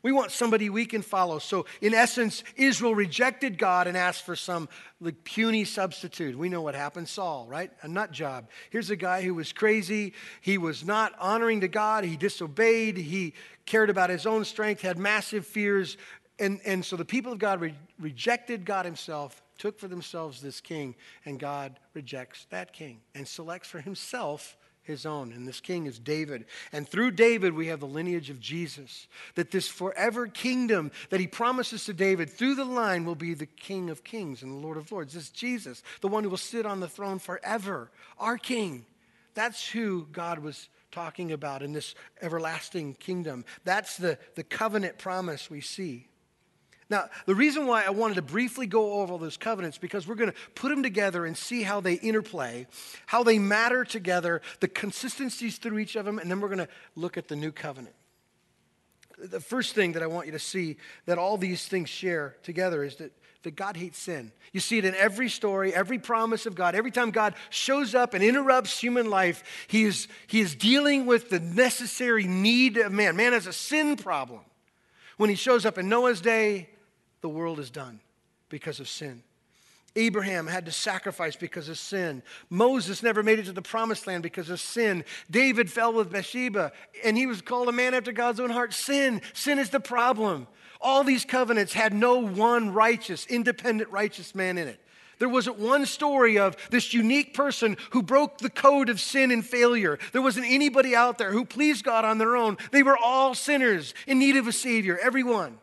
We 0.03 0.11
want 0.11 0.31
somebody 0.31 0.69
we 0.69 0.85
can 0.85 1.01
follow. 1.01 1.39
So, 1.39 1.65
in 1.81 1.93
essence, 1.93 2.43
Israel 2.55 2.93
rejected 2.93 3.57
God 3.57 3.87
and 3.87 3.97
asked 3.97 4.25
for 4.25 4.35
some 4.35 4.69
like, 5.01 5.23
puny 5.23 5.65
substitute. 5.65 6.37
We 6.37 6.49
know 6.49 6.61
what 6.61 6.75
happened 6.75 7.09
Saul, 7.09 7.47
right? 7.49 7.71
A 7.81 7.87
nut 7.87 8.11
job. 8.11 8.47
Here's 8.69 8.89
a 8.89 8.95
guy 8.95 9.21
who 9.23 9.33
was 9.33 9.51
crazy. 9.51 10.13
He 10.41 10.57
was 10.57 10.85
not 10.85 11.13
honoring 11.19 11.61
to 11.61 11.67
God. 11.67 12.03
He 12.03 12.15
disobeyed. 12.15 12.97
He 12.97 13.33
cared 13.65 13.89
about 13.89 14.09
his 14.09 14.25
own 14.25 14.45
strength, 14.45 14.81
had 14.81 14.97
massive 14.97 15.45
fears. 15.45 15.97
And, 16.39 16.61
and 16.65 16.85
so 16.85 16.95
the 16.95 17.03
people 17.03 17.33
of 17.33 17.39
God 17.39 17.59
re- 17.59 17.75
rejected 17.99 18.65
God 18.65 18.85
himself, 18.85 19.41
took 19.57 19.79
for 19.79 19.87
themselves 19.87 20.41
this 20.41 20.61
king, 20.61 20.95
and 21.25 21.39
God 21.39 21.79
rejects 21.95 22.45
that 22.51 22.71
king 22.71 23.01
and 23.15 23.27
selects 23.27 23.67
for 23.67 23.81
himself 23.81 24.55
his 24.87 25.05
own. 25.05 25.31
And 25.31 25.47
this 25.47 25.59
king 25.59 25.85
is 25.85 25.99
David. 25.99 26.45
And 26.71 26.87
through 26.87 27.11
David, 27.11 27.53
we 27.53 27.67
have 27.67 27.79
the 27.79 27.85
lineage 27.85 28.29
of 28.29 28.39
Jesus. 28.39 29.07
That 29.35 29.51
this 29.51 29.67
forever 29.67 30.27
kingdom 30.27 30.91
that 31.09 31.19
he 31.19 31.27
promises 31.27 31.85
to 31.85 31.93
David 31.93 32.29
through 32.29 32.55
the 32.55 32.65
line 32.65 33.05
will 33.05 33.15
be 33.15 33.33
the 33.33 33.45
King 33.45 33.89
of 33.89 34.03
kings 34.03 34.41
and 34.41 34.51
the 34.51 34.65
Lord 34.65 34.77
of 34.77 34.91
lords. 34.91 35.13
This 35.13 35.23
is 35.23 35.29
Jesus, 35.29 35.83
the 36.01 36.07
one 36.07 36.23
who 36.23 36.29
will 36.29 36.37
sit 36.37 36.65
on 36.65 36.79
the 36.79 36.87
throne 36.87 37.19
forever, 37.19 37.91
our 38.17 38.37
king. 38.37 38.85
That's 39.35 39.69
who 39.69 40.07
God 40.11 40.39
was 40.39 40.69
talking 40.91 41.31
about 41.31 41.61
in 41.61 41.73
this 41.73 41.93
everlasting 42.21 42.95
kingdom. 42.95 43.45
That's 43.63 43.97
the, 43.97 44.17
the 44.35 44.43
covenant 44.43 44.97
promise 44.97 45.49
we 45.49 45.61
see. 45.61 46.07
Now, 46.89 47.09
the 47.25 47.35
reason 47.35 47.67
why 47.67 47.83
I 47.83 47.89
wanted 47.89 48.15
to 48.15 48.21
briefly 48.21 48.65
go 48.65 48.93
over 49.01 49.11
all 49.11 49.17
those 49.17 49.35
covenants 49.35 49.77
because 49.77 50.07
we're 50.07 50.15
going 50.15 50.31
to 50.31 50.37
put 50.55 50.69
them 50.69 50.83
together 50.83 51.25
and 51.25 51.37
see 51.37 51.63
how 51.63 51.81
they 51.81 51.95
interplay, 51.95 52.65
how 53.07 53.23
they 53.23 53.39
matter 53.39 53.83
together, 53.83 54.41
the 54.61 54.69
consistencies 54.69 55.57
through 55.57 55.79
each 55.79 55.97
of 55.97 56.05
them, 56.05 56.17
and 56.17 56.31
then 56.31 56.39
we're 56.39 56.47
going 56.47 56.59
to 56.59 56.69
look 56.95 57.17
at 57.17 57.27
the 57.27 57.35
new 57.35 57.51
covenant. 57.51 57.93
The 59.17 59.41
first 59.41 59.75
thing 59.75 59.93
that 59.93 60.03
I 60.03 60.07
want 60.07 60.27
you 60.27 60.31
to 60.33 60.39
see 60.39 60.77
that 61.07 61.17
all 61.17 61.37
these 61.37 61.67
things 61.67 61.89
share 61.89 62.37
together 62.43 62.83
is 62.83 62.97
that, 62.97 63.11
that 63.43 63.55
God 63.55 63.75
hates 63.75 63.97
sin. 63.97 64.31
You 64.53 64.59
see 64.61 64.77
it 64.77 64.85
in 64.85 64.95
every 64.95 65.27
story, 65.27 65.73
every 65.73 65.99
promise 65.99 66.45
of 66.45 66.55
God. 66.55 66.73
Every 66.73 66.91
time 66.91 67.11
God 67.11 67.33
shows 67.49 67.95
up 67.95 68.13
and 68.13 68.23
interrupts 68.23 68.79
human 68.79 69.09
life, 69.09 69.43
he 69.67 69.83
is, 69.83 70.07
he 70.27 70.39
is 70.39 70.55
dealing 70.55 71.05
with 71.05 71.29
the 71.31 71.39
necessary 71.39 72.25
need 72.25 72.77
of 72.77 72.91
man. 72.93 73.17
Man 73.17 73.33
has 73.33 73.47
a 73.47 73.53
sin 73.53 73.97
problem. 73.97 74.41
When 75.17 75.31
he 75.31 75.35
shows 75.35 75.65
up 75.65 75.79
in 75.79 75.89
Noah's 75.89 76.21
day, 76.21 76.69
the 77.21 77.29
world 77.29 77.59
is 77.59 77.69
done 77.69 77.99
because 78.49 78.79
of 78.79 78.87
sin. 78.87 79.23
Abraham 79.95 80.45
had 80.45 80.65
to 80.65 80.71
sacrifice 80.71 81.35
because 81.35 81.69
of 81.69 81.77
sin. 81.77 82.21
Moses 82.49 83.01
never 83.01 83.23
made 83.23 83.39
it 83.39 83.45
to 83.45 83.51
the 83.51 83.61
promised 83.63 84.05
land 84.05 84.21
because 84.21 84.49
of 84.49 84.59
sin. 84.59 85.03
David 85.29 85.71
fell 85.71 85.91
with 85.91 86.11
Bathsheba 86.11 86.71
and 87.03 87.17
he 87.17 87.25
was 87.25 87.41
called 87.41 87.67
a 87.67 87.71
man 87.71 87.95
after 87.95 88.11
God's 88.11 88.39
own 88.39 88.51
heart. 88.51 88.73
Sin, 88.73 89.21
sin 89.33 89.57
is 89.57 89.71
the 89.71 89.79
problem. 89.79 90.47
All 90.79 91.03
these 91.03 91.25
covenants 91.25 91.73
had 91.73 91.93
no 91.93 92.19
one 92.19 92.73
righteous, 92.73 93.25
independent 93.25 93.89
righteous 93.89 94.35
man 94.35 94.59
in 94.59 94.67
it. 94.67 94.79
There 95.19 95.29
wasn't 95.29 95.57
one 95.57 95.87
story 95.87 96.37
of 96.37 96.55
this 96.69 96.93
unique 96.93 97.33
person 97.33 97.75
who 97.89 98.03
broke 98.03 98.37
the 98.37 98.51
code 98.51 98.89
of 98.89 99.01
sin 99.01 99.31
and 99.31 99.43
failure. 99.43 99.97
There 100.11 100.21
wasn't 100.21 100.45
anybody 100.47 100.95
out 100.95 101.17
there 101.17 101.31
who 101.31 101.43
pleased 101.43 101.83
God 101.83 102.05
on 102.05 102.19
their 102.19 102.35
own. 102.35 102.57
They 102.71 102.83
were 102.83 102.97
all 102.97 103.33
sinners 103.33 103.95
in 104.05 104.19
need 104.19 104.35
of 104.35 104.47
a 104.47 104.51
Savior, 104.51 104.99
everyone. 105.01 105.57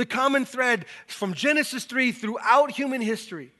The 0.00 0.06
common 0.06 0.46
thread 0.46 0.86
from 1.08 1.34
Genesis 1.34 1.84
3 1.84 2.12
throughout 2.12 2.70
human 2.70 3.02
history 3.02 3.52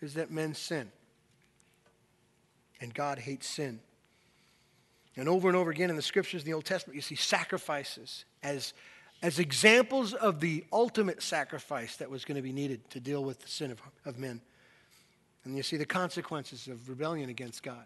is 0.00 0.14
that 0.14 0.28
men 0.28 0.52
sin. 0.52 0.90
And 2.80 2.92
God 2.92 3.20
hates 3.20 3.46
sin. 3.46 3.78
And 5.14 5.28
over 5.28 5.46
and 5.46 5.56
over 5.56 5.70
again 5.70 5.88
in 5.88 5.94
the 5.94 6.02
scriptures 6.02 6.42
in 6.42 6.46
the 6.46 6.54
Old 6.54 6.64
Testament, 6.64 6.96
you 6.96 7.02
see 7.02 7.14
sacrifices 7.14 8.24
as, 8.42 8.74
as 9.22 9.38
examples 9.38 10.12
of 10.12 10.40
the 10.40 10.64
ultimate 10.72 11.22
sacrifice 11.22 11.98
that 11.98 12.10
was 12.10 12.24
going 12.24 12.34
to 12.34 12.42
be 12.42 12.52
needed 12.52 12.90
to 12.90 12.98
deal 12.98 13.22
with 13.22 13.38
the 13.38 13.48
sin 13.48 13.70
of, 13.70 13.80
of 14.04 14.18
men. 14.18 14.40
And 15.44 15.56
you 15.56 15.62
see 15.62 15.76
the 15.76 15.86
consequences 15.86 16.66
of 16.66 16.88
rebellion 16.88 17.30
against 17.30 17.62
God. 17.62 17.84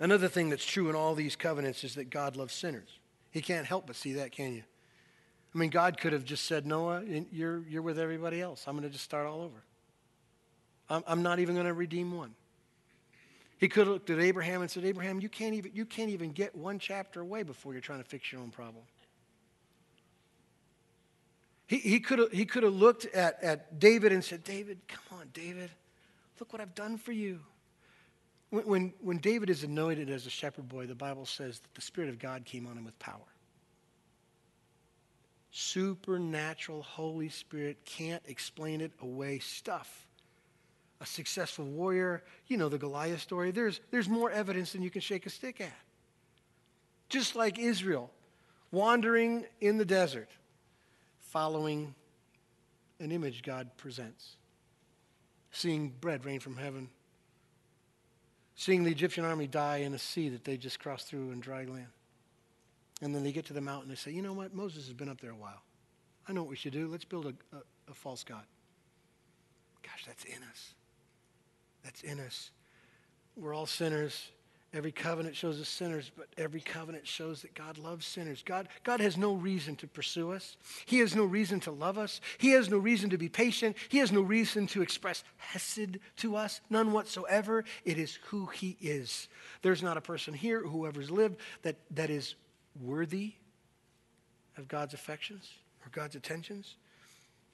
Another 0.00 0.28
thing 0.28 0.48
that's 0.48 0.64
true 0.64 0.88
in 0.88 0.96
all 0.96 1.14
these 1.14 1.36
covenants 1.36 1.84
is 1.84 1.96
that 1.96 2.08
God 2.08 2.34
loves 2.34 2.54
sinners. 2.54 2.98
He 3.30 3.42
can't 3.42 3.66
help 3.66 3.86
but 3.86 3.96
see 3.96 4.14
that, 4.14 4.32
can 4.32 4.54
you? 4.54 4.62
I 5.54 5.58
mean, 5.58 5.70
God 5.70 5.98
could 5.98 6.12
have 6.12 6.24
just 6.24 6.44
said, 6.44 6.66
Noah, 6.66 7.02
you're, 7.30 7.62
you're 7.68 7.82
with 7.82 7.98
everybody 7.98 8.40
else. 8.40 8.64
I'm 8.66 8.74
going 8.74 8.88
to 8.88 8.90
just 8.90 9.04
start 9.04 9.26
all 9.26 9.42
over. 9.42 9.62
I'm, 10.88 11.04
I'm 11.06 11.22
not 11.22 11.40
even 11.40 11.54
going 11.54 11.66
to 11.66 11.74
redeem 11.74 12.16
one. 12.16 12.34
He 13.58 13.68
could 13.68 13.86
have 13.86 13.94
looked 13.94 14.10
at 14.10 14.18
Abraham 14.18 14.62
and 14.62 14.70
said, 14.70 14.84
Abraham, 14.84 15.20
you 15.20 15.28
can't, 15.28 15.54
even, 15.54 15.70
you 15.74 15.84
can't 15.84 16.10
even 16.10 16.32
get 16.32 16.56
one 16.56 16.78
chapter 16.78 17.20
away 17.20 17.42
before 17.42 17.72
you're 17.72 17.82
trying 17.82 18.02
to 18.02 18.08
fix 18.08 18.32
your 18.32 18.40
own 18.40 18.50
problem. 18.50 18.82
He, 21.66 21.78
he 21.78 22.00
could 22.00 22.18
have 22.18 22.32
he 22.32 22.44
could 22.44 22.64
have 22.64 22.74
looked 22.74 23.06
at, 23.14 23.42
at 23.42 23.78
David 23.78 24.12
and 24.12 24.22
said, 24.22 24.44
David, 24.44 24.80
come 24.88 25.18
on, 25.18 25.28
David, 25.32 25.70
look 26.40 26.52
what 26.52 26.60
I've 26.60 26.74
done 26.74 26.98
for 26.98 27.12
you. 27.12 27.40
When, 28.50 28.66
when, 28.66 28.92
when 29.00 29.18
David 29.18 29.48
is 29.48 29.62
anointed 29.64 30.10
as 30.10 30.26
a 30.26 30.30
shepherd 30.30 30.68
boy, 30.68 30.86
the 30.86 30.94
Bible 30.94 31.24
says 31.24 31.60
that 31.60 31.74
the 31.74 31.80
Spirit 31.80 32.10
of 32.10 32.18
God 32.18 32.44
came 32.44 32.66
on 32.66 32.76
him 32.76 32.84
with 32.84 32.98
power 32.98 33.31
supernatural 35.52 36.82
Holy 36.82 37.28
Spirit 37.28 37.76
can't 37.84 38.22
explain 38.26 38.80
it 38.80 38.90
away 39.00 39.38
stuff. 39.38 40.06
A 41.00 41.06
successful 41.06 41.66
warrior, 41.66 42.22
you 42.46 42.56
know 42.56 42.68
the 42.68 42.78
Goliath 42.78 43.20
story, 43.20 43.50
there's, 43.50 43.80
there's 43.90 44.08
more 44.08 44.30
evidence 44.30 44.72
than 44.72 44.82
you 44.82 44.90
can 44.90 45.02
shake 45.02 45.26
a 45.26 45.30
stick 45.30 45.60
at. 45.60 45.72
Just 47.08 47.36
like 47.36 47.58
Israel, 47.58 48.10
wandering 48.70 49.44
in 49.60 49.76
the 49.76 49.84
desert, 49.84 50.30
following 51.20 51.94
an 52.98 53.12
image 53.12 53.42
God 53.42 53.68
presents, 53.76 54.36
seeing 55.50 55.90
bread 56.00 56.24
rain 56.24 56.40
from 56.40 56.56
heaven, 56.56 56.88
seeing 58.54 58.84
the 58.84 58.90
Egyptian 58.90 59.24
army 59.24 59.46
die 59.46 59.78
in 59.78 59.92
a 59.92 59.98
sea 59.98 60.30
that 60.30 60.44
they 60.44 60.56
just 60.56 60.80
crossed 60.80 61.08
through 61.08 61.30
in 61.32 61.40
dry 61.40 61.64
land. 61.64 61.88
And 63.02 63.12
then 63.14 63.24
they 63.24 63.32
get 63.32 63.44
to 63.46 63.52
the 63.52 63.60
mountain 63.60 63.90
and 63.90 63.96
they 63.96 64.00
say, 64.00 64.12
you 64.12 64.22
know 64.22 64.32
what? 64.32 64.54
Moses 64.54 64.86
has 64.86 64.94
been 64.94 65.08
up 65.08 65.20
there 65.20 65.32
a 65.32 65.36
while. 65.36 65.62
I 66.28 66.32
know 66.32 66.42
what 66.42 66.50
we 66.50 66.56
should 66.56 66.72
do. 66.72 66.86
Let's 66.86 67.04
build 67.04 67.26
a, 67.26 67.56
a, 67.56 67.60
a 67.90 67.94
false 67.94 68.22
God. 68.22 68.44
Gosh, 69.82 70.04
that's 70.06 70.24
in 70.24 70.42
us. 70.50 70.74
That's 71.82 72.02
in 72.02 72.20
us. 72.20 72.52
We're 73.36 73.54
all 73.54 73.66
sinners. 73.66 74.30
Every 74.74 74.92
covenant 74.92 75.36
shows 75.36 75.60
us 75.60 75.68
sinners, 75.68 76.10
but 76.16 76.28
every 76.38 76.60
covenant 76.60 77.06
shows 77.06 77.42
that 77.42 77.54
God 77.54 77.76
loves 77.76 78.06
sinners. 78.06 78.42
God, 78.42 78.68
God 78.84 79.00
has 79.00 79.18
no 79.18 79.34
reason 79.34 79.76
to 79.76 79.86
pursue 79.86 80.32
us. 80.32 80.56
He 80.86 81.00
has 81.00 81.14
no 81.14 81.24
reason 81.24 81.60
to 81.60 81.70
love 81.70 81.98
us. 81.98 82.22
He 82.38 82.52
has 82.52 82.70
no 82.70 82.78
reason 82.78 83.10
to 83.10 83.18
be 83.18 83.28
patient. 83.28 83.76
He 83.90 83.98
has 83.98 84.12
no 84.12 84.22
reason 84.22 84.66
to 84.68 84.80
express 84.80 85.24
hesed 85.36 85.98
to 86.18 86.36
us, 86.36 86.62
none 86.70 86.92
whatsoever. 86.92 87.64
It 87.84 87.98
is 87.98 88.18
who 88.26 88.46
He 88.46 88.78
is. 88.80 89.28
There's 89.60 89.82
not 89.82 89.98
a 89.98 90.00
person 90.00 90.32
here, 90.32 90.60
whoever's 90.60 91.10
lived, 91.10 91.36
that, 91.62 91.76
that 91.90 92.08
is 92.08 92.36
worthy 92.80 93.32
of 94.56 94.68
God's 94.68 94.94
affections 94.94 95.48
or 95.84 95.90
God's 95.90 96.16
attentions. 96.16 96.76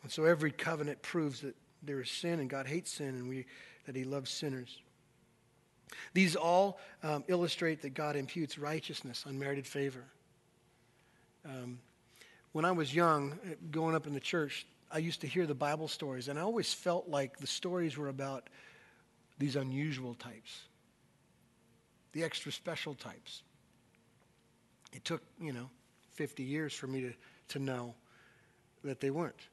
And 0.02 0.12
so 0.12 0.24
every 0.24 0.52
covenant 0.52 1.02
proves 1.02 1.40
that 1.40 1.56
there 1.82 2.00
is 2.00 2.10
sin 2.10 2.40
and 2.40 2.48
God 2.48 2.66
hates 2.66 2.92
sin 2.92 3.08
and 3.08 3.28
we, 3.28 3.46
that 3.86 3.96
he 3.96 4.04
loves 4.04 4.30
sinners. 4.30 4.80
These 6.12 6.36
all 6.36 6.78
um, 7.02 7.24
illustrate 7.28 7.82
that 7.82 7.94
God 7.94 8.16
imputes 8.16 8.58
righteousness, 8.58 9.24
unmerited 9.26 9.66
favor. 9.66 10.04
Um, 11.44 11.78
when 12.52 12.64
I 12.64 12.72
was 12.72 12.94
young, 12.94 13.32
uh, 13.32 13.54
growing 13.70 13.94
up 13.94 14.06
in 14.06 14.12
the 14.12 14.20
church, 14.20 14.66
I 14.90 14.98
used 14.98 15.20
to 15.20 15.26
hear 15.26 15.46
the 15.46 15.54
Bible 15.54 15.88
stories, 15.88 16.28
and 16.28 16.38
I 16.38 16.42
always 16.42 16.72
felt 16.72 17.08
like 17.08 17.38
the 17.38 17.46
stories 17.46 17.96
were 17.96 18.08
about 18.08 18.48
these 19.38 19.56
unusual 19.56 20.14
types, 20.14 20.62
the 22.12 22.24
extra 22.24 22.50
special 22.50 22.94
types. 22.94 23.42
It 24.93 25.05
took, 25.05 25.22
you 25.41 25.53
know, 25.53 25.70
50 26.14 26.43
years 26.43 26.72
for 26.72 26.86
me 26.86 27.03
to, 27.03 27.12
to 27.49 27.59
know 27.59 27.95
that 28.84 29.01
they 29.01 29.11
weren't. 29.11 29.49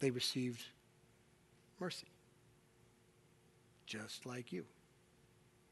They 0.00 0.10
received 0.10 0.62
mercy. 1.78 2.08
Just 3.86 4.26
like 4.26 4.52
you. 4.52 4.64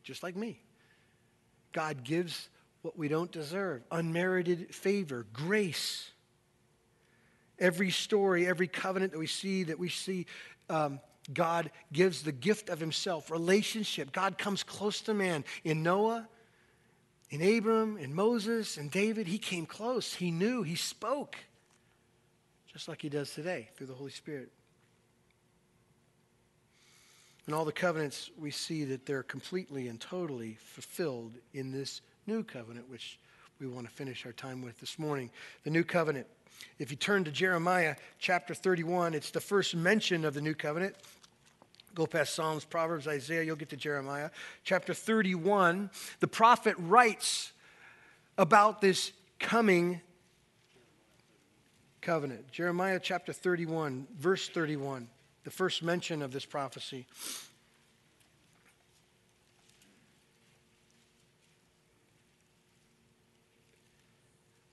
Just 0.02 0.22
like 0.22 0.36
me. 0.36 0.60
God 1.72 2.04
gives 2.04 2.48
what 2.82 2.96
we 2.96 3.08
don't 3.08 3.30
deserve 3.30 3.82
unmerited 3.90 4.74
favor, 4.74 5.26
grace. 5.32 6.10
Every 7.58 7.90
story, 7.90 8.46
every 8.46 8.68
covenant 8.68 9.12
that 9.12 9.18
we 9.18 9.26
see, 9.26 9.64
that 9.64 9.78
we 9.78 9.88
see, 9.88 10.26
um, 10.70 11.00
God 11.32 11.70
gives 11.92 12.22
the 12.22 12.32
gift 12.32 12.68
of 12.68 12.78
Himself, 12.78 13.30
relationship. 13.30 14.12
God 14.12 14.38
comes 14.38 14.62
close 14.62 15.00
to 15.02 15.14
man. 15.14 15.44
In 15.64 15.82
Noah, 15.82 16.28
in 17.30 17.42
Abram, 17.42 17.96
in 17.98 18.14
Moses, 18.14 18.76
and 18.76 18.90
David, 18.90 19.26
he 19.26 19.38
came 19.38 19.66
close. 19.66 20.14
He 20.14 20.30
knew, 20.30 20.62
he 20.62 20.76
spoke, 20.76 21.36
just 22.72 22.88
like 22.88 23.02
he 23.02 23.08
does 23.08 23.32
today 23.34 23.68
through 23.76 23.88
the 23.88 23.94
Holy 23.94 24.10
Spirit. 24.10 24.50
In 27.46 27.54
all 27.54 27.64
the 27.64 27.72
covenants, 27.72 28.30
we 28.38 28.50
see 28.50 28.84
that 28.84 29.06
they're 29.06 29.22
completely 29.22 29.88
and 29.88 29.98
totally 29.98 30.58
fulfilled 30.60 31.32
in 31.54 31.72
this 31.72 32.02
new 32.26 32.42
covenant, 32.44 32.88
which 32.90 33.18
we 33.58 33.66
want 33.66 33.86
to 33.86 33.92
finish 33.92 34.26
our 34.26 34.32
time 34.32 34.62
with 34.62 34.78
this 34.80 34.98
morning. 34.98 35.30
The 35.64 35.70
new 35.70 35.82
covenant. 35.82 36.26
If 36.78 36.90
you 36.90 36.96
turn 36.96 37.24
to 37.24 37.30
Jeremiah 37.30 37.96
chapter 38.18 38.54
31, 38.54 39.14
it's 39.14 39.30
the 39.30 39.40
first 39.40 39.74
mention 39.74 40.24
of 40.24 40.34
the 40.34 40.40
new 40.40 40.54
covenant. 40.54 40.94
Go 41.94 42.06
past 42.06 42.34
Psalms, 42.34 42.64
Proverbs, 42.64 43.08
Isaiah, 43.08 43.42
you'll 43.42 43.56
get 43.56 43.70
to 43.70 43.76
Jeremiah. 43.76 44.30
Chapter 44.62 44.94
31, 44.94 45.90
the 46.20 46.28
prophet 46.28 46.76
writes 46.78 47.52
about 48.36 48.80
this 48.80 49.12
coming 49.38 50.00
covenant. 52.00 52.50
Jeremiah 52.52 53.00
chapter 53.02 53.32
31, 53.32 54.06
verse 54.16 54.48
31, 54.48 55.08
the 55.44 55.50
first 55.50 55.82
mention 55.82 56.22
of 56.22 56.32
this 56.32 56.44
prophecy. 56.44 57.06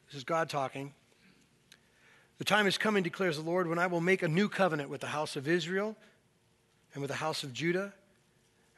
This 0.08 0.20
is 0.20 0.24
God 0.24 0.50
talking. 0.50 0.94
The 2.38 2.46
time 2.46 2.68
is 2.68 2.78
coming, 2.78 3.04
declares 3.04 3.38
the 3.38 3.44
Lord, 3.44 3.68
when 3.68 3.80
I 3.80 3.88
will 3.88 4.02
make 4.02 4.24
a 4.24 4.28
new 4.28 4.48
covenant 4.48 4.90
with 4.90 5.02
the 5.02 5.08
house 5.08 5.36
of 5.36 5.48
Israel 5.48 5.96
and 6.96 7.02
with 7.02 7.12
the 7.12 7.18
house 7.18 7.44
of 7.44 7.54
Judah, 7.54 7.94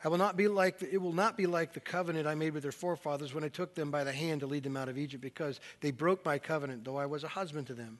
I 0.03 0.09
will 0.09 0.17
not 0.17 0.35
be 0.35 0.47
like 0.47 0.79
the, 0.79 0.91
it 0.91 1.01
will 1.01 1.13
not 1.13 1.37
be 1.37 1.45
like 1.45 1.73
the 1.73 1.79
covenant 1.79 2.27
I 2.27 2.35
made 2.35 2.53
with 2.53 2.63
their 2.63 2.71
forefathers 2.71 3.33
when 3.33 3.43
I 3.43 3.47
took 3.47 3.75
them 3.75 3.91
by 3.91 4.03
the 4.03 4.11
hand 4.11 4.41
to 4.41 4.47
lead 4.47 4.63
them 4.63 4.75
out 4.75 4.89
of 4.89 4.97
Egypt, 4.97 5.21
because 5.21 5.59
they 5.81 5.91
broke 5.91 6.25
my 6.25 6.39
covenant, 6.39 6.83
though 6.83 6.97
I 6.97 7.05
was 7.05 7.23
a 7.23 7.29
husband 7.29 7.67
to 7.67 7.73
them. 7.73 7.99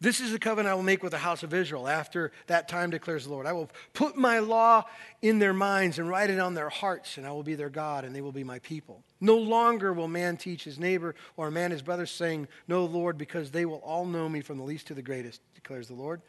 This 0.00 0.20
is 0.20 0.30
the 0.30 0.38
covenant 0.38 0.70
I 0.70 0.74
will 0.76 0.84
make 0.84 1.02
with 1.02 1.10
the 1.10 1.18
house 1.18 1.42
of 1.42 1.52
Israel 1.52 1.88
after 1.88 2.30
that 2.46 2.68
time, 2.68 2.90
declares 2.90 3.24
the 3.24 3.32
Lord. 3.32 3.46
I 3.46 3.52
will 3.52 3.68
put 3.94 4.16
my 4.16 4.38
law 4.38 4.84
in 5.22 5.40
their 5.40 5.52
minds 5.52 5.98
and 5.98 6.08
write 6.08 6.30
it 6.30 6.38
on 6.38 6.54
their 6.54 6.68
hearts, 6.68 7.16
and 7.16 7.26
I 7.26 7.32
will 7.32 7.42
be 7.42 7.56
their 7.56 7.68
God, 7.68 8.04
and 8.04 8.14
they 8.14 8.20
will 8.20 8.30
be 8.30 8.44
my 8.44 8.60
people. 8.60 9.02
No 9.20 9.36
longer 9.36 9.92
will 9.92 10.06
man 10.06 10.36
teach 10.36 10.62
his 10.62 10.78
neighbor 10.78 11.16
or 11.36 11.50
man 11.50 11.72
his 11.72 11.82
brother, 11.82 12.06
saying, 12.06 12.46
No, 12.68 12.84
Lord, 12.84 13.18
because 13.18 13.50
they 13.50 13.66
will 13.66 13.78
all 13.78 14.04
know 14.04 14.28
me 14.28 14.40
from 14.40 14.58
the 14.58 14.64
least 14.64 14.86
to 14.86 14.94
the 14.94 15.02
greatest, 15.02 15.40
declares 15.56 15.88
the 15.88 15.94
Lord. 15.94 16.22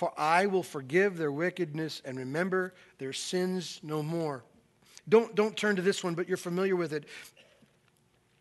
For 0.00 0.18
I 0.18 0.46
will 0.46 0.62
forgive 0.62 1.18
their 1.18 1.30
wickedness 1.30 2.00
and 2.06 2.16
remember 2.16 2.72
their 2.96 3.12
sins 3.12 3.80
no 3.82 4.02
more. 4.02 4.42
Don't, 5.06 5.34
don't 5.34 5.54
turn 5.54 5.76
to 5.76 5.82
this 5.82 6.02
one, 6.02 6.14
but 6.14 6.26
you're 6.26 6.38
familiar 6.38 6.74
with 6.74 6.94
it. 6.94 7.04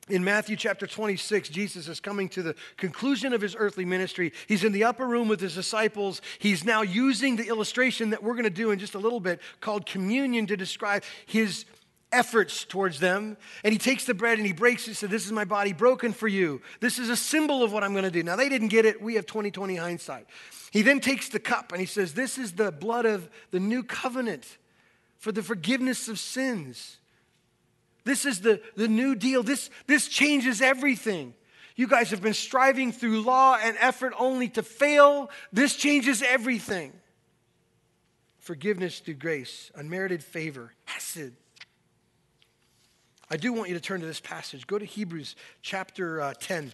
In 0.07 0.23
Matthew 0.23 0.55
chapter 0.55 0.87
26, 0.87 1.49
Jesus 1.49 1.89
is 1.89 1.99
coming 1.99 2.29
to 2.29 2.41
the 2.41 2.55
conclusion 2.77 3.33
of 3.33 3.41
his 3.41 3.57
earthly 3.59 3.83
ministry. 3.83 4.31
He's 4.47 4.63
in 4.63 4.71
the 4.71 4.85
upper 4.85 5.05
room 5.05 5.27
with 5.27 5.41
his 5.41 5.53
disciples. 5.53 6.21
He's 6.39 6.63
now 6.63 6.81
using 6.81 7.35
the 7.35 7.49
illustration 7.49 8.11
that 8.11 8.23
we're 8.23 8.35
going 8.35 8.45
to 8.45 8.49
do 8.49 8.71
in 8.71 8.79
just 8.79 8.95
a 8.95 8.99
little 8.99 9.19
bit 9.19 9.41
called 9.59 9.85
communion 9.85 10.47
to 10.47 10.55
describe 10.55 11.03
his 11.25 11.65
efforts 12.11 12.65
towards 12.65 12.99
them. 12.99 13.37
And 13.63 13.71
he 13.71 13.77
takes 13.77 14.05
the 14.05 14.13
bread 14.13 14.37
and 14.37 14.47
he 14.47 14.53
breaks 14.53 14.87
it. 14.87 14.95
Says, 14.95 15.09
This 15.09 15.25
is 15.25 15.31
my 15.31 15.45
body 15.45 15.73
broken 15.73 16.13
for 16.13 16.27
you. 16.27 16.61
This 16.79 16.99
is 16.99 17.09
a 17.09 17.17
symbol 17.17 17.63
of 17.63 17.71
what 17.71 17.83
I'm 17.83 17.93
going 17.93 18.03
to 18.03 18.11
do. 18.11 18.23
Now, 18.23 18.35
they 18.35 18.49
didn't 18.49 18.69
get 18.69 18.85
it. 18.85 19.01
We 19.01 19.15
have 19.15 19.25
2020 19.25 19.75
hindsight. 19.75 20.27
He 20.71 20.81
then 20.81 20.99
takes 20.99 21.29
the 21.29 21.39
cup 21.39 21.71
and 21.71 21.79
he 21.79 21.87
says, 21.87 22.13
This 22.13 22.37
is 22.37 22.53
the 22.53 22.71
blood 22.71 23.05
of 23.05 23.29
the 23.51 23.59
new 23.59 23.83
covenant 23.83 24.57
for 25.17 25.31
the 25.31 25.43
forgiveness 25.43 26.07
of 26.07 26.19
sins. 26.19 26.97
This 28.05 28.25
is 28.25 28.41
the, 28.41 28.61
the 28.75 28.87
new 28.87 29.15
deal. 29.15 29.43
This, 29.43 29.69
this 29.87 30.07
changes 30.07 30.61
everything. 30.61 31.33
You 31.75 31.87
guys 31.87 32.09
have 32.11 32.21
been 32.21 32.33
striving 32.33 32.91
through 32.91 33.21
law 33.21 33.57
and 33.61 33.77
effort 33.79 34.13
only 34.17 34.49
to 34.49 34.63
fail. 34.63 35.29
This 35.53 35.75
changes 35.75 36.21
everything. 36.21 36.93
Forgiveness 38.39 38.99
through 38.99 39.15
grace, 39.15 39.71
unmerited 39.75 40.23
favor, 40.23 40.73
hesed. 40.85 41.33
I 43.31 43.37
do 43.37 43.53
want 43.53 43.69
you 43.69 43.75
to 43.75 43.81
turn 43.81 44.01
to 44.01 44.05
this 44.05 44.19
passage. 44.19 44.65
Go 44.65 44.79
to 44.79 44.85
Hebrews 44.85 45.35
chapter 45.61 46.21
uh, 46.21 46.33
10. 46.39 46.73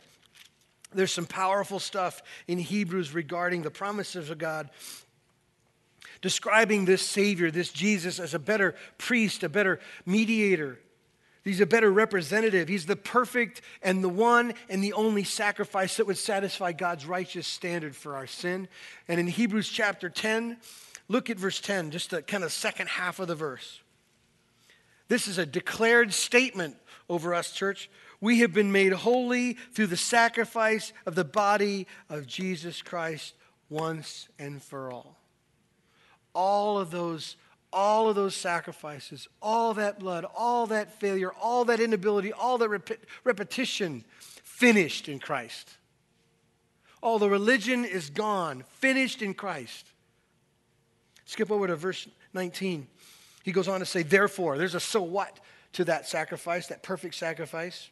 There's 0.93 1.11
some 1.11 1.25
powerful 1.25 1.79
stuff 1.79 2.21
in 2.47 2.57
Hebrews 2.57 3.13
regarding 3.13 3.63
the 3.63 3.71
promises 3.71 4.29
of 4.29 4.37
God, 4.37 4.69
describing 6.21 6.85
this 6.85 7.01
Savior, 7.01 7.51
this 7.51 7.71
Jesus, 7.71 8.19
as 8.19 8.33
a 8.33 8.39
better 8.39 8.75
priest, 8.97 9.43
a 9.43 9.49
better 9.49 9.79
mediator, 10.05 10.79
He's 11.45 11.61
a 11.61 11.67
better 11.67 11.91
representative. 11.91 12.67
He's 12.67 12.87
the 12.87 12.95
perfect 12.95 13.61
and 13.83 14.03
the 14.03 14.09
one 14.09 14.55
and 14.67 14.83
the 14.83 14.93
only 14.93 15.23
sacrifice 15.23 15.97
that 15.97 16.07
would 16.07 16.17
satisfy 16.17 16.71
God's 16.71 17.05
righteous 17.05 17.45
standard 17.45 17.95
for 17.95 18.15
our 18.15 18.25
sin. 18.25 18.67
And 19.07 19.19
in 19.19 19.27
Hebrews 19.27 19.69
chapter 19.69 20.09
10, 20.09 20.57
look 21.07 21.29
at 21.29 21.37
verse 21.37 21.61
10, 21.61 21.91
just 21.91 22.09
the 22.09 22.23
kind 22.23 22.43
of 22.43 22.51
second 22.51 22.89
half 22.89 23.19
of 23.19 23.27
the 23.27 23.35
verse. 23.35 23.79
This 25.07 25.27
is 25.27 25.37
a 25.37 25.45
declared 25.45 26.13
statement 26.13 26.77
over 27.09 27.33
us, 27.33 27.51
church. 27.51 27.89
We 28.21 28.39
have 28.39 28.53
been 28.53 28.71
made 28.71 28.93
holy 28.93 29.53
through 29.53 29.87
the 29.87 29.97
sacrifice 29.97 30.93
of 31.05 31.15
the 31.15 31.25
body 31.25 31.87
of 32.09 32.25
Jesus 32.25 32.81
Christ 32.81 33.35
once 33.69 34.27
and 34.39 34.61
for 34.61 34.91
all. 34.91 35.17
All 36.33 36.79
of 36.79 36.91
those 36.91 37.37
all 37.75 38.07
of 38.07 38.15
those 38.15 38.33
sacrifices, 38.33 39.27
all 39.41 39.73
that 39.73 39.99
blood, 39.99 40.25
all 40.33 40.65
that 40.67 40.97
failure, 40.97 41.33
all 41.33 41.65
that 41.65 41.81
inability, 41.81 42.31
all 42.31 42.57
that 42.57 42.69
rep- 42.69 43.05
repetition 43.25 44.05
finished 44.17 45.09
in 45.09 45.19
Christ. 45.19 45.77
All 47.03 47.19
the 47.19 47.29
religion 47.29 47.83
is 47.83 48.09
gone, 48.09 48.63
finished 48.79 49.21
in 49.21 49.33
Christ. 49.33 49.87
Skip 51.25 51.51
over 51.51 51.67
to 51.67 51.75
verse 51.75 52.07
19. 52.33 52.87
He 53.45 53.51
goes 53.51 53.67
on 53.67 53.79
to 53.79 53.85
say, 53.85 54.01
therefore, 54.01 54.57
there's 54.57 54.73
a 54.73 54.79
so 54.79 55.03
what 55.03 55.39
to 55.73 55.85
that 55.85 56.07
sacrifice, 56.07 56.65
that 56.67 56.81
perfect 56.81 57.13
sacrifice. 57.13 57.91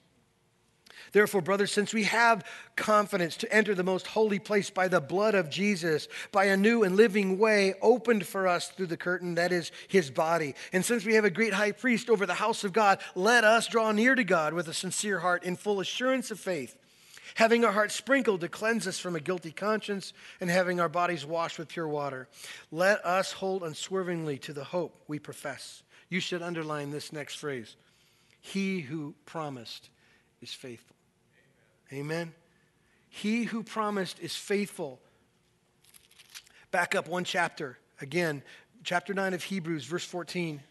Therefore, 1.12 1.42
brothers, 1.42 1.72
since 1.72 1.94
we 1.94 2.06
have 2.06 2.44
confidence 2.76 3.38
to 3.38 3.54
enter 3.54 3.76
the 3.76 3.84
most 3.84 4.08
holy 4.08 4.40
place 4.40 4.72
by 4.72 4.88
the 4.88 5.00
blood 5.00 5.36
of 5.36 5.52
Jesus, 5.52 6.08
by 6.32 6.46
a 6.46 6.58
new 6.58 6.82
and 6.82 6.96
living 6.96 7.38
way 7.38 7.76
opened 7.84 8.26
for 8.26 8.48
us 8.48 8.70
through 8.70 8.88
the 8.88 8.98
curtain, 8.98 9.36
that 9.36 9.52
is 9.52 9.72
his 9.88 10.10
body, 10.10 10.56
and 10.72 10.84
since 10.84 11.06
we 11.06 11.14
have 11.14 11.26
a 11.26 11.30
great 11.30 11.54
high 11.54 11.72
priest 11.72 12.10
over 12.10 12.26
the 12.26 12.34
house 12.34 12.64
of 12.64 12.74
God, 12.74 13.00
let 13.14 13.44
us 13.44 13.68
draw 13.68 13.92
near 13.92 14.16
to 14.16 14.24
God 14.24 14.56
with 14.56 14.68
a 14.68 14.74
sincere 14.74 15.20
heart 15.20 15.44
in 15.44 15.56
full 15.56 15.80
assurance 15.80 16.32
of 16.32 16.40
faith, 16.40 16.76
having 17.36 17.66
our 17.66 17.72
hearts 17.72 17.96
sprinkled 17.96 18.42
to 18.42 18.50
cleanse 18.50 18.88
us 18.88 19.00
from 19.00 19.16
a 19.16 19.20
guilty 19.20 19.52
conscience, 19.52 20.14
and 20.40 20.50
having 20.50 20.80
our 20.80 20.90
bodies 20.90 21.26
washed 21.26 21.60
with 21.60 21.68
pure 21.68 21.88
water. 21.88 22.28
Let 22.72 23.04
us 23.06 23.32
hold 23.32 23.64
unswervingly 23.64 24.38
to 24.40 24.54
the 24.54 24.64
hope 24.64 25.04
we 25.08 25.20
profess. 25.20 25.84
You 26.10 26.20
should 26.20 26.42
underline 26.42 26.92
this 26.92 27.12
next 27.12 27.36
phrase 27.36 27.76
He 28.40 28.82
who 28.82 29.16
promised 29.26 29.90
is 30.42 30.54
faithful. 30.54 30.96
Amen. 31.92 32.06
Amen. 32.06 32.34
He 33.10 33.44
who 33.44 33.62
promised 33.62 34.20
is 34.20 34.36
faithful. 34.36 35.00
Back 36.72 36.96
up 36.96 37.08
one 37.08 37.24
chapter. 37.24 37.78
Again, 38.02 38.42
chapter 38.84 39.14
9 39.14 39.36
of 39.36 39.44
Hebrews, 39.44 39.86
verse 39.86 40.04
14. 40.04 40.62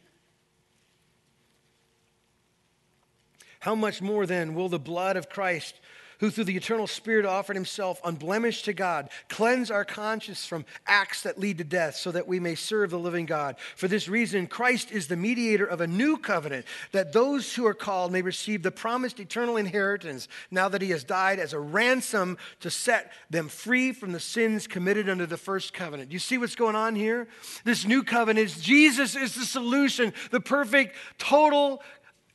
How 3.60 3.76
much 3.76 4.02
more 4.02 4.26
then 4.26 4.54
will 4.54 4.68
the 4.68 4.80
blood 4.80 5.16
of 5.16 5.28
Christ, 5.28 5.76
who 6.22 6.30
through 6.30 6.44
the 6.44 6.56
eternal 6.56 6.86
Spirit 6.86 7.26
offered 7.26 7.56
himself 7.56 8.00
unblemished 8.04 8.64
to 8.64 8.72
God, 8.72 9.10
cleanse 9.28 9.72
our 9.72 9.84
conscience 9.84 10.46
from 10.46 10.64
acts 10.86 11.24
that 11.24 11.36
lead 11.36 11.58
to 11.58 11.64
death, 11.64 11.96
so 11.96 12.12
that 12.12 12.28
we 12.28 12.38
may 12.38 12.54
serve 12.54 12.90
the 12.90 12.98
living 12.98 13.26
God. 13.26 13.56
For 13.74 13.88
this 13.88 14.06
reason, 14.06 14.46
Christ 14.46 14.92
is 14.92 15.08
the 15.08 15.16
mediator 15.16 15.66
of 15.66 15.80
a 15.80 15.86
new 15.88 16.16
covenant, 16.16 16.64
that 16.92 17.12
those 17.12 17.56
who 17.56 17.66
are 17.66 17.74
called 17.74 18.12
may 18.12 18.22
receive 18.22 18.62
the 18.62 18.70
promised 18.70 19.18
eternal 19.18 19.56
inheritance, 19.56 20.28
now 20.48 20.68
that 20.68 20.80
he 20.80 20.90
has 20.90 21.02
died 21.02 21.40
as 21.40 21.54
a 21.54 21.58
ransom 21.58 22.38
to 22.60 22.70
set 22.70 23.10
them 23.28 23.48
free 23.48 23.92
from 23.92 24.12
the 24.12 24.20
sins 24.20 24.68
committed 24.68 25.08
under 25.08 25.26
the 25.26 25.36
first 25.36 25.74
covenant. 25.74 26.12
You 26.12 26.20
see 26.20 26.38
what's 26.38 26.54
going 26.54 26.76
on 26.76 26.94
here? 26.94 27.26
This 27.64 27.84
new 27.84 28.04
covenant 28.04 28.46
is 28.46 28.60
Jesus 28.60 29.16
is 29.16 29.34
the 29.34 29.44
solution, 29.44 30.12
the 30.30 30.40
perfect, 30.40 30.94
total, 31.18 31.82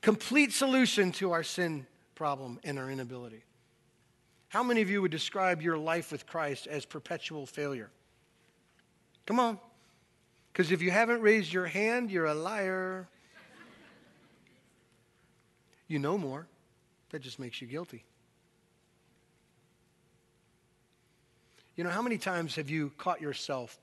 complete 0.01 0.51
solution 0.51 1.13
to 1.13 1.31
our 1.31 1.43
sin 1.43 1.87
problem 2.15 2.59
and 2.65 2.77
our 2.77 2.91
inability. 2.91 3.43
How 4.49 4.63
many 4.63 4.81
of 4.81 4.89
you 4.89 5.01
would 5.01 5.11
describe 5.11 5.61
your 5.61 5.77
life 5.77 6.11
with 6.11 6.25
Christ 6.25 6.67
as 6.67 6.85
perpetual 6.85 7.45
failure? 7.45 7.89
Come 9.25 9.39
on. 9.39 9.59
Because 10.51 10.71
if 10.71 10.81
you 10.81 10.89
haven't 10.89 11.21
raised 11.21 11.51
your 11.51 11.65
hand, 11.65 12.09
you're 12.09 12.25
a 12.25 12.33
liar. 12.33 13.07
You 15.87 15.99
know 15.99 16.17
more. 16.17 16.47
That 17.11 17.19
just 17.19 17.39
makes 17.39 17.61
you 17.61 17.67
guilty. 17.67 18.03
You 21.75 21.83
know, 21.83 21.89
how 21.89 22.01
many 22.01 22.17
times 22.17 22.55
have 22.55 22.69
you 22.69 22.91
caught 22.97 23.21
yourself 23.21 23.77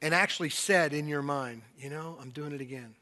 and 0.00 0.14
actually 0.14 0.48
said 0.48 0.94
in 0.94 1.06
your 1.06 1.22
mind, 1.22 1.62
you 1.78 1.90
know, 1.90 2.16
I'm 2.20 2.30
doing 2.30 2.52
it 2.52 2.60
again? 2.60 2.94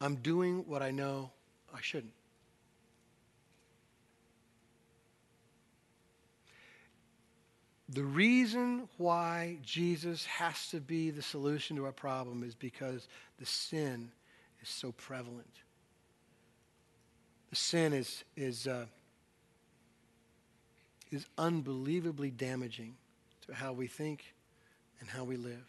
I'm 0.00 0.16
doing 0.16 0.64
what 0.66 0.82
I 0.82 0.90
know 0.90 1.30
I 1.74 1.80
shouldn't. 1.80 2.12
The 7.88 8.04
reason 8.04 8.88
why 8.98 9.58
Jesus 9.62 10.26
has 10.26 10.68
to 10.70 10.80
be 10.80 11.10
the 11.10 11.22
solution 11.22 11.76
to 11.76 11.86
our 11.86 11.92
problem 11.92 12.42
is 12.42 12.54
because 12.54 13.08
the 13.38 13.46
sin 13.46 14.10
is 14.60 14.68
so 14.68 14.92
prevalent. 14.92 15.54
The 17.50 17.56
sin 17.56 17.94
is, 17.94 18.24
is, 18.36 18.66
uh, 18.66 18.84
is 21.10 21.24
unbelievably 21.38 22.32
damaging 22.32 22.94
to 23.46 23.54
how 23.54 23.72
we 23.72 23.86
think 23.86 24.34
and 25.00 25.08
how 25.08 25.24
we 25.24 25.36
live. 25.36 25.64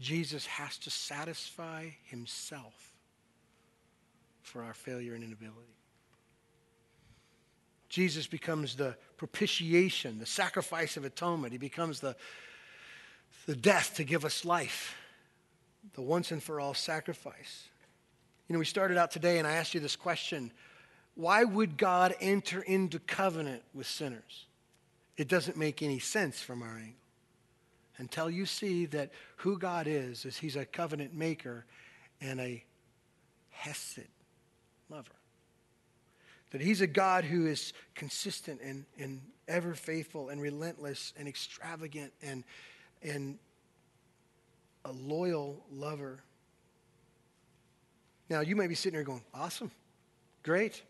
Jesus 0.00 0.44
has 0.44 0.76
to 0.78 0.90
satisfy 0.90 1.88
himself 2.04 2.92
for 4.42 4.62
our 4.62 4.74
failure 4.74 5.14
and 5.14 5.24
inability. 5.24 5.73
Jesus 7.94 8.26
becomes 8.26 8.74
the 8.74 8.96
propitiation, 9.16 10.18
the 10.18 10.26
sacrifice 10.26 10.96
of 10.96 11.04
atonement. 11.04 11.52
He 11.52 11.58
becomes 11.58 12.00
the, 12.00 12.16
the 13.46 13.54
death 13.54 13.94
to 13.98 14.04
give 14.04 14.24
us 14.24 14.44
life, 14.44 14.96
the 15.92 16.02
once 16.02 16.32
and 16.32 16.42
for 16.42 16.58
all 16.58 16.74
sacrifice. 16.74 17.68
You 18.48 18.52
know, 18.52 18.58
we 18.58 18.64
started 18.64 18.96
out 18.96 19.12
today 19.12 19.38
and 19.38 19.46
I 19.46 19.52
asked 19.52 19.74
you 19.74 19.80
this 19.80 19.94
question 19.94 20.50
why 21.14 21.44
would 21.44 21.76
God 21.76 22.16
enter 22.20 22.62
into 22.62 22.98
covenant 22.98 23.62
with 23.72 23.86
sinners? 23.86 24.46
It 25.16 25.28
doesn't 25.28 25.56
make 25.56 25.80
any 25.80 26.00
sense 26.00 26.42
from 26.42 26.62
our 26.62 26.76
angle. 26.76 26.94
until 27.98 28.28
you 28.28 28.44
see 28.44 28.86
that 28.86 29.12
who 29.36 29.56
God 29.56 29.86
is, 29.86 30.24
is 30.24 30.36
He's 30.36 30.56
a 30.56 30.64
covenant 30.64 31.14
maker 31.14 31.64
and 32.20 32.40
a 32.40 32.64
Hesed 33.50 34.08
lover. 34.90 35.12
That 36.54 36.62
He's 36.62 36.82
a 36.82 36.86
God 36.86 37.24
who 37.24 37.46
is 37.46 37.72
consistent 37.96 38.60
and, 38.62 38.84
and 38.96 39.20
ever 39.48 39.74
faithful 39.74 40.28
and 40.28 40.40
relentless 40.40 41.12
and 41.18 41.26
extravagant 41.26 42.12
and, 42.22 42.44
and 43.02 43.40
a 44.84 44.92
loyal 44.92 45.64
lover. 45.72 46.20
Now, 48.30 48.38
you 48.38 48.54
may 48.54 48.68
be 48.68 48.76
sitting 48.76 48.94
there 48.96 49.02
going, 49.02 49.24
awesome, 49.34 49.72
great, 50.44 50.80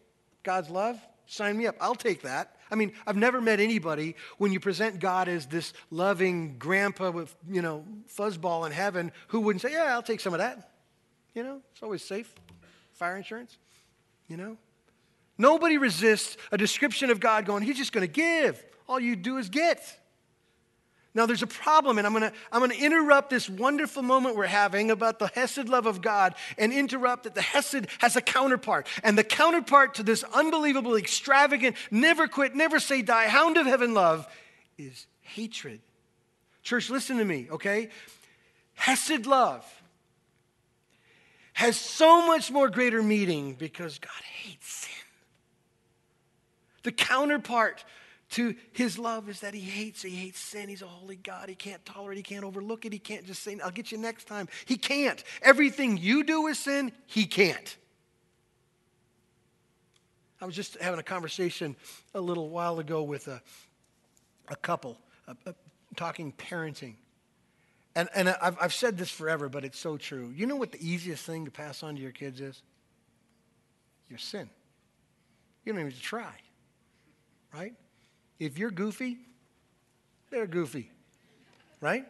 God's 0.42 0.68
love, 0.68 1.00
sign 1.24 1.56
me 1.56 1.66
up. 1.66 1.76
I'll 1.80 1.94
take 1.94 2.20
that. 2.20 2.58
I 2.70 2.74
mean, 2.74 2.92
I've 3.06 3.16
never 3.16 3.40
met 3.40 3.58
anybody 3.58 4.16
when 4.36 4.52
you 4.52 4.60
present 4.60 5.00
God 5.00 5.28
as 5.28 5.46
this 5.46 5.72
loving 5.90 6.58
grandpa 6.58 7.10
with, 7.10 7.34
you 7.50 7.62
know, 7.62 7.86
fuzzball 8.14 8.66
in 8.66 8.72
heaven 8.72 9.12
who 9.28 9.40
wouldn't 9.40 9.62
say, 9.62 9.72
yeah, 9.72 9.94
I'll 9.94 10.02
take 10.02 10.20
some 10.20 10.34
of 10.34 10.40
that. 10.40 10.72
You 11.34 11.42
know, 11.42 11.62
it's 11.72 11.82
always 11.82 12.04
safe. 12.04 12.34
Fire 12.92 13.16
insurance, 13.16 13.56
you 14.28 14.36
know. 14.36 14.58
Nobody 15.36 15.78
resists 15.78 16.36
a 16.52 16.58
description 16.58 17.10
of 17.10 17.20
God 17.20 17.44
going, 17.44 17.62
He's 17.62 17.76
just 17.76 17.92
going 17.92 18.06
to 18.06 18.12
give. 18.12 18.62
All 18.88 19.00
you 19.00 19.16
do 19.16 19.38
is 19.38 19.48
get. 19.48 19.82
Now, 21.16 21.26
there's 21.26 21.44
a 21.44 21.46
problem, 21.46 21.98
and 21.98 22.06
I'm 22.06 22.12
going 22.12 22.28
to 22.28 22.32
I'm 22.50 22.58
going 22.58 22.72
to 22.72 22.84
interrupt 22.84 23.30
this 23.30 23.48
wonderful 23.48 24.02
moment 24.02 24.34
we're 24.34 24.46
having 24.46 24.90
about 24.90 25.20
the 25.20 25.28
Hesed 25.28 25.68
love 25.68 25.86
of 25.86 26.02
God 26.02 26.34
and 26.58 26.72
interrupt 26.72 27.22
that 27.22 27.36
the 27.36 27.42
Hesed 27.42 27.86
has 27.98 28.16
a 28.16 28.20
counterpart. 28.20 28.88
And 29.04 29.16
the 29.16 29.22
counterpart 29.22 29.94
to 29.94 30.02
this 30.02 30.24
unbelievably 30.24 31.00
extravagant, 31.00 31.76
never 31.92 32.26
quit, 32.26 32.56
never 32.56 32.80
say 32.80 33.00
die, 33.02 33.26
hound 33.26 33.56
of 33.56 33.66
heaven 33.66 33.94
love 33.94 34.26
is 34.76 35.06
hatred. 35.20 35.80
Church, 36.64 36.90
listen 36.90 37.18
to 37.18 37.24
me, 37.24 37.46
okay? 37.48 37.90
Hesed 38.74 39.26
love 39.26 39.64
has 41.52 41.76
so 41.76 42.26
much 42.26 42.50
more 42.50 42.68
greater 42.68 43.02
meaning 43.02 43.54
because 43.54 44.00
God 44.00 44.10
hates 44.42 44.66
sin. 44.66 45.03
The 46.84 46.92
counterpart 46.92 47.84
to 48.30 48.54
his 48.72 48.98
love 48.98 49.28
is 49.28 49.40
that 49.40 49.54
he 49.54 49.60
hates 49.60 50.02
he 50.02 50.10
hates 50.10 50.38
sin. 50.38 50.68
He's 50.68 50.82
a 50.82 50.86
holy 50.86 51.16
god. 51.16 51.48
He 51.48 51.54
can't 51.54 51.84
tolerate 51.84 52.16
he 52.16 52.22
can't 52.22 52.44
overlook 52.44 52.84
it. 52.84 52.92
He 52.92 52.98
can't 52.98 53.26
just 53.26 53.42
say 53.42 53.58
i'll 53.62 53.70
get 53.70 53.90
you 53.90 53.98
next 53.98 54.26
time. 54.26 54.48
He 54.66 54.76
can't. 54.76 55.22
Everything 55.42 55.96
you 55.96 56.24
do 56.24 56.46
is 56.46 56.58
sin 56.58 56.92
he 57.06 57.26
can't. 57.26 57.76
I 60.40 60.46
was 60.46 60.54
just 60.54 60.76
having 60.80 61.00
a 61.00 61.04
conversation 61.04 61.74
a 62.14 62.20
little 62.20 62.50
while 62.50 62.78
ago 62.78 63.02
with 63.02 63.28
a, 63.28 63.40
a 64.48 64.56
couple 64.56 64.98
a, 65.26 65.36
a, 65.46 65.54
talking 65.96 66.32
parenting. 66.32 66.94
And, 67.96 68.08
and 68.14 68.28
I've, 68.28 68.58
I've 68.60 68.74
said 68.74 68.98
this 68.98 69.10
forever 69.10 69.48
but 69.48 69.64
it's 69.64 69.78
so 69.78 69.96
true. 69.96 70.32
You 70.34 70.46
know 70.46 70.56
what 70.56 70.72
the 70.72 70.86
easiest 70.86 71.24
thing 71.24 71.46
to 71.46 71.50
pass 71.50 71.82
on 71.82 71.96
to 71.96 72.02
your 72.02 72.12
kids 72.12 72.40
is? 72.40 72.62
Your 74.08 74.18
sin. 74.18 74.50
You 75.64 75.72
don't 75.72 75.80
even 75.80 75.92
have 75.92 75.98
to 75.98 76.04
try 76.04 76.34
right 77.54 77.74
if 78.38 78.58
you're 78.58 78.70
goofy, 78.70 79.18
they're 80.30 80.46
goofy, 80.46 80.90
right? 81.80 82.04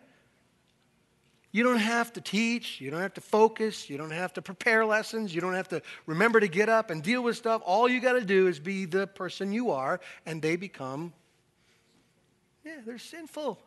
You 1.53 1.63
don't 1.63 1.79
have 1.79 2.13
to 2.15 2.21
teach. 2.21 2.81
You 2.81 2.91
don't 2.91 3.01
have 3.01 3.15
to 3.15 3.21
focus. 3.21 3.89
You 3.89 3.97
don't 3.97 4.11
have 4.11 4.33
to 4.33 4.43
prepare 4.43 4.85
lessons. 4.85 5.33
You 5.33 5.41
don't 5.41 5.55
have 5.55 5.69
to 5.69 5.83
remember 6.07 6.41
to 6.41 6.49
get 6.49 6.69
up 6.69 6.91
and 6.91 7.03
deal 7.03 7.23
with 7.23 7.37
stuff. 7.37 7.63
All 7.65 7.89
you 7.89 8.01
got 8.01 8.15
to 8.15 8.25
do 8.25 8.49
is 8.49 8.59
be 8.59 8.87
the 8.87 9.07
person 9.07 9.53
you 9.53 9.71
are, 9.71 10.01
and 10.27 10.43
they 10.43 10.57
become, 10.57 11.13
yeah, 12.65 12.79
they're 12.85 12.99
sinful. 12.99 13.61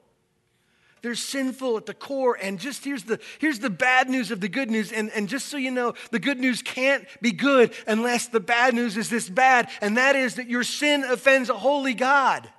They're 1.01 1.15
sinful 1.15 1.77
at 1.77 1.85
the 1.85 1.93
core. 1.93 2.37
And 2.41 2.59
just 2.59 2.83
here's 2.83 3.03
the, 3.03 3.19
here's 3.39 3.59
the 3.59 3.69
bad 3.69 4.09
news 4.09 4.31
of 4.31 4.41
the 4.41 4.49
good 4.49 4.69
news. 4.69 4.91
And, 4.91 5.11
and 5.11 5.29
just 5.29 5.47
so 5.47 5.57
you 5.57 5.71
know, 5.71 5.93
the 6.11 6.19
good 6.19 6.39
news 6.39 6.61
can't 6.61 7.05
be 7.21 7.31
good 7.31 7.73
unless 7.87 8.27
the 8.27 8.39
bad 8.39 8.73
news 8.73 8.97
is 8.97 9.09
this 9.09 9.29
bad. 9.29 9.69
And 9.81 9.97
that 9.97 10.15
is 10.15 10.35
that 10.35 10.49
your 10.49 10.63
sin 10.63 11.03
offends 11.03 11.49
a 11.49 11.57
holy 11.57 11.93
God. 11.93 12.49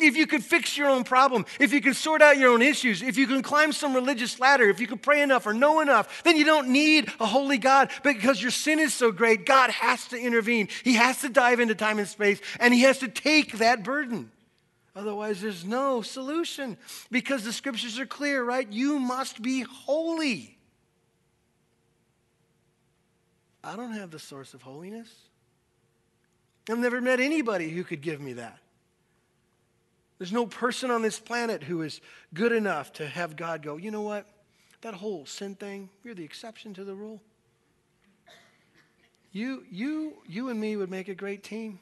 If 0.00 0.16
you 0.16 0.26
could 0.26 0.42
fix 0.42 0.76
your 0.76 0.88
own 0.88 1.04
problem, 1.04 1.44
if 1.58 1.72
you 1.72 1.80
can 1.80 1.94
sort 1.94 2.22
out 2.22 2.38
your 2.38 2.52
own 2.52 2.62
issues, 2.62 3.02
if 3.02 3.16
you 3.16 3.26
can 3.26 3.42
climb 3.42 3.72
some 3.72 3.94
religious 3.94 4.40
ladder, 4.40 4.68
if 4.68 4.80
you 4.80 4.86
can 4.86 4.98
pray 4.98 5.20
enough 5.22 5.46
or 5.46 5.52
know 5.52 5.80
enough, 5.80 6.22
then 6.22 6.36
you 6.36 6.44
don't 6.44 6.68
need 6.68 7.12
a 7.20 7.26
holy 7.26 7.58
God. 7.58 7.90
But 8.02 8.14
because 8.14 8.40
your 8.40 8.50
sin 8.50 8.78
is 8.78 8.94
so 8.94 9.12
great, 9.12 9.46
God 9.46 9.70
has 9.70 10.08
to 10.08 10.18
intervene. 10.18 10.68
He 10.84 10.94
has 10.94 11.20
to 11.20 11.28
dive 11.28 11.60
into 11.60 11.74
time 11.74 11.98
and 11.98 12.08
space, 12.08 12.40
and 12.58 12.72
He 12.72 12.82
has 12.82 12.98
to 12.98 13.08
take 13.08 13.58
that 13.58 13.84
burden. 13.84 14.30
Otherwise, 15.00 15.40
there's 15.40 15.64
no 15.64 16.02
solution 16.02 16.76
because 17.10 17.42
the 17.42 17.54
scriptures 17.54 17.98
are 17.98 18.04
clear, 18.04 18.44
right? 18.44 18.70
You 18.70 18.98
must 18.98 19.40
be 19.40 19.62
holy. 19.62 20.58
I 23.64 23.76
don't 23.76 23.92
have 23.92 24.10
the 24.10 24.18
source 24.18 24.52
of 24.52 24.60
holiness. 24.60 25.08
I've 26.68 26.78
never 26.78 27.00
met 27.00 27.18
anybody 27.18 27.70
who 27.70 27.82
could 27.82 28.02
give 28.02 28.20
me 28.20 28.34
that. 28.34 28.58
There's 30.18 30.32
no 30.32 30.44
person 30.44 30.90
on 30.90 31.00
this 31.00 31.18
planet 31.18 31.62
who 31.62 31.80
is 31.80 32.02
good 32.34 32.52
enough 32.52 32.92
to 32.94 33.08
have 33.08 33.36
God 33.36 33.62
go, 33.62 33.78
you 33.78 33.90
know 33.90 34.02
what? 34.02 34.26
That 34.82 34.92
whole 34.92 35.24
sin 35.24 35.54
thing, 35.54 35.88
you're 36.04 36.14
the 36.14 36.24
exception 36.24 36.74
to 36.74 36.84
the 36.84 36.94
rule. 36.94 37.22
You, 39.32 39.64
you, 39.70 40.18
you 40.28 40.50
and 40.50 40.60
me 40.60 40.76
would 40.76 40.90
make 40.90 41.08
a 41.08 41.14
great 41.14 41.42
team. 41.42 41.78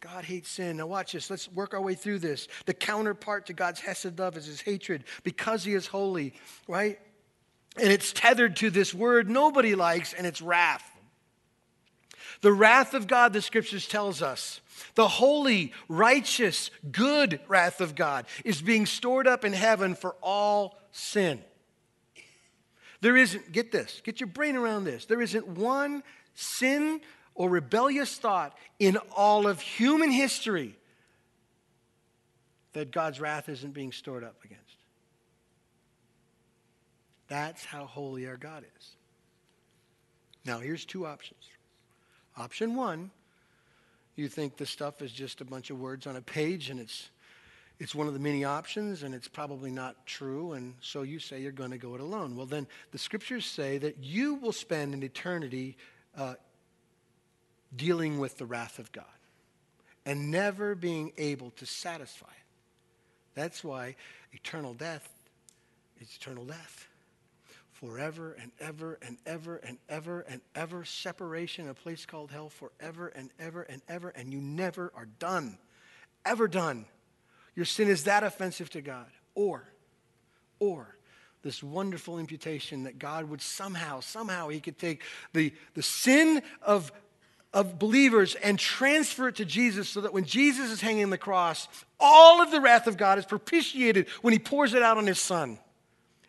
God 0.00 0.24
hates 0.24 0.50
sin. 0.50 0.76
Now, 0.76 0.86
watch 0.86 1.12
this. 1.12 1.28
Let's 1.28 1.50
work 1.50 1.74
our 1.74 1.80
way 1.80 1.94
through 1.94 2.20
this. 2.20 2.46
The 2.66 2.74
counterpart 2.74 3.46
to 3.46 3.52
God's 3.52 3.80
Hesed 3.80 4.18
love 4.18 4.36
is 4.36 4.46
his 4.46 4.60
hatred 4.60 5.04
because 5.24 5.64
he 5.64 5.74
is 5.74 5.86
holy, 5.86 6.34
right? 6.68 6.98
And 7.76 7.92
it's 7.92 8.12
tethered 8.12 8.56
to 8.56 8.70
this 8.70 8.94
word 8.94 9.28
nobody 9.28 9.74
likes, 9.74 10.12
and 10.12 10.26
it's 10.26 10.40
wrath. 10.40 10.84
The 12.40 12.52
wrath 12.52 12.94
of 12.94 13.08
God, 13.08 13.32
the 13.32 13.42
scriptures 13.42 13.88
tells 13.88 14.22
us, 14.22 14.60
the 14.94 15.08
holy, 15.08 15.72
righteous, 15.88 16.70
good 16.92 17.40
wrath 17.48 17.80
of 17.80 17.96
God 17.96 18.26
is 18.44 18.62
being 18.62 18.86
stored 18.86 19.26
up 19.26 19.44
in 19.44 19.52
heaven 19.52 19.96
for 19.96 20.14
all 20.22 20.78
sin. 20.92 21.42
There 23.00 23.16
isn't, 23.16 23.52
get 23.52 23.72
this, 23.72 24.00
get 24.04 24.20
your 24.20 24.28
brain 24.28 24.56
around 24.56 24.84
this. 24.84 25.06
There 25.06 25.20
isn't 25.20 25.48
one 25.48 26.02
sin 26.34 27.00
or 27.38 27.48
rebellious 27.48 28.18
thought 28.18 28.58
in 28.80 28.98
all 29.16 29.46
of 29.46 29.60
human 29.60 30.10
history 30.10 30.74
that 32.72 32.90
God's 32.90 33.20
wrath 33.20 33.48
isn't 33.48 33.72
being 33.72 33.92
stored 33.92 34.24
up 34.24 34.34
against. 34.44 34.64
That's 37.28 37.64
how 37.64 37.86
holy 37.86 38.26
our 38.26 38.36
God 38.36 38.64
is. 38.76 38.88
Now, 40.44 40.58
here's 40.58 40.84
two 40.84 41.06
options. 41.06 41.44
Option 42.36 42.74
one, 42.74 43.12
you 44.16 44.28
think 44.28 44.56
this 44.56 44.70
stuff 44.70 45.00
is 45.00 45.12
just 45.12 45.40
a 45.40 45.44
bunch 45.44 45.70
of 45.70 45.78
words 45.78 46.08
on 46.08 46.16
a 46.16 46.20
page 46.20 46.70
and 46.70 46.80
it's, 46.80 47.08
it's 47.78 47.94
one 47.94 48.08
of 48.08 48.14
the 48.14 48.20
many 48.20 48.42
options 48.42 49.04
and 49.04 49.14
it's 49.14 49.28
probably 49.28 49.70
not 49.70 50.06
true, 50.06 50.54
and 50.54 50.74
so 50.80 51.02
you 51.02 51.20
say 51.20 51.40
you're 51.40 51.52
going 51.52 51.70
to 51.70 51.78
go 51.78 51.94
it 51.94 52.00
alone. 52.00 52.34
Well, 52.34 52.46
then 52.46 52.66
the 52.90 52.98
scriptures 52.98 53.46
say 53.46 53.78
that 53.78 53.98
you 54.02 54.34
will 54.34 54.50
spend 54.50 54.92
an 54.92 55.04
eternity 55.04 55.76
uh, 56.16 56.34
dealing 57.74 58.18
with 58.18 58.38
the 58.38 58.46
wrath 58.46 58.78
of 58.78 58.92
God 58.92 59.04
and 60.06 60.30
never 60.30 60.74
being 60.74 61.12
able 61.18 61.50
to 61.52 61.66
satisfy 61.66 62.26
it. 62.26 62.46
That's 63.34 63.62
why 63.62 63.96
eternal 64.32 64.74
death 64.74 65.08
is 66.00 66.08
eternal 66.16 66.44
death. 66.44 66.88
Forever 67.72 68.36
and 68.40 68.50
ever 68.58 68.98
and 69.02 69.18
ever 69.24 69.56
and 69.56 69.78
ever 69.88 70.22
and 70.22 70.40
ever 70.56 70.84
separation 70.84 71.68
a 71.68 71.74
place 71.74 72.06
called 72.06 72.32
hell 72.32 72.48
forever 72.48 73.08
and 73.08 73.30
ever 73.38 73.62
and 73.62 73.82
ever, 73.88 74.08
and 74.08 74.32
you 74.32 74.40
never 74.40 74.92
are 74.96 75.06
done. 75.20 75.58
Ever 76.24 76.48
done. 76.48 76.86
Your 77.54 77.64
sin 77.64 77.88
is 77.88 78.04
that 78.04 78.24
offensive 78.24 78.70
to 78.70 78.80
God. 78.80 79.06
Or, 79.34 79.68
or, 80.58 80.96
this 81.42 81.62
wonderful 81.62 82.18
imputation 82.18 82.82
that 82.84 82.98
God 82.98 83.28
would 83.30 83.40
somehow, 83.40 84.00
somehow, 84.00 84.48
He 84.48 84.58
could 84.58 84.78
take 84.78 85.02
the, 85.32 85.52
the 85.74 85.82
sin 85.82 86.42
of 86.62 86.90
of 87.52 87.78
believers 87.78 88.34
and 88.34 88.58
transfer 88.58 89.28
it 89.28 89.36
to 89.36 89.44
Jesus 89.44 89.88
so 89.88 90.02
that 90.02 90.12
when 90.12 90.24
Jesus 90.24 90.70
is 90.70 90.80
hanging 90.80 91.04
on 91.04 91.10
the 91.10 91.18
cross, 91.18 91.68
all 91.98 92.42
of 92.42 92.50
the 92.50 92.60
wrath 92.60 92.86
of 92.86 92.96
God 92.96 93.18
is 93.18 93.24
propitiated 93.24 94.08
when 94.20 94.32
he 94.32 94.38
pours 94.38 94.74
it 94.74 94.82
out 94.82 94.98
on 94.98 95.06
his 95.06 95.18
son. 95.18 95.58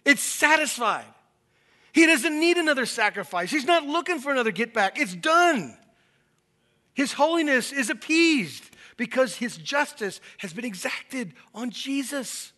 It's 0.06 0.24
satisfied. 0.24 1.06
He 1.92 2.06
doesn't 2.06 2.40
need 2.40 2.58
another 2.58 2.86
sacrifice. 2.86 3.52
He's 3.52 3.66
not 3.66 3.86
looking 3.86 4.20
for 4.20 4.32
another 4.32 4.52
get 4.52 4.74
back. 4.74 5.00
It's 5.00 5.16
done. 5.16 5.78
His 6.94 7.14
holiness 7.14 7.72
is 7.72 7.90
appeased 7.90 8.64
because 8.98 9.36
his 9.36 9.58
justice 9.58 10.22
has 10.40 10.54
been 10.54 10.66
exacted 10.66 11.34
on 11.54 11.70
Jesus. 11.70 12.54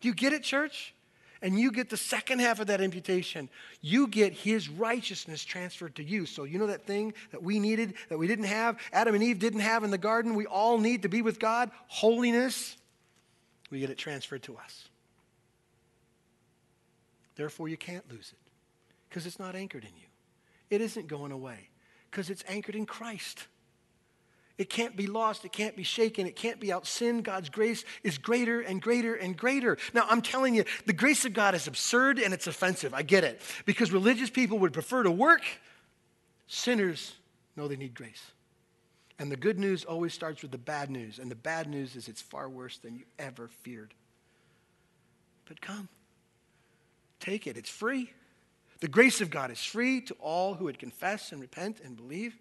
Do 0.00 0.08
you 0.08 0.14
get 0.14 0.32
it, 0.32 0.42
church? 0.42 0.94
And 1.42 1.58
you 1.58 1.72
get 1.72 1.88
the 1.88 1.96
second 1.96 2.40
half 2.40 2.60
of 2.60 2.66
that 2.66 2.80
imputation. 2.80 3.48
You 3.80 4.06
get 4.06 4.32
his 4.32 4.68
righteousness 4.68 5.44
transferred 5.44 5.94
to 5.96 6.04
you. 6.04 6.26
So, 6.26 6.44
you 6.44 6.58
know 6.58 6.66
that 6.66 6.86
thing 6.86 7.14
that 7.30 7.42
we 7.42 7.58
needed, 7.58 7.94
that 8.08 8.18
we 8.18 8.26
didn't 8.26 8.44
have, 8.44 8.78
Adam 8.92 9.14
and 9.14 9.24
Eve 9.24 9.38
didn't 9.38 9.60
have 9.60 9.82
in 9.84 9.90
the 9.90 9.98
garden, 9.98 10.34
we 10.34 10.46
all 10.46 10.78
need 10.78 11.02
to 11.02 11.08
be 11.08 11.22
with 11.22 11.38
God? 11.38 11.70
Holiness. 11.86 12.76
we 13.70 13.80
get 13.80 13.90
it 13.90 13.98
transferred 13.98 14.42
to 14.44 14.56
us. 14.56 14.88
Therefore, 17.36 17.68
you 17.68 17.76
can't 17.76 18.08
lose 18.10 18.32
it 18.32 18.50
because 19.08 19.24
it's 19.26 19.38
not 19.38 19.54
anchored 19.54 19.84
in 19.84 19.96
you. 19.96 20.06
It 20.68 20.80
isn't 20.82 21.08
going 21.08 21.32
away 21.32 21.70
because 22.10 22.28
it's 22.28 22.44
anchored 22.46 22.74
in 22.74 22.84
Christ. 22.84 23.46
It 24.60 24.68
can't 24.68 24.94
be 24.94 25.06
lost. 25.06 25.46
It 25.46 25.52
can't 25.52 25.74
be 25.74 25.84
shaken. 25.84 26.26
It 26.26 26.36
can't 26.36 26.60
be 26.60 26.66
outsinned. 26.66 27.22
God's 27.22 27.48
grace 27.48 27.82
is 28.04 28.18
greater 28.18 28.60
and 28.60 28.82
greater 28.82 29.14
and 29.14 29.34
greater. 29.34 29.78
Now, 29.94 30.04
I'm 30.06 30.20
telling 30.20 30.54
you, 30.54 30.64
the 30.84 30.92
grace 30.92 31.24
of 31.24 31.32
God 31.32 31.54
is 31.54 31.66
absurd 31.66 32.18
and 32.18 32.34
it's 32.34 32.46
offensive. 32.46 32.92
I 32.92 33.00
get 33.00 33.24
it. 33.24 33.40
Because 33.64 33.90
religious 33.90 34.28
people 34.28 34.58
would 34.58 34.74
prefer 34.74 35.02
to 35.02 35.10
work, 35.10 35.40
sinners 36.46 37.14
know 37.56 37.68
they 37.68 37.76
need 37.76 37.94
grace. 37.94 38.22
And 39.18 39.32
the 39.32 39.36
good 39.36 39.58
news 39.58 39.86
always 39.86 40.12
starts 40.12 40.42
with 40.42 40.50
the 40.50 40.58
bad 40.58 40.90
news. 40.90 41.18
And 41.18 41.30
the 41.30 41.36
bad 41.36 41.66
news 41.66 41.96
is 41.96 42.06
it's 42.06 42.20
far 42.20 42.46
worse 42.46 42.76
than 42.76 42.96
you 42.96 43.04
ever 43.18 43.48
feared. 43.62 43.94
But 45.46 45.62
come, 45.62 45.88
take 47.18 47.46
it. 47.46 47.56
It's 47.56 47.70
free. 47.70 48.12
The 48.80 48.88
grace 48.88 49.22
of 49.22 49.30
God 49.30 49.50
is 49.50 49.64
free 49.64 50.02
to 50.02 50.14
all 50.20 50.52
who 50.52 50.64
would 50.64 50.78
confess 50.78 51.32
and 51.32 51.40
repent 51.40 51.80
and 51.82 51.96
believe. 51.96 52.36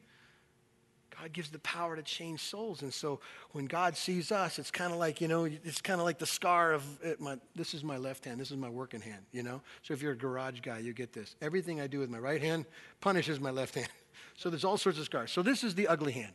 God 1.19 1.33
gives 1.33 1.49
the 1.49 1.59
power 1.59 1.95
to 1.97 2.01
change 2.01 2.39
souls. 2.39 2.81
And 2.81 2.93
so 2.93 3.19
when 3.51 3.65
God 3.65 3.97
sees 3.97 4.31
us, 4.31 4.57
it's 4.57 4.71
kind 4.71 4.93
of 4.93 4.99
like, 4.99 5.19
you 5.19 5.27
know, 5.27 5.45
it's 5.45 5.81
kind 5.81 5.99
of 5.99 6.05
like 6.05 6.17
the 6.17 6.25
scar 6.25 6.71
of 6.71 6.83
it, 7.03 7.19
my, 7.19 7.37
this 7.55 7.73
is 7.73 7.83
my 7.83 7.97
left 7.97 8.23
hand, 8.23 8.39
this 8.39 8.51
is 8.51 8.57
my 8.57 8.69
working 8.69 9.01
hand, 9.01 9.23
you 9.33 9.43
know? 9.43 9.61
So 9.81 9.93
if 9.93 10.01
you're 10.01 10.13
a 10.13 10.17
garage 10.17 10.61
guy, 10.61 10.79
you 10.79 10.93
get 10.93 11.11
this. 11.11 11.35
Everything 11.41 11.81
I 11.81 11.87
do 11.87 11.99
with 11.99 12.09
my 12.09 12.19
right 12.19 12.41
hand 12.41 12.65
punishes 13.01 13.39
my 13.39 13.51
left 13.51 13.75
hand. 13.75 13.89
So 14.35 14.49
there's 14.49 14.63
all 14.63 14.77
sorts 14.77 14.97
of 14.97 15.03
scars. 15.03 15.33
So 15.33 15.41
this 15.41 15.65
is 15.65 15.75
the 15.75 15.89
ugly 15.89 16.13
hand. 16.13 16.31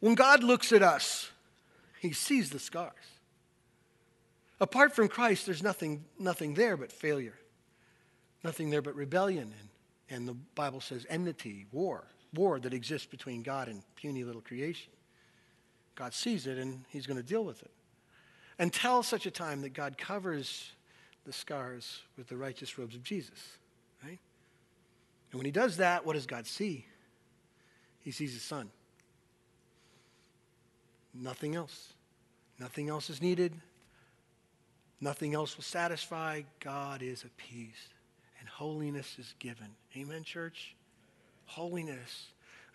When 0.00 0.14
God 0.14 0.44
looks 0.44 0.70
at 0.70 0.82
us, 0.82 1.30
he 1.98 2.12
sees 2.12 2.50
the 2.50 2.58
scars. 2.58 2.92
Apart 4.60 4.94
from 4.94 5.08
Christ, 5.08 5.46
there's 5.46 5.62
nothing, 5.62 6.04
nothing 6.18 6.52
there 6.52 6.76
but 6.76 6.92
failure, 6.92 7.38
nothing 8.44 8.68
there 8.68 8.82
but 8.82 8.94
rebellion. 8.94 9.54
And, 9.58 9.68
and 10.10 10.28
the 10.28 10.34
Bible 10.54 10.82
says 10.82 11.06
enmity, 11.08 11.64
war 11.72 12.06
war 12.36 12.60
that 12.60 12.72
exists 12.72 13.06
between 13.06 13.42
God 13.42 13.68
and 13.68 13.82
puny 13.96 14.24
little 14.24 14.40
creation. 14.40 14.92
God 15.94 16.14
sees 16.14 16.46
it 16.46 16.58
and 16.58 16.84
he's 16.88 17.06
going 17.06 17.16
to 17.16 17.22
deal 17.22 17.44
with 17.44 17.62
it. 17.62 17.70
Until 18.58 19.02
such 19.02 19.26
a 19.26 19.30
time 19.30 19.62
that 19.62 19.72
God 19.74 19.98
covers 19.98 20.70
the 21.24 21.32
scars 21.32 22.02
with 22.16 22.28
the 22.28 22.36
righteous 22.36 22.78
robes 22.78 22.94
of 22.94 23.02
Jesus, 23.02 23.58
right? 24.02 24.18
And 25.30 25.38
when 25.38 25.44
he 25.44 25.50
does 25.50 25.78
that, 25.78 26.06
what 26.06 26.12
does 26.12 26.26
God 26.26 26.46
see? 26.46 26.86
He 28.00 28.12
sees 28.12 28.32
his 28.32 28.42
son. 28.42 28.70
Nothing 31.12 31.56
else. 31.56 31.94
Nothing 32.60 32.88
else 32.88 33.10
is 33.10 33.20
needed. 33.20 33.52
Nothing 35.00 35.34
else 35.34 35.56
will 35.56 35.64
satisfy. 35.64 36.42
God 36.60 37.02
is 37.02 37.24
appeased, 37.24 37.94
and 38.38 38.48
holiness 38.48 39.16
is 39.18 39.34
given. 39.38 39.68
Amen, 39.96 40.22
church? 40.22 40.75
Holiness. 41.46 42.26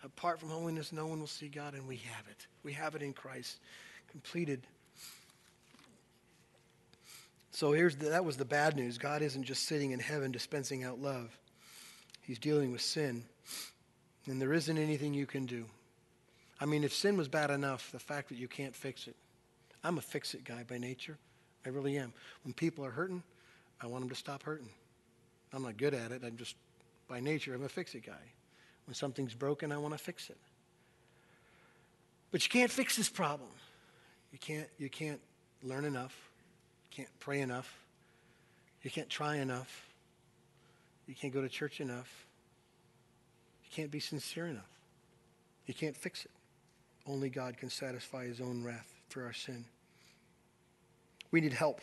Apart 0.04 0.40
from 0.40 0.48
holiness, 0.48 0.92
no 0.92 1.06
one 1.06 1.20
will 1.20 1.26
see 1.28 1.48
God, 1.48 1.74
and 1.74 1.86
we 1.86 1.96
have 1.96 2.26
it. 2.28 2.46
We 2.64 2.72
have 2.72 2.94
it 2.94 3.02
in 3.02 3.12
Christ, 3.12 3.60
completed. 4.10 4.66
So 7.52 7.72
here's 7.72 7.96
the, 7.96 8.10
that 8.10 8.24
was 8.24 8.36
the 8.36 8.44
bad 8.44 8.76
news. 8.76 8.98
God 8.98 9.22
isn't 9.22 9.44
just 9.44 9.68
sitting 9.68 9.92
in 9.92 10.00
heaven 10.00 10.32
dispensing 10.32 10.82
out 10.82 10.98
love. 10.98 11.38
He's 12.22 12.38
dealing 12.38 12.72
with 12.72 12.80
sin. 12.80 13.24
And 14.26 14.40
there 14.40 14.52
isn't 14.52 14.78
anything 14.78 15.14
you 15.14 15.26
can 15.26 15.46
do. 15.46 15.66
I 16.60 16.64
mean, 16.64 16.84
if 16.84 16.94
sin 16.94 17.16
was 17.16 17.28
bad 17.28 17.50
enough, 17.50 17.90
the 17.92 17.98
fact 17.98 18.28
that 18.28 18.38
you 18.38 18.48
can't 18.48 18.74
fix 18.74 19.06
it. 19.06 19.16
I'm 19.84 19.98
a 19.98 20.00
fix 20.00 20.34
it 20.34 20.44
guy 20.44 20.64
by 20.68 20.78
nature. 20.78 21.18
I 21.66 21.70
really 21.70 21.96
am. 21.98 22.12
When 22.44 22.54
people 22.54 22.84
are 22.84 22.90
hurting, 22.90 23.22
I 23.80 23.86
want 23.86 24.02
them 24.02 24.10
to 24.10 24.16
stop 24.16 24.44
hurting. 24.44 24.68
I'm 25.52 25.62
not 25.62 25.76
good 25.76 25.92
at 25.92 26.12
it. 26.12 26.22
I'm 26.24 26.36
just, 26.36 26.56
by 27.08 27.20
nature, 27.20 27.54
I'm 27.54 27.64
a 27.64 27.68
fix 27.68 27.94
it 27.94 28.06
guy. 28.06 28.32
When 28.86 28.94
something's 28.94 29.34
broken, 29.34 29.72
I 29.72 29.78
want 29.78 29.96
to 29.96 29.98
fix 29.98 30.30
it. 30.30 30.36
But 32.30 32.44
you 32.44 32.50
can't 32.50 32.70
fix 32.70 32.96
this 32.96 33.08
problem. 33.08 33.50
You 34.32 34.38
can't, 34.38 34.68
you 34.78 34.88
can't 34.88 35.20
learn 35.62 35.84
enough. 35.84 36.16
You 36.90 36.96
can't 36.96 37.20
pray 37.20 37.40
enough. 37.40 37.72
You 38.82 38.90
can't 38.90 39.08
try 39.08 39.36
enough. 39.36 39.86
You 41.06 41.14
can't 41.14 41.32
go 41.32 41.42
to 41.42 41.48
church 41.48 41.80
enough. 41.80 42.26
You 43.64 43.70
can't 43.70 43.90
be 43.90 44.00
sincere 44.00 44.46
enough. 44.46 44.64
You 45.66 45.74
can't 45.74 45.96
fix 45.96 46.24
it. 46.24 46.30
Only 47.06 47.28
God 47.28 47.58
can 47.58 47.70
satisfy 47.70 48.26
his 48.26 48.40
own 48.40 48.64
wrath 48.64 48.92
for 49.08 49.24
our 49.24 49.32
sin. 49.32 49.64
We 51.30 51.40
need 51.40 51.52
help. 51.52 51.80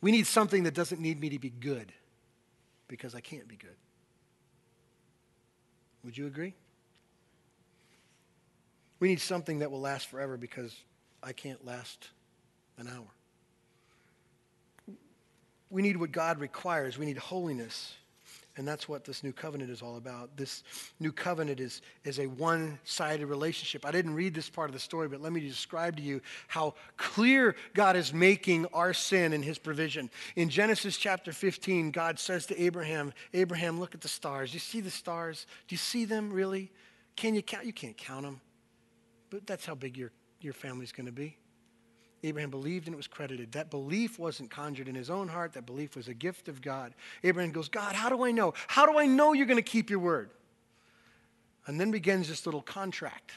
We 0.00 0.10
need 0.10 0.26
something 0.26 0.64
that 0.64 0.74
doesn't 0.74 1.00
need 1.00 1.20
me 1.20 1.30
to 1.30 1.38
be 1.38 1.50
good 1.50 1.92
because 2.88 3.14
I 3.14 3.20
can't 3.20 3.48
be 3.48 3.56
good. 3.56 3.76
Would 6.06 6.16
you 6.16 6.28
agree? 6.28 6.54
We 9.00 9.08
need 9.08 9.20
something 9.20 9.58
that 9.58 9.72
will 9.72 9.80
last 9.80 10.06
forever 10.06 10.36
because 10.36 10.74
I 11.20 11.32
can't 11.32 11.66
last 11.66 12.10
an 12.78 12.88
hour. 12.88 14.96
We 15.68 15.82
need 15.82 15.96
what 15.96 16.12
God 16.12 16.38
requires. 16.38 16.96
We 16.96 17.06
need 17.06 17.18
holiness. 17.18 17.92
And 18.56 18.66
that's 18.66 18.88
what 18.88 19.04
this 19.04 19.22
new 19.22 19.32
covenant 19.32 19.70
is 19.70 19.82
all 19.82 19.98
about. 19.98 20.34
This 20.36 20.64
new 20.98 21.12
covenant 21.12 21.60
is, 21.60 21.82
is 22.04 22.18
a 22.18 22.26
one 22.26 22.78
sided 22.84 23.26
relationship. 23.26 23.84
I 23.84 23.90
didn't 23.90 24.14
read 24.14 24.32
this 24.32 24.48
part 24.48 24.70
of 24.70 24.74
the 24.74 24.80
story, 24.80 25.08
but 25.08 25.20
let 25.20 25.32
me 25.32 25.40
describe 25.40 25.96
to 25.96 26.02
you 26.02 26.22
how 26.48 26.74
clear 26.96 27.54
God 27.74 27.96
is 27.96 28.14
making 28.14 28.64
our 28.72 28.94
sin 28.94 29.34
and 29.34 29.44
his 29.44 29.58
provision. 29.58 30.10
In 30.36 30.48
Genesis 30.48 30.96
chapter 30.96 31.32
15, 31.32 31.90
God 31.90 32.18
says 32.18 32.46
to 32.46 32.60
Abraham, 32.60 33.12
Abraham, 33.34 33.78
look 33.78 33.94
at 33.94 34.00
the 34.00 34.08
stars. 34.08 34.54
You 34.54 34.60
see 34.60 34.80
the 34.80 34.90
stars? 34.90 35.46
Do 35.68 35.74
you 35.74 35.78
see 35.78 36.06
them 36.06 36.32
really? 36.32 36.72
Can 37.14 37.34
you 37.34 37.42
count? 37.42 37.66
You 37.66 37.74
can't 37.74 37.96
count 37.96 38.22
them. 38.22 38.40
But 39.28 39.46
that's 39.46 39.66
how 39.66 39.74
big 39.74 39.98
your, 39.98 40.12
your 40.40 40.54
family's 40.54 40.92
going 40.92 41.06
to 41.06 41.12
be. 41.12 41.36
Abraham 42.26 42.50
believed 42.50 42.86
and 42.86 42.94
it 42.94 42.96
was 42.96 43.06
credited. 43.06 43.52
That 43.52 43.70
belief 43.70 44.18
wasn't 44.18 44.50
conjured 44.50 44.88
in 44.88 44.94
his 44.94 45.10
own 45.10 45.28
heart, 45.28 45.52
that 45.52 45.64
belief 45.64 45.94
was 45.96 46.08
a 46.08 46.14
gift 46.14 46.48
of 46.48 46.60
God. 46.60 46.94
Abraham 47.22 47.52
goes, 47.52 47.68
God, 47.68 47.94
how 47.94 48.08
do 48.08 48.24
I 48.24 48.32
know? 48.32 48.52
How 48.66 48.84
do 48.84 48.98
I 48.98 49.06
know 49.06 49.32
you're 49.32 49.46
going 49.46 49.56
to 49.56 49.62
keep 49.62 49.90
your 49.90 50.00
word? 50.00 50.30
And 51.66 51.80
then 51.80 51.90
begins 51.90 52.28
this 52.28 52.46
little 52.46 52.62
contract. 52.62 53.32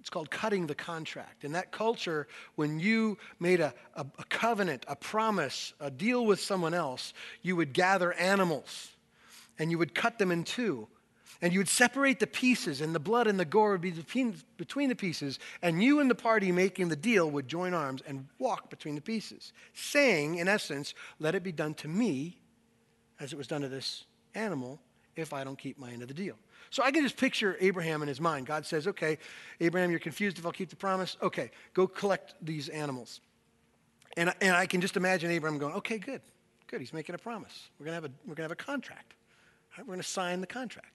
It's 0.00 0.10
called 0.10 0.30
cutting 0.30 0.66
the 0.66 0.74
contract. 0.74 1.44
In 1.44 1.52
that 1.52 1.70
culture, 1.70 2.26
when 2.56 2.80
you 2.80 3.18
made 3.38 3.60
a, 3.60 3.72
a, 3.94 4.04
a 4.18 4.24
covenant, 4.24 4.84
a 4.88 4.96
promise, 4.96 5.72
a 5.78 5.90
deal 5.90 6.26
with 6.26 6.40
someone 6.40 6.74
else, 6.74 7.14
you 7.42 7.54
would 7.54 7.72
gather 7.72 8.12
animals 8.14 8.88
and 9.60 9.70
you 9.70 9.78
would 9.78 9.94
cut 9.94 10.18
them 10.18 10.32
in 10.32 10.42
two 10.42 10.88
and 11.42 11.52
you 11.52 11.58
would 11.58 11.68
separate 11.68 12.20
the 12.20 12.26
pieces, 12.26 12.80
and 12.80 12.94
the 12.94 13.00
blood 13.00 13.26
and 13.26 13.38
the 13.38 13.44
gore 13.44 13.72
would 13.72 13.80
be 13.80 13.90
between, 13.90 14.88
the 14.88 14.94
pieces, 14.94 15.40
and 15.60 15.82
you 15.82 15.98
and 15.98 16.08
the 16.08 16.14
party 16.14 16.52
making 16.52 16.88
the 16.88 16.96
deal 16.96 17.28
would 17.30 17.48
join 17.48 17.74
arms 17.74 18.00
and 18.06 18.28
walk 18.38 18.70
between 18.70 18.94
the 18.94 19.00
pieces, 19.00 19.52
saying, 19.74 20.36
in 20.36 20.46
essence, 20.46 20.94
let 21.18 21.34
it 21.34 21.42
be 21.42 21.50
done 21.50 21.74
to 21.74 21.88
me 21.88 22.38
as 23.18 23.32
it 23.32 23.36
was 23.36 23.48
done 23.48 23.62
to 23.62 23.68
this 23.68 24.04
animal 24.36 24.80
if 25.16 25.32
I 25.32 25.42
don't 25.42 25.58
keep 25.58 25.78
my 25.78 25.90
end 25.90 26.00
of 26.02 26.08
the 26.08 26.14
deal. 26.14 26.36
So 26.70 26.82
I 26.84 26.92
can 26.92 27.02
just 27.02 27.16
picture 27.16 27.56
Abraham 27.60 28.02
in 28.02 28.08
his 28.08 28.20
mind. 28.20 28.46
God 28.46 28.64
says, 28.64 28.86
okay, 28.86 29.18
Abraham, 29.60 29.90
you're 29.90 30.00
confused 30.00 30.38
if 30.38 30.46
I'll 30.46 30.52
keep 30.52 30.70
the 30.70 30.76
promise. 30.76 31.16
Okay, 31.20 31.50
go 31.74 31.86
collect 31.86 32.34
these 32.40 32.68
animals. 32.68 33.20
And, 34.16 34.32
and 34.40 34.54
I 34.54 34.66
can 34.66 34.80
just 34.80 34.96
imagine 34.96 35.30
Abraham 35.30 35.58
going, 35.58 35.74
okay, 35.74 35.98
good, 35.98 36.22
good. 36.68 36.80
He's 36.80 36.92
making 36.92 37.14
a 37.14 37.18
promise. 37.18 37.68
We're 37.78 37.86
going 37.86 37.98
to 37.98 38.02
have 38.02 38.10
a, 38.10 38.14
we're 38.26 38.36
to 38.36 38.42
have 38.42 38.52
a 38.52 38.56
contract. 38.56 39.14
Right, 39.76 39.86
we're 39.86 39.94
going 39.94 40.00
to 40.00 40.08
sign 40.08 40.40
the 40.40 40.46
contract. 40.46 40.92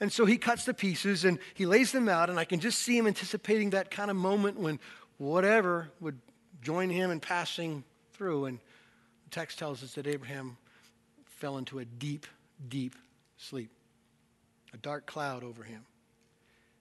And 0.00 0.10
so 0.10 0.24
he 0.24 0.38
cuts 0.38 0.64
the 0.64 0.72
pieces 0.72 1.24
and 1.24 1.38
he 1.54 1.66
lays 1.66 1.92
them 1.92 2.08
out, 2.08 2.30
and 2.30 2.38
I 2.38 2.44
can 2.44 2.58
just 2.58 2.78
see 2.80 2.96
him 2.96 3.06
anticipating 3.06 3.70
that 3.70 3.90
kind 3.90 4.10
of 4.10 4.16
moment 4.16 4.58
when 4.58 4.80
whatever 5.18 5.90
would 6.00 6.18
join 6.62 6.88
him 6.88 7.10
in 7.10 7.20
passing 7.20 7.84
through. 8.14 8.46
And 8.46 8.58
the 9.24 9.30
text 9.30 9.58
tells 9.58 9.82
us 9.82 9.94
that 9.94 10.06
Abraham 10.06 10.56
fell 11.24 11.58
into 11.58 11.78
a 11.78 11.84
deep, 11.84 12.26
deep 12.68 12.94
sleep, 13.36 13.70
a 14.72 14.78
dark 14.78 15.06
cloud 15.06 15.44
over 15.44 15.62
him. 15.62 15.84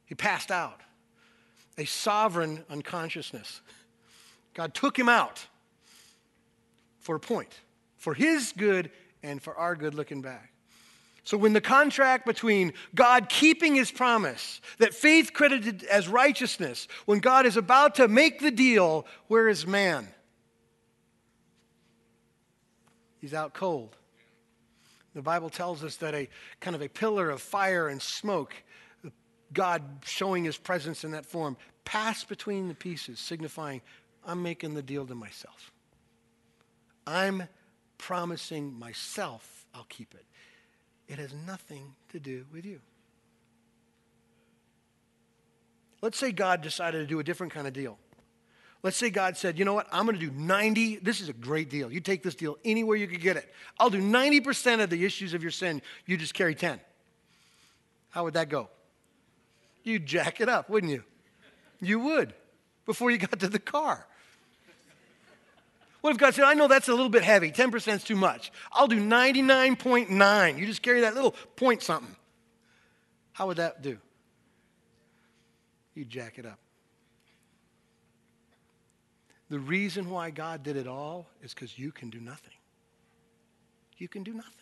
He 0.06 0.16
passed 0.16 0.50
out, 0.50 0.80
a 1.78 1.86
sovereign 1.86 2.64
unconsciousness. 2.70 3.62
God 4.54 4.74
took 4.74 4.98
him 4.98 5.10
out 5.10 5.46
for 7.00 7.16
a 7.16 7.20
point, 7.20 7.54
for 7.98 8.14
his 8.14 8.54
good 8.56 8.92
and 9.24 9.42
for 9.42 9.56
our 9.56 9.76
good 9.76 9.94
looking 9.94 10.22
back. 10.22 10.52
So, 11.30 11.38
when 11.38 11.54
the 11.54 11.62
contract 11.62 12.26
between 12.26 12.74
God 12.96 13.30
keeping 13.30 13.76
his 13.76 13.92
promise, 13.92 14.62
that 14.80 14.96
faith 14.96 15.32
credited 15.32 15.84
as 15.84 16.08
righteousness, 16.08 16.88
when 17.06 17.20
God 17.20 17.46
is 17.46 17.56
about 17.56 17.94
to 17.96 18.08
make 18.08 18.40
the 18.40 18.50
deal, 18.50 19.06
where 19.28 19.48
is 19.48 19.68
man? 19.68 20.08
He's 23.20 23.36
out 23.36 23.54
cold. 23.54 23.96
The 25.14 25.22
Bible 25.22 25.52
tells 25.52 25.84
us 25.84 25.98
that 25.98 26.16
a 26.16 26.28
kind 26.62 26.76
of 26.76 26.82
a 26.82 26.90
pillar 26.90 27.30
of 27.30 27.44
fire 27.44 27.90
and 27.90 28.02
smoke 28.02 28.56
God 29.54 29.84
showing 30.06 30.44
his 30.44 30.58
presence 30.58 31.04
in 31.04 31.12
that 31.12 31.28
form. 31.28 31.58
passed 31.86 32.28
between 32.28 32.70
the 32.70 32.74
pieces, 32.74 33.20
signifying, 33.20 33.82
I'm 34.26 34.42
making 34.42 34.74
the 34.74 34.82
deal 34.82 35.06
to 35.06 35.14
myself. 35.14 35.72
I'm 37.06 37.44
promising 38.00 38.80
myself 38.80 39.60
I'll 39.76 39.86
keep 39.90 40.14
it. 40.14 40.26
It 41.10 41.18
has 41.18 41.34
nothing 41.34 41.96
to 42.12 42.20
do 42.20 42.46
with 42.54 42.66
you. 42.66 42.80
Let's 46.02 46.18
say 46.18 46.32
God 46.32 46.62
decided 46.62 47.00
to 47.00 47.06
do 47.06 47.20
a 47.20 47.24
different 47.24 47.52
kind 47.52 47.68
of 47.68 47.74
deal. 47.74 47.98
Let's 48.84 48.96
say 48.96 49.10
God 49.10 49.36
said, 49.36 49.60
you 49.60 49.66
know 49.66 49.74
what, 49.74 49.88
I'm 49.92 50.06
going 50.06 50.18
to 50.18 50.26
do 50.26 50.32
90. 50.32 50.98
This 50.98 51.20
is 51.20 51.28
a 51.28 51.34
great 51.34 51.70
deal. 51.70 51.92
You 51.92 52.00
take 52.00 52.24
this 52.24 52.36
deal 52.36 52.58
anywhere 52.64 52.96
you 52.96 53.08
could 53.08 53.20
get 53.20 53.36
it. 53.36 53.54
I'll 53.78 53.90
do 53.90 54.02
90% 54.02 54.82
of 54.82 54.90
the 54.90 55.04
issues 55.04 55.34
of 55.34 55.42
your 55.42 55.52
sin. 55.52 55.82
You 56.06 56.16
just 56.16 56.34
carry 56.34 56.56
10. 56.56 56.80
How 58.12 58.24
would 58.24 58.36
that 58.36 58.48
go? 58.48 58.70
You'd 59.84 60.06
jack 60.06 60.40
it 60.40 60.48
up, 60.48 60.70
wouldn't 60.70 60.94
you? 60.94 61.04
You 61.82 62.00
would 62.00 62.34
before 62.86 63.12
you 63.12 63.18
got 63.18 63.38
to 63.40 63.50
the 63.50 63.60
car. 63.60 64.06
What 66.02 66.12
if 66.12 66.18
God 66.18 66.34
said, 66.34 66.46
I 66.46 66.54
know 66.54 66.68
that's 66.68 66.88
a 66.88 66.94
little 66.94 67.10
bit 67.10 67.24
heavy, 67.24 67.52
10% 67.52 67.96
is 67.96 68.04
too 68.04 68.16
much. 68.16 68.52
I'll 68.72 68.88
do 68.88 69.02
99.9. 69.02 70.58
You 70.58 70.66
just 70.66 70.82
carry 70.82 71.02
that 71.02 71.14
little 71.14 71.36
point 71.56 71.84
something. 71.84 72.16
How 73.34 73.48
would 73.48 73.58
that 73.58 73.82
do? 73.82 73.98
You 75.94 76.06
jack 76.06 76.40
it 76.40 76.46
up. 76.46 76.60
The 79.50 79.60
reason 79.60 80.10
why 80.10 80.30
God 80.30 80.64
did 80.64 80.78
it 80.78 80.88
all 80.88 81.28
is 81.42 81.54
because 81.54 81.78
you 81.78 81.92
can 81.92 82.10
do 82.10 82.20
nothing. 82.20 82.54
You 83.98 84.08
can 84.08 84.24
do 84.24 84.34
nothing. 84.34 84.54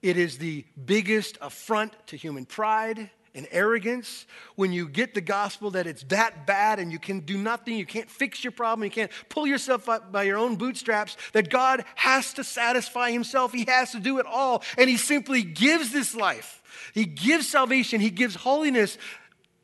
It 0.00 0.16
is 0.16 0.38
the 0.38 0.64
biggest 0.84 1.38
affront 1.40 1.92
to 2.08 2.16
human 2.16 2.46
pride 2.46 3.10
and 3.34 3.48
arrogance 3.50 4.26
when 4.54 4.72
you 4.72 4.88
get 4.88 5.14
the 5.14 5.20
gospel 5.20 5.70
that 5.72 5.86
it's 5.86 6.04
that 6.04 6.46
bad 6.46 6.78
and 6.78 6.92
you 6.92 6.98
can 6.98 7.20
do 7.20 7.36
nothing, 7.36 7.76
you 7.76 7.86
can't 7.86 8.08
fix 8.08 8.44
your 8.44 8.52
problem, 8.52 8.84
you 8.84 8.90
can't 8.90 9.10
pull 9.28 9.46
yourself 9.46 9.88
up 9.88 10.12
by 10.12 10.22
your 10.22 10.38
own 10.38 10.56
bootstraps, 10.56 11.16
that 11.32 11.50
God 11.50 11.84
has 11.96 12.32
to 12.34 12.44
satisfy 12.44 13.10
himself. 13.10 13.52
He 13.52 13.64
has 13.66 13.92
to 13.92 14.00
do 14.00 14.18
it 14.18 14.26
all. 14.26 14.62
And 14.78 14.88
he 14.88 14.96
simply 14.96 15.42
gives 15.42 15.90
this 15.90 16.14
life. 16.14 16.62
He 16.92 17.04
gives 17.04 17.48
salvation, 17.48 18.00
he 18.00 18.10
gives 18.10 18.34
holiness 18.36 18.98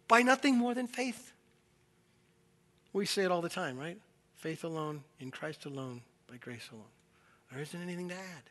by 0.09 0.23
nothing 0.23 0.57
more 0.57 0.75
than 0.75 0.87
faith. 0.87 1.33
We 2.93 3.07
say 3.07 3.23
it 3.23 3.31
all 3.31 3.43
the 3.43 3.49
time, 3.49 3.79
right? 3.79 3.99
Faith 4.35 4.65
alone, 4.65 5.05
in 5.21 5.31
Christ 5.31 5.65
alone, 5.67 6.01
by 6.29 6.39
grace 6.39 6.69
alone. 6.73 6.85
There 7.53 7.61
isn't 7.61 7.81
anything 7.81 8.09
to 8.09 8.15
add. 8.15 8.43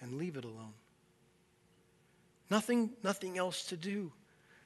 And 0.00 0.14
leave 0.14 0.36
it 0.36 0.44
alone. 0.44 0.74
Nothing, 2.52 2.90
nothing 3.02 3.38
else 3.38 3.64
to 3.68 3.78
do. 3.78 4.12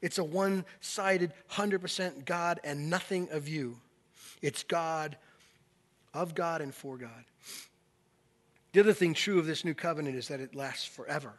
It's 0.03 0.19
a 0.19 0.25
one 0.25 0.65
sided, 0.81 1.33
100% 1.53 2.25
God 2.25 2.59
and 2.65 2.91
nothing 2.91 3.29
of 3.31 3.47
you. 3.47 3.79
It's 4.43 4.65
God, 4.65 5.17
of 6.13 6.35
God, 6.35 6.63
and 6.63 6.75
for 6.75 6.99
God. 6.99 7.25
The 8.73 8.81
other 8.81 8.93
thing 8.93 9.15
true 9.15 9.39
of 9.39 9.47
this 9.47 9.65
new 9.65 9.73
covenant 9.73 10.17
is 10.17 10.27
that 10.27 10.41
it 10.41 10.57
lasts 10.57 10.85
forever. 10.85 11.35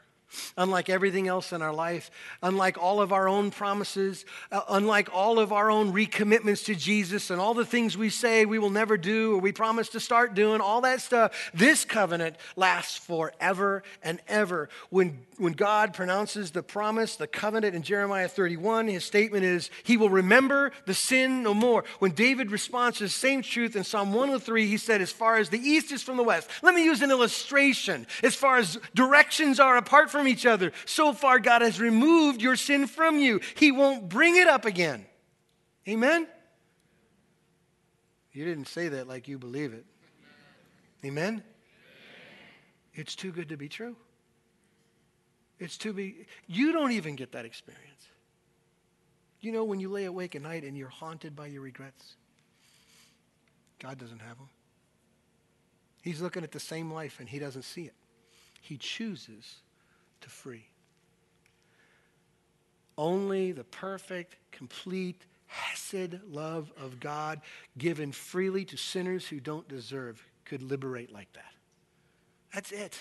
Unlike 0.58 0.90
everything 0.90 1.28
else 1.28 1.54
in 1.54 1.62
our 1.62 1.74
life, 1.74 2.12
unlike 2.44 2.78
all 2.78 3.02
of 3.02 3.14
our 3.14 3.30
own 3.30 3.50
promises, 3.50 4.26
uh, 4.52 4.62
unlike 4.70 5.10
all 5.14 5.40
of 5.40 5.54
our 5.54 5.72
own 5.72 5.94
recommitments 5.94 6.66
to 6.66 6.76
Jesus 6.76 7.30
and 7.30 7.40
all 7.40 7.54
the 7.54 7.66
things 7.66 7.98
we 7.98 8.10
say 8.10 8.46
we 8.46 8.60
will 8.60 8.70
never 8.70 8.98
do 8.98 9.36
or 9.36 9.40
we 9.40 9.52
promise 9.52 9.90
to 9.90 10.00
start 10.00 10.34
doing, 10.34 10.60
all 10.60 10.82
that 10.82 11.02
stuff, 11.02 11.52
this 11.54 11.86
covenant 11.86 12.36
lasts 12.56 12.98
forever 12.98 13.84
and 14.04 14.20
ever. 14.28 14.70
When, 14.90 15.20
when 15.38 15.54
God 15.54 15.94
pronounces 15.94 16.52
the 16.52 16.64
promise, 16.64 17.16
the 17.16 17.28
covenant 17.28 17.76
in 17.76 17.82
Jeremiah 17.82 18.28
31, 18.28 18.88
his 18.88 19.06
statement 19.06 19.46
is, 19.46 19.70
He 19.84 19.96
will 19.96 20.10
remember 20.10 20.72
the 20.86 20.94
sin 20.94 21.44
no 21.44 21.54
more. 21.54 21.86
When 22.00 22.12
David 22.12 22.52
responds 22.52 22.98
to 22.98 23.06
the 23.06 23.10
same 23.10 23.42
truth 23.42 23.76
in 23.76 23.84
Psalm 23.84 24.10
103, 24.10 24.68
he 24.68 24.78
said, 24.78 25.02
As 25.02 25.12
far 25.12 25.38
as 25.38 25.50
the 25.50 25.60
east 25.60 25.92
is 25.92 26.04
from 26.04 26.18
the 26.18 26.24
west. 26.24 26.50
Let 26.62 26.76
me 26.76 26.84
use 26.84 27.02
an 27.02 27.12
illustration. 27.12 28.08
As 28.24 28.36
far 28.36 28.58
as 28.58 28.78
directions 28.94 29.60
are 29.60 29.78
apart 29.78 30.10
from 30.10 30.17
from 30.18 30.28
each 30.28 30.46
other. 30.46 30.72
So 30.86 31.14
far, 31.14 31.40
God 31.40 31.62
has 31.62 31.80
removed 31.80 32.42
your 32.42 32.56
sin 32.56 32.88
from 32.88 33.20
you. 33.20 33.40
He 33.56 33.72
won't 33.72 34.10
bring 34.10 34.36
it 34.36 34.48
up 34.48 34.66
again. 34.66 35.06
Amen? 35.88 36.28
You 38.32 38.46
didn't 38.46 38.68
say 38.68 38.90
that 38.90 39.08
like 39.08 39.28
you 39.28 39.38
believe 39.38 39.74
it. 39.74 39.86
Amen? 41.06 41.44
It's 42.94 43.16
too 43.16 43.32
good 43.32 43.50
to 43.50 43.58
be 43.58 43.70
true. 43.70 43.96
It's 45.60 45.78
too 45.78 45.94
be. 45.94 46.26
You 46.48 46.72
don't 46.72 46.92
even 46.92 47.16
get 47.16 47.32
that 47.32 47.46
experience. 47.46 48.08
You 49.40 49.52
know 49.52 49.64
when 49.64 49.80
you 49.80 49.90
lay 49.90 50.06
awake 50.06 50.36
at 50.36 50.42
night 50.42 50.64
and 50.64 50.78
you're 50.78 50.90
haunted 50.90 51.36
by 51.36 51.48
your 51.48 51.62
regrets? 51.62 52.16
God 53.80 53.98
doesn't 53.98 54.20
have 54.20 54.38
them. 54.38 54.50
He's 56.02 56.22
looking 56.22 56.44
at 56.44 56.52
the 56.52 56.60
same 56.60 56.92
life 56.92 57.20
and 57.20 57.30
he 57.30 57.38
doesn't 57.38 57.64
see 57.64 57.84
it. 57.84 57.94
He 58.62 58.78
chooses 58.78 59.62
to 60.22 60.30
free. 60.30 60.66
Only 62.98 63.52
the 63.52 63.64
perfect, 63.64 64.36
complete, 64.52 65.22
hesed 65.48 66.20
love 66.30 66.72
of 66.78 67.00
God 67.00 67.42
given 67.78 68.12
freely 68.12 68.66
to 68.66 68.78
sinners 68.78 69.28
who 69.28 69.40
don't 69.40 69.68
deserve 69.68 70.22
could 70.46 70.62
liberate 70.62 71.12
like 71.12 71.32
that. 71.34 71.54
That's 72.54 72.72
it. 72.72 72.98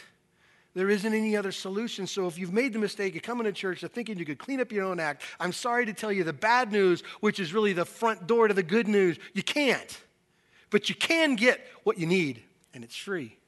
There 0.75 0.91
isn't 0.91 1.15
any 1.15 1.37
other 1.37 1.53
solution. 1.53 2.07
So 2.07 2.27
if 2.27 2.39
you've 2.39 2.53
made 2.53 2.75
the 2.75 2.79
mistake 2.79 3.17
of 3.17 3.23
coming 3.23 3.45
to 3.45 3.53
church 3.53 3.83
of 3.83 3.93
thinking 3.93 4.19
you 4.19 4.27
could 4.27 4.39
clean 4.39 4.61
up 4.61 4.71
your 4.71 4.85
own 4.85 5.01
act, 5.01 5.23
I'm 5.41 5.53
sorry 5.53 5.87
to 5.87 5.95
tell 5.95 6.13
you 6.13 6.23
the 6.23 6.35
bad 6.35 6.71
news, 6.71 7.03
which 7.21 7.41
is 7.41 7.55
really 7.55 7.73
the 7.73 7.87
front 7.87 8.27
door 8.27 8.49
to 8.49 8.55
the 8.55 8.63
good 8.63 8.87
news. 8.87 9.19
You 9.33 9.43
can't. 9.43 9.99
But 10.69 10.91
you 10.91 10.95
can 10.95 11.37
get 11.37 11.67
what 11.85 11.97
you 11.97 12.07
need, 12.07 12.43
and 12.75 12.85
it's 12.85 12.97
free. 12.97 13.39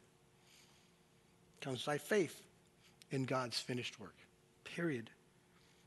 It 1.61 1.65
comes 1.65 1.85
by 1.85 1.99
faith 1.99 2.41
in 3.11 3.25
God's 3.25 3.59
finished 3.59 3.99
work. 4.01 4.17
Period. 4.65 5.11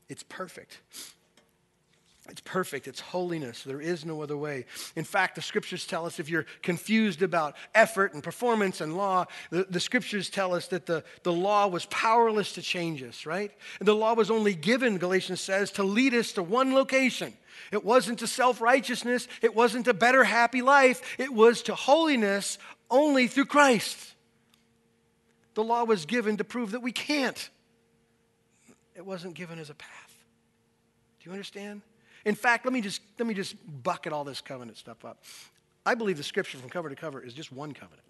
It's 0.08 0.22
perfect. 0.22 0.78
It's 2.28 2.40
perfect. 2.42 2.86
It's 2.86 3.00
holiness. 3.00 3.64
There 3.64 3.80
is 3.80 4.04
no 4.04 4.22
other 4.22 4.36
way. 4.36 4.66
In 4.94 5.02
fact, 5.02 5.34
the 5.34 5.42
scriptures 5.42 5.84
tell 5.84 6.06
us 6.06 6.20
if 6.20 6.28
you're 6.28 6.46
confused 6.62 7.20
about 7.20 7.56
effort 7.74 8.14
and 8.14 8.22
performance 8.22 8.80
and 8.80 8.96
law, 8.96 9.24
the, 9.50 9.66
the, 9.68 9.80
scriptures 9.80 10.30
tell 10.30 10.54
us 10.54 10.68
that 10.68 10.86
the, 10.86 11.02
the 11.24 11.32
law 11.32 11.66
was 11.66 11.86
powerless 11.86 12.52
to 12.52 12.62
change 12.62 13.02
us, 13.02 13.26
right? 13.26 13.50
And 13.80 13.88
the 13.88 13.96
law 13.96 14.14
was 14.14 14.30
only 14.30 14.54
given, 14.54 14.98
Galatians 14.98 15.40
says, 15.40 15.72
to 15.72 15.82
lead 15.82 16.14
us 16.14 16.32
to 16.32 16.44
one 16.44 16.74
location. 16.74 17.32
It 17.72 17.84
wasn't 17.84 18.20
to 18.20 18.28
self 18.28 18.60
righteousness, 18.60 19.26
it 19.40 19.56
wasn't 19.56 19.88
a 19.88 19.94
better, 19.94 20.22
happy 20.22 20.62
life, 20.62 21.16
it 21.18 21.32
was 21.32 21.62
to 21.62 21.74
holiness 21.74 22.56
only 22.88 23.26
through 23.26 23.46
Christ. 23.46 24.11
The 25.54 25.62
law 25.62 25.84
was 25.84 26.06
given 26.06 26.36
to 26.38 26.44
prove 26.44 26.72
that 26.72 26.80
we 26.80 26.92
can't. 26.92 27.50
It 28.94 29.04
wasn't 29.04 29.34
given 29.34 29.58
as 29.58 29.70
a 29.70 29.74
path. 29.74 30.14
Do 31.20 31.30
you 31.30 31.32
understand? 31.32 31.82
In 32.24 32.34
fact, 32.34 32.64
let 32.64 32.72
me 32.72 32.80
just 32.80 33.00
let 33.18 33.26
me 33.26 33.34
just 33.34 33.56
bucket 33.82 34.12
all 34.12 34.24
this 34.24 34.40
covenant 34.40 34.78
stuff 34.78 35.04
up. 35.04 35.24
I 35.84 35.94
believe 35.94 36.16
the 36.16 36.22
scripture 36.22 36.58
from 36.58 36.68
cover 36.68 36.88
to 36.88 36.94
cover 36.94 37.20
is 37.20 37.34
just 37.34 37.52
one 37.52 37.72
covenant. 37.72 38.06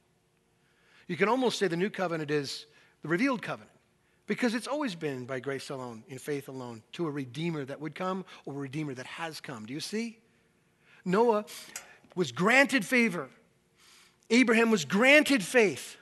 You 1.08 1.16
can 1.16 1.28
almost 1.28 1.58
say 1.58 1.68
the 1.68 1.76
new 1.76 1.90
covenant 1.90 2.30
is 2.30 2.66
the 3.02 3.08
revealed 3.08 3.42
covenant 3.42 3.70
because 4.26 4.54
it's 4.54 4.66
always 4.66 4.94
been 4.94 5.24
by 5.24 5.40
grace 5.40 5.70
alone, 5.70 6.04
in 6.08 6.18
faith 6.18 6.48
alone, 6.48 6.82
to 6.92 7.06
a 7.06 7.10
redeemer 7.10 7.64
that 7.64 7.80
would 7.80 7.94
come 7.94 8.24
or 8.44 8.54
a 8.54 8.58
redeemer 8.58 8.94
that 8.94 9.06
has 9.06 9.40
come. 9.40 9.66
Do 9.66 9.74
you 9.74 9.80
see? 9.80 10.18
Noah 11.04 11.44
was 12.14 12.32
granted 12.32 12.84
favor. 12.84 13.28
Abraham 14.30 14.70
was 14.70 14.84
granted 14.84 15.42
faith. 15.42 15.96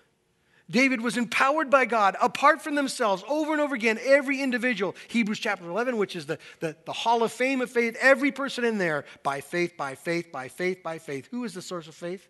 David 0.71 1.01
was 1.01 1.17
empowered 1.17 1.69
by 1.69 1.85
God 1.85 2.17
apart 2.23 2.63
from 2.63 2.77
themselves 2.77 3.25
over 3.29 3.53
and 3.53 3.61
over 3.61 3.75
again. 3.75 3.99
Every 4.03 4.41
individual, 4.41 4.95
Hebrews 5.09 5.41
chapter 5.41 5.69
11, 5.69 5.97
which 5.97 6.15
is 6.15 6.27
the, 6.27 6.39
the, 6.61 6.77
the 6.87 6.93
hall 6.93 7.23
of 7.23 7.33
fame 7.33 7.61
of 7.61 7.71
faith, 7.71 7.97
every 8.01 8.31
person 8.31 8.65
in 8.65 8.79
there, 8.79 9.05
by 9.23 9.41
faith, 9.41 9.77
by 9.77 9.97
faith, 9.97 10.31
by 10.31 10.49
faith, 10.49 10.83
by 10.83 10.99
faith. 10.99 11.29
Who 11.31 11.45
is 11.45 11.55
the 11.55 11.63
source 11.63 11.89
of 11.89 11.95
faith? 11.95 12.29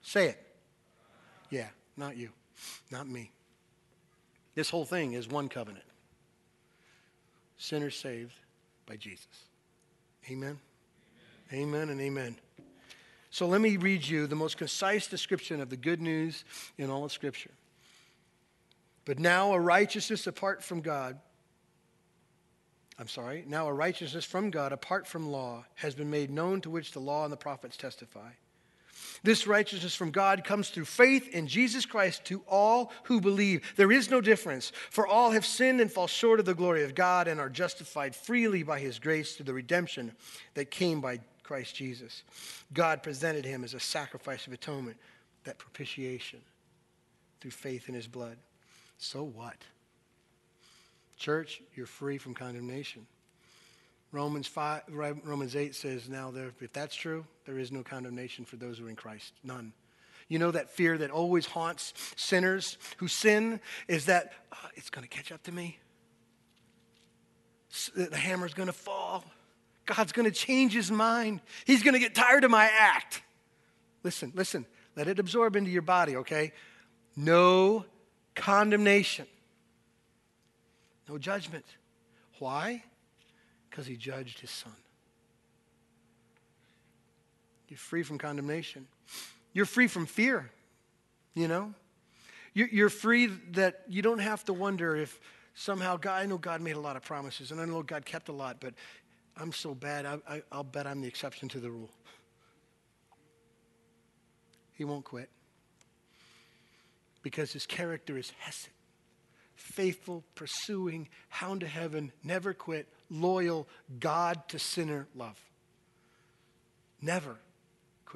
Say 0.00 0.28
it. 0.28 0.42
Yeah, 1.50 1.68
not 1.96 2.16
you, 2.16 2.30
not 2.90 3.06
me. 3.06 3.30
This 4.54 4.70
whole 4.70 4.86
thing 4.86 5.12
is 5.12 5.28
one 5.28 5.48
covenant 5.48 5.84
sinners 7.58 7.96
saved 7.96 8.34
by 8.86 8.96
Jesus. 8.96 9.26
Amen. 10.30 10.58
Amen, 11.52 11.82
amen 11.82 11.88
and 11.90 12.00
amen. 12.00 12.36
So 13.36 13.46
let 13.46 13.60
me 13.60 13.76
read 13.76 14.08
you 14.08 14.26
the 14.26 14.34
most 14.34 14.56
concise 14.56 15.08
description 15.08 15.60
of 15.60 15.68
the 15.68 15.76
good 15.76 16.00
news 16.00 16.42
in 16.78 16.88
all 16.88 17.04
of 17.04 17.12
Scripture. 17.12 17.50
But 19.04 19.18
now 19.18 19.52
a 19.52 19.60
righteousness 19.60 20.26
apart 20.26 20.64
from 20.64 20.80
God, 20.80 21.18
I'm 22.98 23.08
sorry, 23.08 23.44
now 23.46 23.68
a 23.68 23.74
righteousness 23.74 24.24
from 24.24 24.48
God 24.48 24.72
apart 24.72 25.06
from 25.06 25.30
law 25.30 25.66
has 25.74 25.94
been 25.94 26.08
made 26.08 26.30
known 26.30 26.62
to 26.62 26.70
which 26.70 26.92
the 26.92 26.98
law 26.98 27.24
and 27.24 27.32
the 27.32 27.36
prophets 27.36 27.76
testify. 27.76 28.30
This 29.22 29.46
righteousness 29.46 29.94
from 29.94 30.12
God 30.12 30.42
comes 30.42 30.70
through 30.70 30.86
faith 30.86 31.28
in 31.28 31.46
Jesus 31.46 31.84
Christ 31.84 32.24
to 32.24 32.42
all 32.48 32.90
who 33.02 33.20
believe. 33.20 33.74
There 33.76 33.92
is 33.92 34.10
no 34.10 34.22
difference, 34.22 34.72
for 34.88 35.06
all 35.06 35.32
have 35.32 35.44
sinned 35.44 35.82
and 35.82 35.92
fall 35.92 36.06
short 36.06 36.40
of 36.40 36.46
the 36.46 36.54
glory 36.54 36.84
of 36.84 36.94
God 36.94 37.28
and 37.28 37.38
are 37.38 37.50
justified 37.50 38.16
freely 38.16 38.62
by 38.62 38.80
his 38.80 38.98
grace 38.98 39.36
through 39.36 39.44
the 39.44 39.52
redemption 39.52 40.12
that 40.54 40.70
came 40.70 41.02
by 41.02 41.20
Christ 41.46 41.76
Jesus. 41.76 42.24
God 42.72 43.02
presented 43.02 43.44
him 43.44 43.62
as 43.62 43.72
a 43.72 43.80
sacrifice 43.80 44.46
of 44.48 44.52
atonement, 44.52 44.96
that 45.44 45.58
propitiation 45.58 46.40
through 47.40 47.52
faith 47.52 47.88
in 47.88 47.94
his 47.94 48.08
blood. 48.08 48.36
So 48.98 49.22
what? 49.22 49.56
Church, 51.16 51.62
you're 51.76 51.86
free 51.86 52.18
from 52.18 52.34
condemnation. 52.34 53.06
Romans 54.10 54.46
5, 54.48 54.82
Romans 54.88 55.54
8 55.54 55.74
says, 55.74 56.08
now 56.08 56.30
there, 56.30 56.52
if 56.60 56.72
that's 56.72 56.96
true, 56.96 57.24
there 57.44 57.58
is 57.58 57.70
no 57.70 57.82
condemnation 57.82 58.44
for 58.44 58.56
those 58.56 58.78
who 58.78 58.86
are 58.86 58.90
in 58.90 58.96
Christ. 58.96 59.32
None. 59.44 59.72
You 60.28 60.40
know 60.40 60.50
that 60.50 60.70
fear 60.70 60.98
that 60.98 61.10
always 61.10 61.46
haunts 61.46 61.94
sinners 62.16 62.76
who 62.96 63.06
sin 63.06 63.60
is 63.86 64.06
that 64.06 64.32
oh, 64.52 64.68
it's 64.74 64.90
going 64.90 65.06
to 65.06 65.08
catch 65.08 65.30
up 65.30 65.44
to 65.44 65.52
me. 65.52 65.78
The 67.94 68.16
hammer's 68.16 68.54
going 68.54 68.66
to 68.66 68.72
fall. 68.72 69.24
God's 69.86 70.12
going 70.12 70.26
to 70.30 70.36
change 70.36 70.72
his 70.72 70.90
mind. 70.90 71.40
He's 71.64 71.82
going 71.82 71.94
to 71.94 72.00
get 72.00 72.14
tired 72.14 72.44
of 72.44 72.50
my 72.50 72.64
act. 72.64 73.22
Listen, 74.02 74.32
listen. 74.34 74.66
Let 74.96 75.08
it 75.08 75.18
absorb 75.18 75.56
into 75.56 75.70
your 75.70 75.82
body, 75.82 76.16
okay? 76.16 76.52
No 77.16 77.84
condemnation. 78.34 79.26
No 81.08 81.18
judgment. 81.18 81.64
Why? 82.38 82.82
Because 83.70 83.86
he 83.86 83.96
judged 83.96 84.40
his 84.40 84.50
son. 84.50 84.72
You're 87.68 87.78
free 87.78 88.02
from 88.02 88.18
condemnation. 88.18 88.86
You're 89.52 89.66
free 89.66 89.86
from 89.86 90.06
fear, 90.06 90.50
you 91.34 91.48
know? 91.48 91.74
You're 92.54 92.88
free 92.88 93.26
that 93.52 93.82
you 93.86 94.00
don't 94.00 94.18
have 94.18 94.44
to 94.46 94.54
wonder 94.54 94.96
if 94.96 95.20
somehow 95.54 95.96
God, 95.96 96.22
I 96.22 96.26
know 96.26 96.38
God 96.38 96.62
made 96.62 96.76
a 96.76 96.80
lot 96.80 96.96
of 96.96 97.02
promises 97.02 97.50
and 97.50 97.60
I 97.60 97.66
know 97.66 97.82
God 97.82 98.06
kept 98.06 98.28
a 98.28 98.32
lot, 98.32 98.58
but 98.60 98.72
I'm 99.36 99.52
so 99.52 99.74
bad, 99.74 100.06
I, 100.06 100.42
will 100.52 100.64
bet 100.64 100.86
I'm 100.86 101.00
the 101.00 101.08
exception 101.08 101.48
to 101.50 101.60
the 101.60 101.70
rule. 101.70 101.90
He 104.72 104.84
won't 104.84 105.04
quit 105.04 105.30
because 107.22 107.52
his 107.52 107.66
character 107.66 108.16
is 108.16 108.32
Hesed 108.38 108.68
faithful, 109.56 110.22
pursuing, 110.34 111.08
hound 111.28 111.60
to 111.60 111.66
heaven, 111.66 112.12
never 112.22 112.54
quit, 112.54 112.86
loyal, 113.10 113.66
God 113.98 114.48
to 114.48 114.58
sinner 114.58 115.08
love. 115.14 115.42
Never 117.00 117.36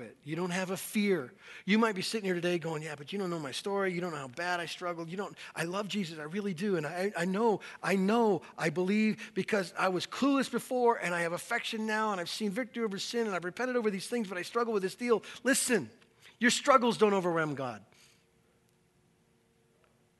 quit. 0.00 0.16
You 0.24 0.34
don't 0.34 0.50
have 0.50 0.70
a 0.70 0.76
fear. 0.76 1.30
You 1.66 1.78
might 1.78 1.94
be 1.94 2.00
sitting 2.00 2.24
here 2.24 2.34
today 2.34 2.58
going, 2.58 2.82
Yeah, 2.82 2.94
but 2.96 3.12
you 3.12 3.18
don't 3.18 3.28
know 3.28 3.38
my 3.38 3.50
story. 3.50 3.92
You 3.92 4.00
don't 4.00 4.12
know 4.12 4.18
how 4.18 4.28
bad 4.28 4.58
I 4.58 4.64
struggled. 4.64 5.10
You 5.10 5.18
don't, 5.18 5.36
I 5.54 5.64
love 5.64 5.88
Jesus. 5.88 6.18
I 6.18 6.22
really 6.22 6.54
do. 6.54 6.76
And 6.76 6.86
I, 6.86 7.12
I 7.16 7.26
know, 7.26 7.60
I 7.82 7.96
know, 7.96 8.40
I 8.56 8.70
believe 8.70 9.32
because 9.34 9.74
I 9.78 9.90
was 9.90 10.06
clueless 10.06 10.50
before 10.50 10.96
and 10.96 11.14
I 11.14 11.20
have 11.20 11.32
affection 11.32 11.86
now 11.86 12.12
and 12.12 12.20
I've 12.20 12.30
seen 12.30 12.50
victory 12.50 12.82
over 12.82 12.98
sin 12.98 13.26
and 13.26 13.36
I've 13.36 13.44
repented 13.44 13.76
over 13.76 13.90
these 13.90 14.06
things, 14.06 14.26
but 14.26 14.38
I 14.38 14.42
struggle 14.42 14.72
with 14.72 14.82
this 14.82 14.94
deal. 14.94 15.22
Listen, 15.44 15.90
your 16.38 16.50
struggles 16.50 16.96
don't 16.96 17.14
overwhelm 17.14 17.54
God. 17.54 17.82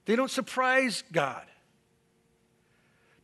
They 0.05 0.15
don't 0.15 0.31
surprise 0.31 1.05
God. 1.11 1.47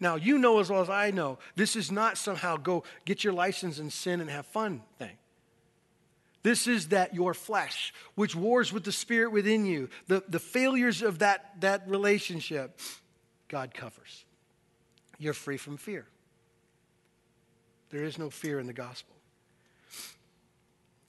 Now, 0.01 0.17
you 0.17 0.39
know 0.39 0.61
as 0.61 0.71
well 0.71 0.81
as 0.81 0.91
I 0.91 1.11
know, 1.11 1.39
this 1.55 1.77
is 1.77 1.91
not 1.91 2.17
somehow 2.17 2.57
go 2.57 2.85
get 3.05 3.25
your 3.25 3.33
license 3.35 3.79
and 3.79 3.93
sin 3.93 4.21
and 4.21 4.31
have 4.31 4.47
fun 4.47 4.83
thing. 4.99 5.19
This 6.47 6.68
is 6.68 6.90
that 6.90 7.12
your 7.12 7.34
flesh, 7.34 7.92
which 8.14 8.36
wars 8.36 8.72
with 8.72 8.84
the 8.84 8.92
spirit 8.92 9.32
within 9.32 9.66
you, 9.66 9.88
the, 10.07 10.22
the 10.28 10.38
failures 10.38 11.03
of 11.03 11.18
that, 11.18 11.61
that 11.61 11.88
relationship, 11.88 12.78
God 13.49 13.74
covers. 13.74 14.24
You're 15.18 15.32
free 15.32 15.57
from 15.57 15.76
fear. 15.76 16.07
There 17.90 18.05
is 18.05 18.16
no 18.16 18.30
fear 18.30 18.61
in 18.61 18.68
the 18.68 18.72
gospel. 18.72 19.16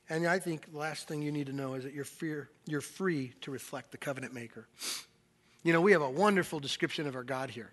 And 0.09 0.25
I 0.25 0.39
think 0.39 0.71
the 0.71 0.79
last 0.79 1.07
thing 1.07 1.21
you 1.21 1.31
need 1.31 1.45
to 1.45 1.53
know 1.53 1.75
is 1.75 1.83
that 1.83 1.93
you're, 1.93 2.03
fear, 2.03 2.49
you're 2.65 2.81
free 2.81 3.33
to 3.41 3.51
reflect 3.51 3.91
the 3.91 3.99
covenant 3.99 4.33
maker. 4.33 4.67
You 5.61 5.71
know, 5.71 5.81
we 5.81 5.91
have 5.91 6.01
a 6.01 6.09
wonderful 6.09 6.59
description 6.59 7.05
of 7.05 7.15
our 7.15 7.23
God 7.23 7.51
here. 7.51 7.71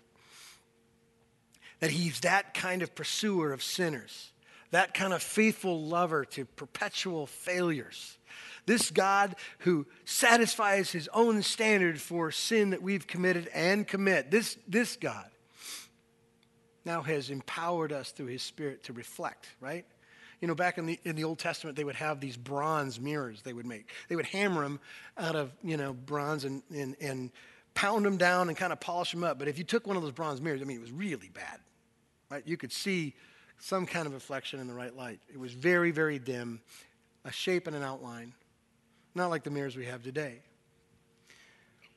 That 1.79 1.89
he's 1.89 2.19
that 2.19 2.53
kind 2.53 2.83
of 2.83 2.93
pursuer 2.93 3.53
of 3.53 3.63
sinners, 3.63 4.31
that 4.71 4.93
kind 4.93 5.13
of 5.13 5.21
faithful 5.21 5.83
lover 5.85 6.25
to 6.25 6.45
perpetual 6.45 7.27
failures. 7.27 8.17
This 8.65 8.91
God 8.91 9.35
who 9.59 9.85
satisfies 10.05 10.91
his 10.91 11.07
own 11.13 11.43
standard 11.43 12.01
for 12.01 12.31
sin 12.31 12.71
that 12.71 12.81
we've 12.81 13.05
committed 13.05 13.49
and 13.53 13.87
commit, 13.87 14.31
this, 14.31 14.57
this 14.67 14.95
God 14.95 15.29
now 16.83 17.01
has 17.01 17.29
empowered 17.29 17.91
us 17.91 18.11
through 18.11 18.27
his 18.27 18.41
Spirit 18.41 18.83
to 18.83 18.93
reflect, 18.93 19.47
right? 19.59 19.85
You 20.41 20.47
know, 20.47 20.55
back 20.55 20.77
in 20.77 20.85
the, 20.85 20.99
in 21.03 21.15
the 21.15 21.23
Old 21.23 21.39
Testament, 21.39 21.77
they 21.77 21.83
would 21.83 21.95
have 21.95 22.19
these 22.19 22.37
bronze 22.37 22.99
mirrors 22.99 23.41
they 23.41 23.53
would 23.53 23.65
make. 23.65 23.89
They 24.09 24.15
would 24.15 24.25
hammer 24.25 24.63
them 24.63 24.79
out 25.17 25.35
of, 25.35 25.51
you 25.63 25.77
know, 25.77 25.93
bronze 25.93 26.43
and, 26.43 26.61
and, 26.75 26.95
and 26.99 27.31
pound 27.73 28.05
them 28.05 28.17
down 28.17 28.49
and 28.49 28.57
kind 28.57 28.73
of 28.73 28.79
polish 28.79 29.11
them 29.11 29.23
up. 29.23 29.39
But 29.39 29.47
if 29.47 29.57
you 29.57 29.63
took 29.63 29.87
one 29.87 29.95
of 29.95 30.03
those 30.03 30.11
bronze 30.11 30.41
mirrors, 30.41 30.61
I 30.61 30.65
mean, 30.65 30.77
it 30.77 30.81
was 30.81 30.91
really 30.91 31.29
bad. 31.29 31.59
Right? 32.29 32.43
You 32.45 32.57
could 32.57 32.71
see 32.71 33.15
some 33.59 33.85
kind 33.85 34.05
of 34.05 34.13
reflection 34.13 34.59
in 34.59 34.67
the 34.67 34.73
right 34.73 34.95
light. 34.95 35.19
It 35.31 35.39
was 35.39 35.53
very, 35.53 35.91
very 35.91 36.19
dim, 36.19 36.61
a 37.23 37.31
shape 37.31 37.67
and 37.67 37.75
an 37.75 37.83
outline, 37.83 38.33
not 39.13 39.29
like 39.29 39.43
the 39.43 39.49
mirrors 39.49 39.75
we 39.75 39.85
have 39.85 40.03
today. 40.03 40.39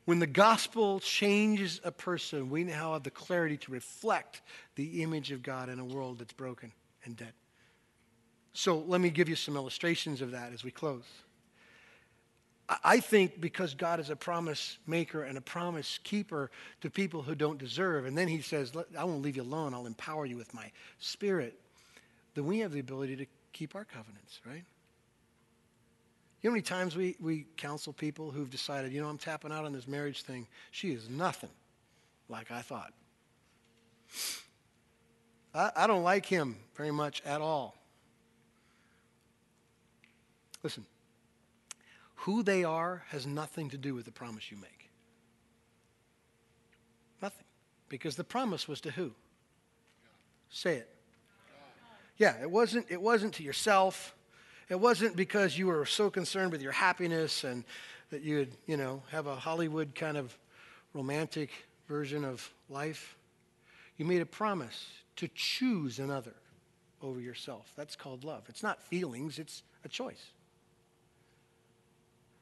When 0.04 0.20
the 0.20 0.26
gospel 0.26 1.00
changes 1.00 1.82
a 1.84 1.92
person, 1.92 2.48
we 2.48 2.64
now 2.64 2.94
have 2.94 3.02
the 3.02 3.10
clarity 3.10 3.58
to 3.58 3.72
reflect 3.72 4.40
the 4.74 5.02
image 5.02 5.32
of 5.32 5.42
God 5.42 5.68
in 5.68 5.78
a 5.78 5.84
world 5.84 6.18
that's 6.18 6.32
broken 6.32 6.72
and 7.04 7.14
dead. 7.14 7.34
So 8.54 8.78
let 8.78 9.02
me 9.02 9.10
give 9.10 9.28
you 9.28 9.36
some 9.36 9.54
illustrations 9.54 10.22
of 10.22 10.30
that 10.30 10.54
as 10.54 10.64
we 10.64 10.70
close. 10.70 11.04
I 12.84 13.00
think 13.00 13.40
because 13.40 13.74
God 13.74 13.98
is 13.98 14.10
a 14.10 14.16
promise 14.16 14.76
maker 14.86 15.22
and 15.22 15.38
a 15.38 15.40
promise 15.40 15.98
keeper 16.04 16.50
to 16.82 16.90
people 16.90 17.22
who 17.22 17.34
don't 17.34 17.58
deserve, 17.58 18.04
and 18.04 18.16
then 18.16 18.28
He 18.28 18.42
says, 18.42 18.72
I 18.96 19.04
won't 19.04 19.22
leave 19.22 19.36
you 19.36 19.42
alone, 19.42 19.72
I'll 19.72 19.86
empower 19.86 20.26
you 20.26 20.36
with 20.36 20.52
my 20.52 20.70
spirit, 20.98 21.58
then 22.34 22.46
we 22.46 22.58
have 22.58 22.72
the 22.72 22.80
ability 22.80 23.16
to 23.16 23.26
keep 23.52 23.74
our 23.74 23.84
covenants, 23.84 24.40
right? 24.46 24.64
You 26.40 26.50
know 26.50 26.50
how 26.50 26.54
many 26.54 26.62
times 26.62 26.94
we, 26.94 27.16
we 27.20 27.46
counsel 27.56 27.92
people 27.92 28.30
who've 28.30 28.50
decided, 28.50 28.92
you 28.92 29.00
know, 29.00 29.08
I'm 29.08 29.18
tapping 29.18 29.50
out 29.50 29.64
on 29.64 29.72
this 29.72 29.88
marriage 29.88 30.22
thing. 30.22 30.46
She 30.70 30.92
is 30.92 31.08
nothing 31.08 31.50
like 32.28 32.50
I 32.50 32.60
thought. 32.60 32.92
I, 35.54 35.72
I 35.74 35.86
don't 35.86 36.04
like 36.04 36.26
him 36.26 36.56
very 36.76 36.92
much 36.92 37.22
at 37.24 37.40
all. 37.40 37.74
Listen, 40.62 40.84
who 42.28 42.42
they 42.42 42.62
are 42.62 43.04
has 43.08 43.26
nothing 43.26 43.70
to 43.70 43.78
do 43.78 43.94
with 43.94 44.04
the 44.04 44.12
promise 44.12 44.50
you 44.50 44.58
make. 44.58 44.90
Nothing. 47.22 47.46
Because 47.88 48.16
the 48.16 48.24
promise 48.24 48.68
was 48.68 48.82
to 48.82 48.90
who? 48.90 49.12
Say 50.50 50.74
it. 50.74 50.94
Yeah, 52.18 52.34
it 52.42 52.50
wasn't, 52.50 52.84
it 52.90 53.00
wasn't 53.00 53.32
to 53.36 53.42
yourself. 53.42 54.14
It 54.68 54.78
wasn't 54.78 55.16
because 55.16 55.56
you 55.56 55.68
were 55.68 55.86
so 55.86 56.10
concerned 56.10 56.52
with 56.52 56.60
your 56.60 56.72
happiness 56.72 57.44
and 57.44 57.64
that 58.10 58.20
you 58.20 58.36
would, 58.40 58.52
you 58.66 58.76
know, 58.76 59.02
have 59.10 59.26
a 59.26 59.34
Hollywood 59.34 59.94
kind 59.94 60.18
of 60.18 60.36
romantic 60.92 61.48
version 61.88 62.26
of 62.26 62.46
life. 62.68 63.16
You 63.96 64.04
made 64.04 64.20
a 64.20 64.26
promise 64.26 64.86
to 65.16 65.28
choose 65.34 65.98
another 65.98 66.34
over 67.00 67.20
yourself. 67.20 67.72
That's 67.74 67.96
called 67.96 68.22
love. 68.22 68.42
It's 68.50 68.62
not 68.62 68.82
feelings, 68.82 69.38
it's 69.38 69.62
a 69.82 69.88
choice. 69.88 70.32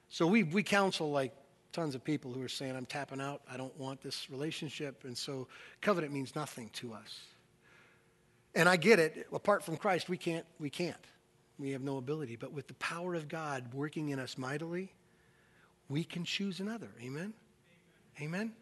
So 0.09 0.26
we, 0.26 0.42
we 0.44 0.62
counsel 0.62 1.11
like 1.11 1.32
tons 1.72 1.94
of 1.94 2.02
people 2.02 2.32
who 2.32 2.42
are 2.42 2.48
saying, 2.48 2.74
I'm 2.74 2.86
tapping 2.86 3.20
out, 3.20 3.42
I 3.50 3.57
don't 3.57 3.76
want 3.78 4.00
this 4.02 4.30
relationship. 4.30 5.04
And 5.04 5.16
so 5.16 5.48
covenant 5.80 6.12
means 6.12 6.34
nothing 6.34 6.70
to 6.74 6.94
us. 6.94 7.20
And 8.54 8.68
I 8.68 8.76
get 8.76 8.98
it. 8.98 9.26
Apart 9.32 9.64
from 9.64 9.76
Christ, 9.76 10.09
we 10.09 10.16
can't, 10.16 10.46
we 10.59 10.70
can't. 10.70 10.96
We 11.59 11.70
have 11.72 11.82
no 11.82 11.98
ability. 11.98 12.36
But 12.36 12.52
with 12.52 12.68
the 12.68 12.74
power 12.74 13.14
of 13.14 13.28
God 13.28 13.74
working 13.74 14.09
in 14.09 14.18
us 14.18 14.38
mightily, 14.38 14.92
we 15.88 16.04
can 16.04 16.24
choose 16.24 16.61
another. 16.61 16.88
Amen? 17.02 17.34
Amen? 18.20 18.52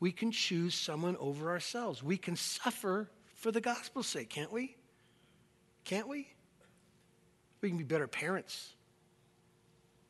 We 0.00 0.10
can 0.10 0.32
choose 0.32 0.74
someone 0.74 1.16
over 1.18 1.50
ourselves. 1.50 2.02
We 2.02 2.16
can 2.16 2.36
suffer 2.36 3.08
for 3.36 3.52
the 3.52 3.60
gospel's 3.60 4.06
sake, 4.06 4.30
can't 4.30 4.52
we? 4.52 4.76
Can't 5.84 6.08
we? 6.08 6.28
We 7.60 7.68
can 7.68 7.78
be 7.78 7.84
better 7.84 8.08
parents. 8.08 8.73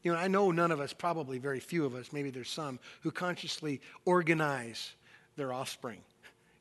You 0.04 0.12
know, 0.12 0.18
I 0.18 0.28
know 0.28 0.50
none 0.50 0.70
of 0.70 0.80
us, 0.80 0.92
probably 0.92 1.38
very 1.38 1.58
few 1.60 1.84
of 1.84 1.94
us, 1.94 2.12
maybe 2.12 2.30
there's 2.30 2.50
some, 2.50 2.78
who 3.00 3.10
consciously 3.10 3.80
organize 4.04 4.92
their 5.36 5.52
offspring. 5.52 5.98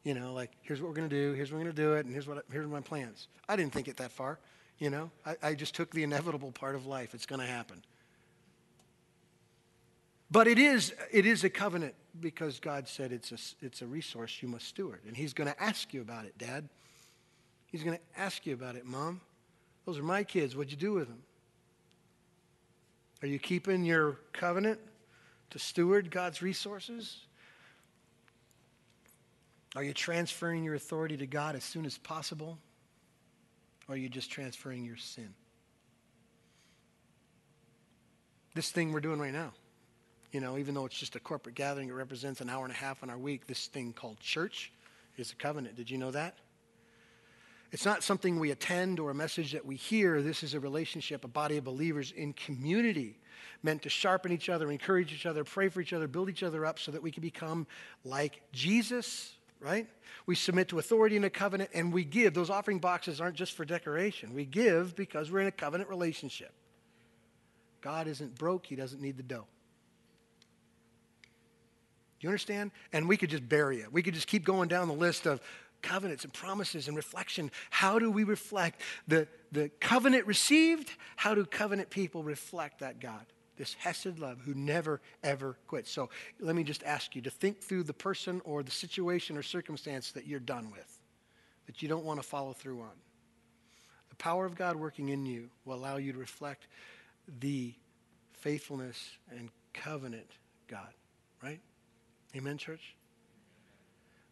You 0.04 0.14
know, 0.14 0.34
like, 0.34 0.52
here's 0.62 0.82
what 0.82 0.88
we're 0.88 0.96
going 0.96 1.10
to 1.10 1.16
do, 1.16 1.34
here's 1.34 1.52
what 1.52 1.58
we're 1.58 1.66
going 1.66 1.76
to 1.76 1.82
do 1.82 1.94
it, 1.94 2.06
and 2.06 2.14
here's, 2.14 2.26
what, 2.26 2.46
here's 2.52 2.68
my 2.68 2.80
plans. 2.80 3.28
I 3.48 3.58
didn't 3.58 3.74
think 3.74 3.90
it 3.90 3.98
that 3.98 4.12
far. 4.12 4.40
You 4.80 4.90
know, 4.90 5.12
I, 5.26 5.36
I 5.44 5.54
just 5.54 5.76
took 5.76 5.92
the 5.92 6.04
inevitable 6.04 6.52
part 6.52 6.74
of 6.74 6.86
life. 6.86 7.14
It's 7.14 7.26
going 7.26 7.42
to 7.42 7.46
happen. 7.46 7.84
But 10.32 10.48
it 10.48 10.58
is, 10.58 10.94
it 11.12 11.26
is 11.26 11.44
a 11.44 11.50
covenant 11.50 11.94
because 12.20 12.60
God 12.60 12.88
said 12.88 13.12
it's 13.12 13.32
a, 13.32 13.66
it's 13.66 13.82
a 13.82 13.86
resource 13.86 14.42
you 14.42 14.48
must 14.48 14.68
steward. 14.68 15.02
And 15.06 15.16
He's 15.16 15.34
going 15.34 15.50
to 15.50 15.62
ask 15.62 15.94
you 15.94 16.02
about 16.02 16.26
it, 16.26 16.38
Dad. 16.38 16.68
He's 17.68 17.84
going 17.84 17.98
to 17.98 18.20
ask 18.20 18.46
you 18.46 18.54
about 18.54 18.76
it, 18.76 18.86
Mom. 18.86 19.22
Those 19.86 20.00
are 20.00 20.04
my 20.04 20.24
kids. 20.24 20.56
What'd 20.56 20.72
you 20.72 20.78
do 20.78 20.94
with 20.94 21.08
them? 21.08 21.22
Are 23.24 23.28
you 23.28 23.40
keeping 23.40 23.86
your 23.86 24.18
covenant 24.34 24.82
to 25.52 25.58
steward 25.58 26.12
God's 26.12 26.42
resources? 26.42 27.20
Are 29.78 29.84
you 29.84 29.94
transferring 29.94 30.66
your 30.66 30.76
authority 30.76 31.16
to 31.16 31.26
God 31.26 31.56
as 31.56 31.64
soon 31.64 31.86
as 31.86 31.98
possible? 31.98 32.58
Or 33.88 33.96
are 33.96 33.98
you 33.98 34.10
just 34.10 34.30
transferring 34.30 34.84
your 34.84 34.98
sin? 34.98 35.34
This 38.56 38.72
thing 38.72 38.92
we're 38.92 39.00
doing 39.00 39.22
right 39.22 39.32
now, 39.32 39.54
you 40.34 40.42
know, 40.42 40.58
even 40.58 40.74
though 40.74 40.86
it's 40.86 41.00
just 41.00 41.16
a 41.16 41.20
corporate 41.22 41.56
gathering, 41.56 41.88
it 41.88 41.94
represents 41.94 42.42
an 42.42 42.50
hour 42.50 42.66
and 42.66 42.74
a 42.74 42.78
half 42.78 43.04
in 43.04 43.10
our 43.10 43.18
week. 43.18 43.48
This 43.48 43.68
thing 43.68 43.94
called 43.94 44.20
church 44.20 44.70
is 45.16 45.32
a 45.32 45.36
covenant. 45.36 45.78
Did 45.78 45.90
you 45.90 45.98
know 45.98 46.12
that? 46.12 46.36
It's 47.74 47.86
not 47.86 48.04
something 48.04 48.40
we 48.40 48.52
attend 48.52 49.00
or 49.00 49.10
a 49.10 49.16
message 49.16 49.54
that 49.54 49.66
we 49.66 49.76
hear. 49.76 50.22
This 50.22 50.44
is 50.44 50.54
a 50.54 50.60
relationship, 50.60 51.26
a 51.26 51.28
body 51.28 51.58
of 51.58 51.64
believers 51.64 52.12
in 52.12 52.34
community 52.34 53.18
meant 53.64 53.82
to 53.82 53.90
sharpen 53.90 54.32
each 54.32 54.48
other, 54.48 54.70
encourage 54.70 55.12
each 55.12 55.26
other, 55.26 55.44
pray 55.44 55.70
for 55.70 55.82
each 55.82 55.92
other, 55.92 56.08
build 56.08 56.30
each 56.30 56.44
other 56.44 56.68
up 56.68 56.78
so 56.78 56.92
that 56.92 57.02
we 57.02 57.10
can 57.10 57.22
become 57.22 57.66
like 58.06 58.44
Jesus, 58.52 59.34
right? 59.60 59.88
We 60.28 60.36
submit 60.36 60.68
to 60.68 60.78
authority 60.78 61.16
in 61.16 61.24
a 61.24 61.32
covenant 61.32 61.72
and 61.74 61.92
we 61.92 62.04
give. 62.04 62.36
Those 62.36 62.52
offering 62.52 62.78
boxes 62.78 63.20
aren't 63.20 63.36
just 63.36 63.54
for 63.54 63.66
decoration. 63.66 64.36
We 64.36 64.46
give 64.46 64.96
because 64.96 65.32
we're 65.32 65.40
in 65.40 65.48
a 65.48 65.52
covenant 65.52 65.90
relationship. 65.90 66.52
God 67.82 68.08
isn't 68.08 68.38
broke, 68.38 68.68
He 68.68 68.76
doesn't 68.76 69.02
need 69.02 69.18
the 69.18 69.24
dough. 69.24 69.48
You 72.24 72.30
understand? 72.30 72.72
And 72.94 73.10
we 73.10 73.18
could 73.18 73.30
just 73.30 73.50
bury 73.50 73.82
it. 73.82 73.92
We 73.92 74.02
could 74.02 74.14
just 74.14 74.28
keep 74.28 74.46
going 74.46 74.70
down 74.70 74.88
the 74.88 74.94
list 74.94 75.26
of 75.26 75.42
covenants 75.84 76.24
and 76.24 76.34
promises 76.34 76.88
and 76.88 76.98
reflection. 76.98 77.52
How 77.70 78.00
do 78.00 78.10
we 78.10 78.24
reflect 78.24 78.82
the, 79.08 79.28
the 79.52 79.70
covenant 79.80 80.26
received? 80.26 80.92
How 81.16 81.36
do 81.36 81.46
covenant 81.46 81.92
people 81.92 82.24
reflect 82.24 82.80
that 82.80 83.00
God? 83.00 83.26
This 83.56 83.76
Hesed 83.76 84.18
love 84.18 84.40
who 84.44 84.56
never, 84.56 85.00
ever 85.24 85.58
quits. 85.68 85.92
So 85.92 86.10
let 86.40 86.56
me 86.56 86.64
just 86.64 86.82
ask 86.84 87.16
you 87.16 87.22
to 87.22 87.30
think 87.30 87.62
through 87.62 87.84
the 87.84 87.94
person 87.94 88.42
or 88.46 88.64
the 88.64 88.72
situation 88.72 89.38
or 89.38 89.44
circumstance 89.44 90.12
that 90.14 90.26
you're 90.26 90.40
done 90.40 90.72
with, 90.72 91.00
that 91.68 91.84
you 91.84 91.88
don't 91.88 92.04
want 92.04 92.20
to 92.20 92.28
follow 92.28 92.54
through 92.54 92.82
on. 92.82 92.96
The 94.10 94.16
power 94.16 94.46
of 94.46 94.56
God 94.56 94.76
working 94.76 95.10
in 95.10 95.26
you 95.26 95.50
will 95.66 95.76
allow 95.76 95.98
you 95.98 96.14
to 96.14 96.18
reflect 96.18 96.68
the 97.40 97.74
faithfulness 98.34 99.12
and 99.30 99.50
covenant 99.74 100.30
God, 100.68 100.94
right? 101.42 101.60
Amen, 102.36 102.58
church? 102.58 102.96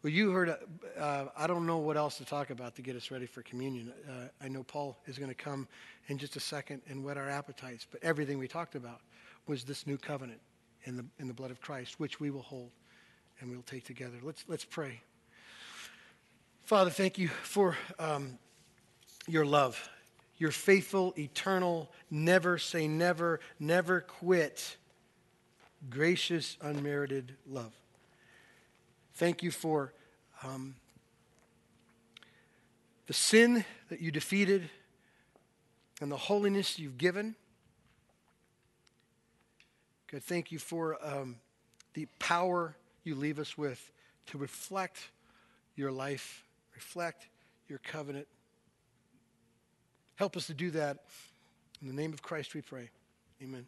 Well, 0.03 0.11
you 0.11 0.31
heard, 0.31 0.55
uh, 0.97 1.25
I 1.37 1.45
don't 1.45 1.67
know 1.67 1.77
what 1.77 1.95
else 1.95 2.17
to 2.17 2.25
talk 2.25 2.49
about 2.49 2.75
to 2.77 2.81
get 2.81 2.95
us 2.95 3.11
ready 3.11 3.27
for 3.27 3.43
communion. 3.43 3.93
Uh, 4.09 4.29
I 4.43 4.47
know 4.47 4.63
Paul 4.63 4.97
is 5.05 5.19
going 5.19 5.29
to 5.29 5.35
come 5.35 5.67
in 6.07 6.17
just 6.17 6.35
a 6.35 6.39
second 6.39 6.81
and 6.89 7.03
whet 7.03 7.17
our 7.17 7.29
appetites, 7.29 7.85
but 7.89 8.03
everything 8.03 8.39
we 8.39 8.47
talked 8.47 8.73
about 8.73 9.01
was 9.45 9.63
this 9.63 9.85
new 9.85 9.97
covenant 9.97 10.39
in 10.85 10.97
the, 10.97 11.05
in 11.19 11.27
the 11.27 11.35
blood 11.35 11.51
of 11.51 11.61
Christ, 11.61 11.99
which 11.99 12.19
we 12.19 12.31
will 12.31 12.41
hold 12.41 12.71
and 13.39 13.51
we'll 13.51 13.61
take 13.61 13.85
together. 13.85 14.17
Let's, 14.23 14.43
let's 14.47 14.65
pray. 14.65 15.01
Father, 16.63 16.89
thank 16.89 17.19
you 17.19 17.27
for 17.27 17.77
um, 17.99 18.39
your 19.27 19.45
love, 19.45 19.87
your 20.39 20.51
faithful, 20.51 21.13
eternal, 21.15 21.91
never 22.09 22.57
say 22.57 22.87
never, 22.87 23.39
never 23.59 24.01
quit, 24.01 24.77
gracious, 25.91 26.57
unmerited 26.59 27.35
love. 27.47 27.80
Thank 29.21 29.43
you 29.43 29.51
for 29.51 29.93
um, 30.43 30.73
the 33.05 33.13
sin 33.13 33.63
that 33.89 34.01
you 34.01 34.09
defeated 34.09 34.67
and 36.01 36.11
the 36.11 36.17
holiness 36.17 36.79
you've 36.79 36.97
given. 36.97 37.35
God, 40.11 40.23
thank 40.23 40.51
you 40.51 40.57
for 40.57 40.97
um, 41.05 41.35
the 41.93 42.07
power 42.17 42.75
you 43.03 43.13
leave 43.13 43.37
us 43.37 43.55
with 43.55 43.91
to 44.25 44.39
reflect 44.39 45.11
your 45.75 45.91
life, 45.91 46.43
reflect 46.73 47.27
your 47.69 47.77
covenant. 47.77 48.27
Help 50.15 50.35
us 50.35 50.47
to 50.47 50.55
do 50.55 50.71
that. 50.71 50.97
In 51.79 51.87
the 51.87 51.93
name 51.93 52.11
of 52.11 52.23
Christ 52.23 52.55
we 52.55 52.61
pray. 52.61 52.89
Amen. 53.39 53.67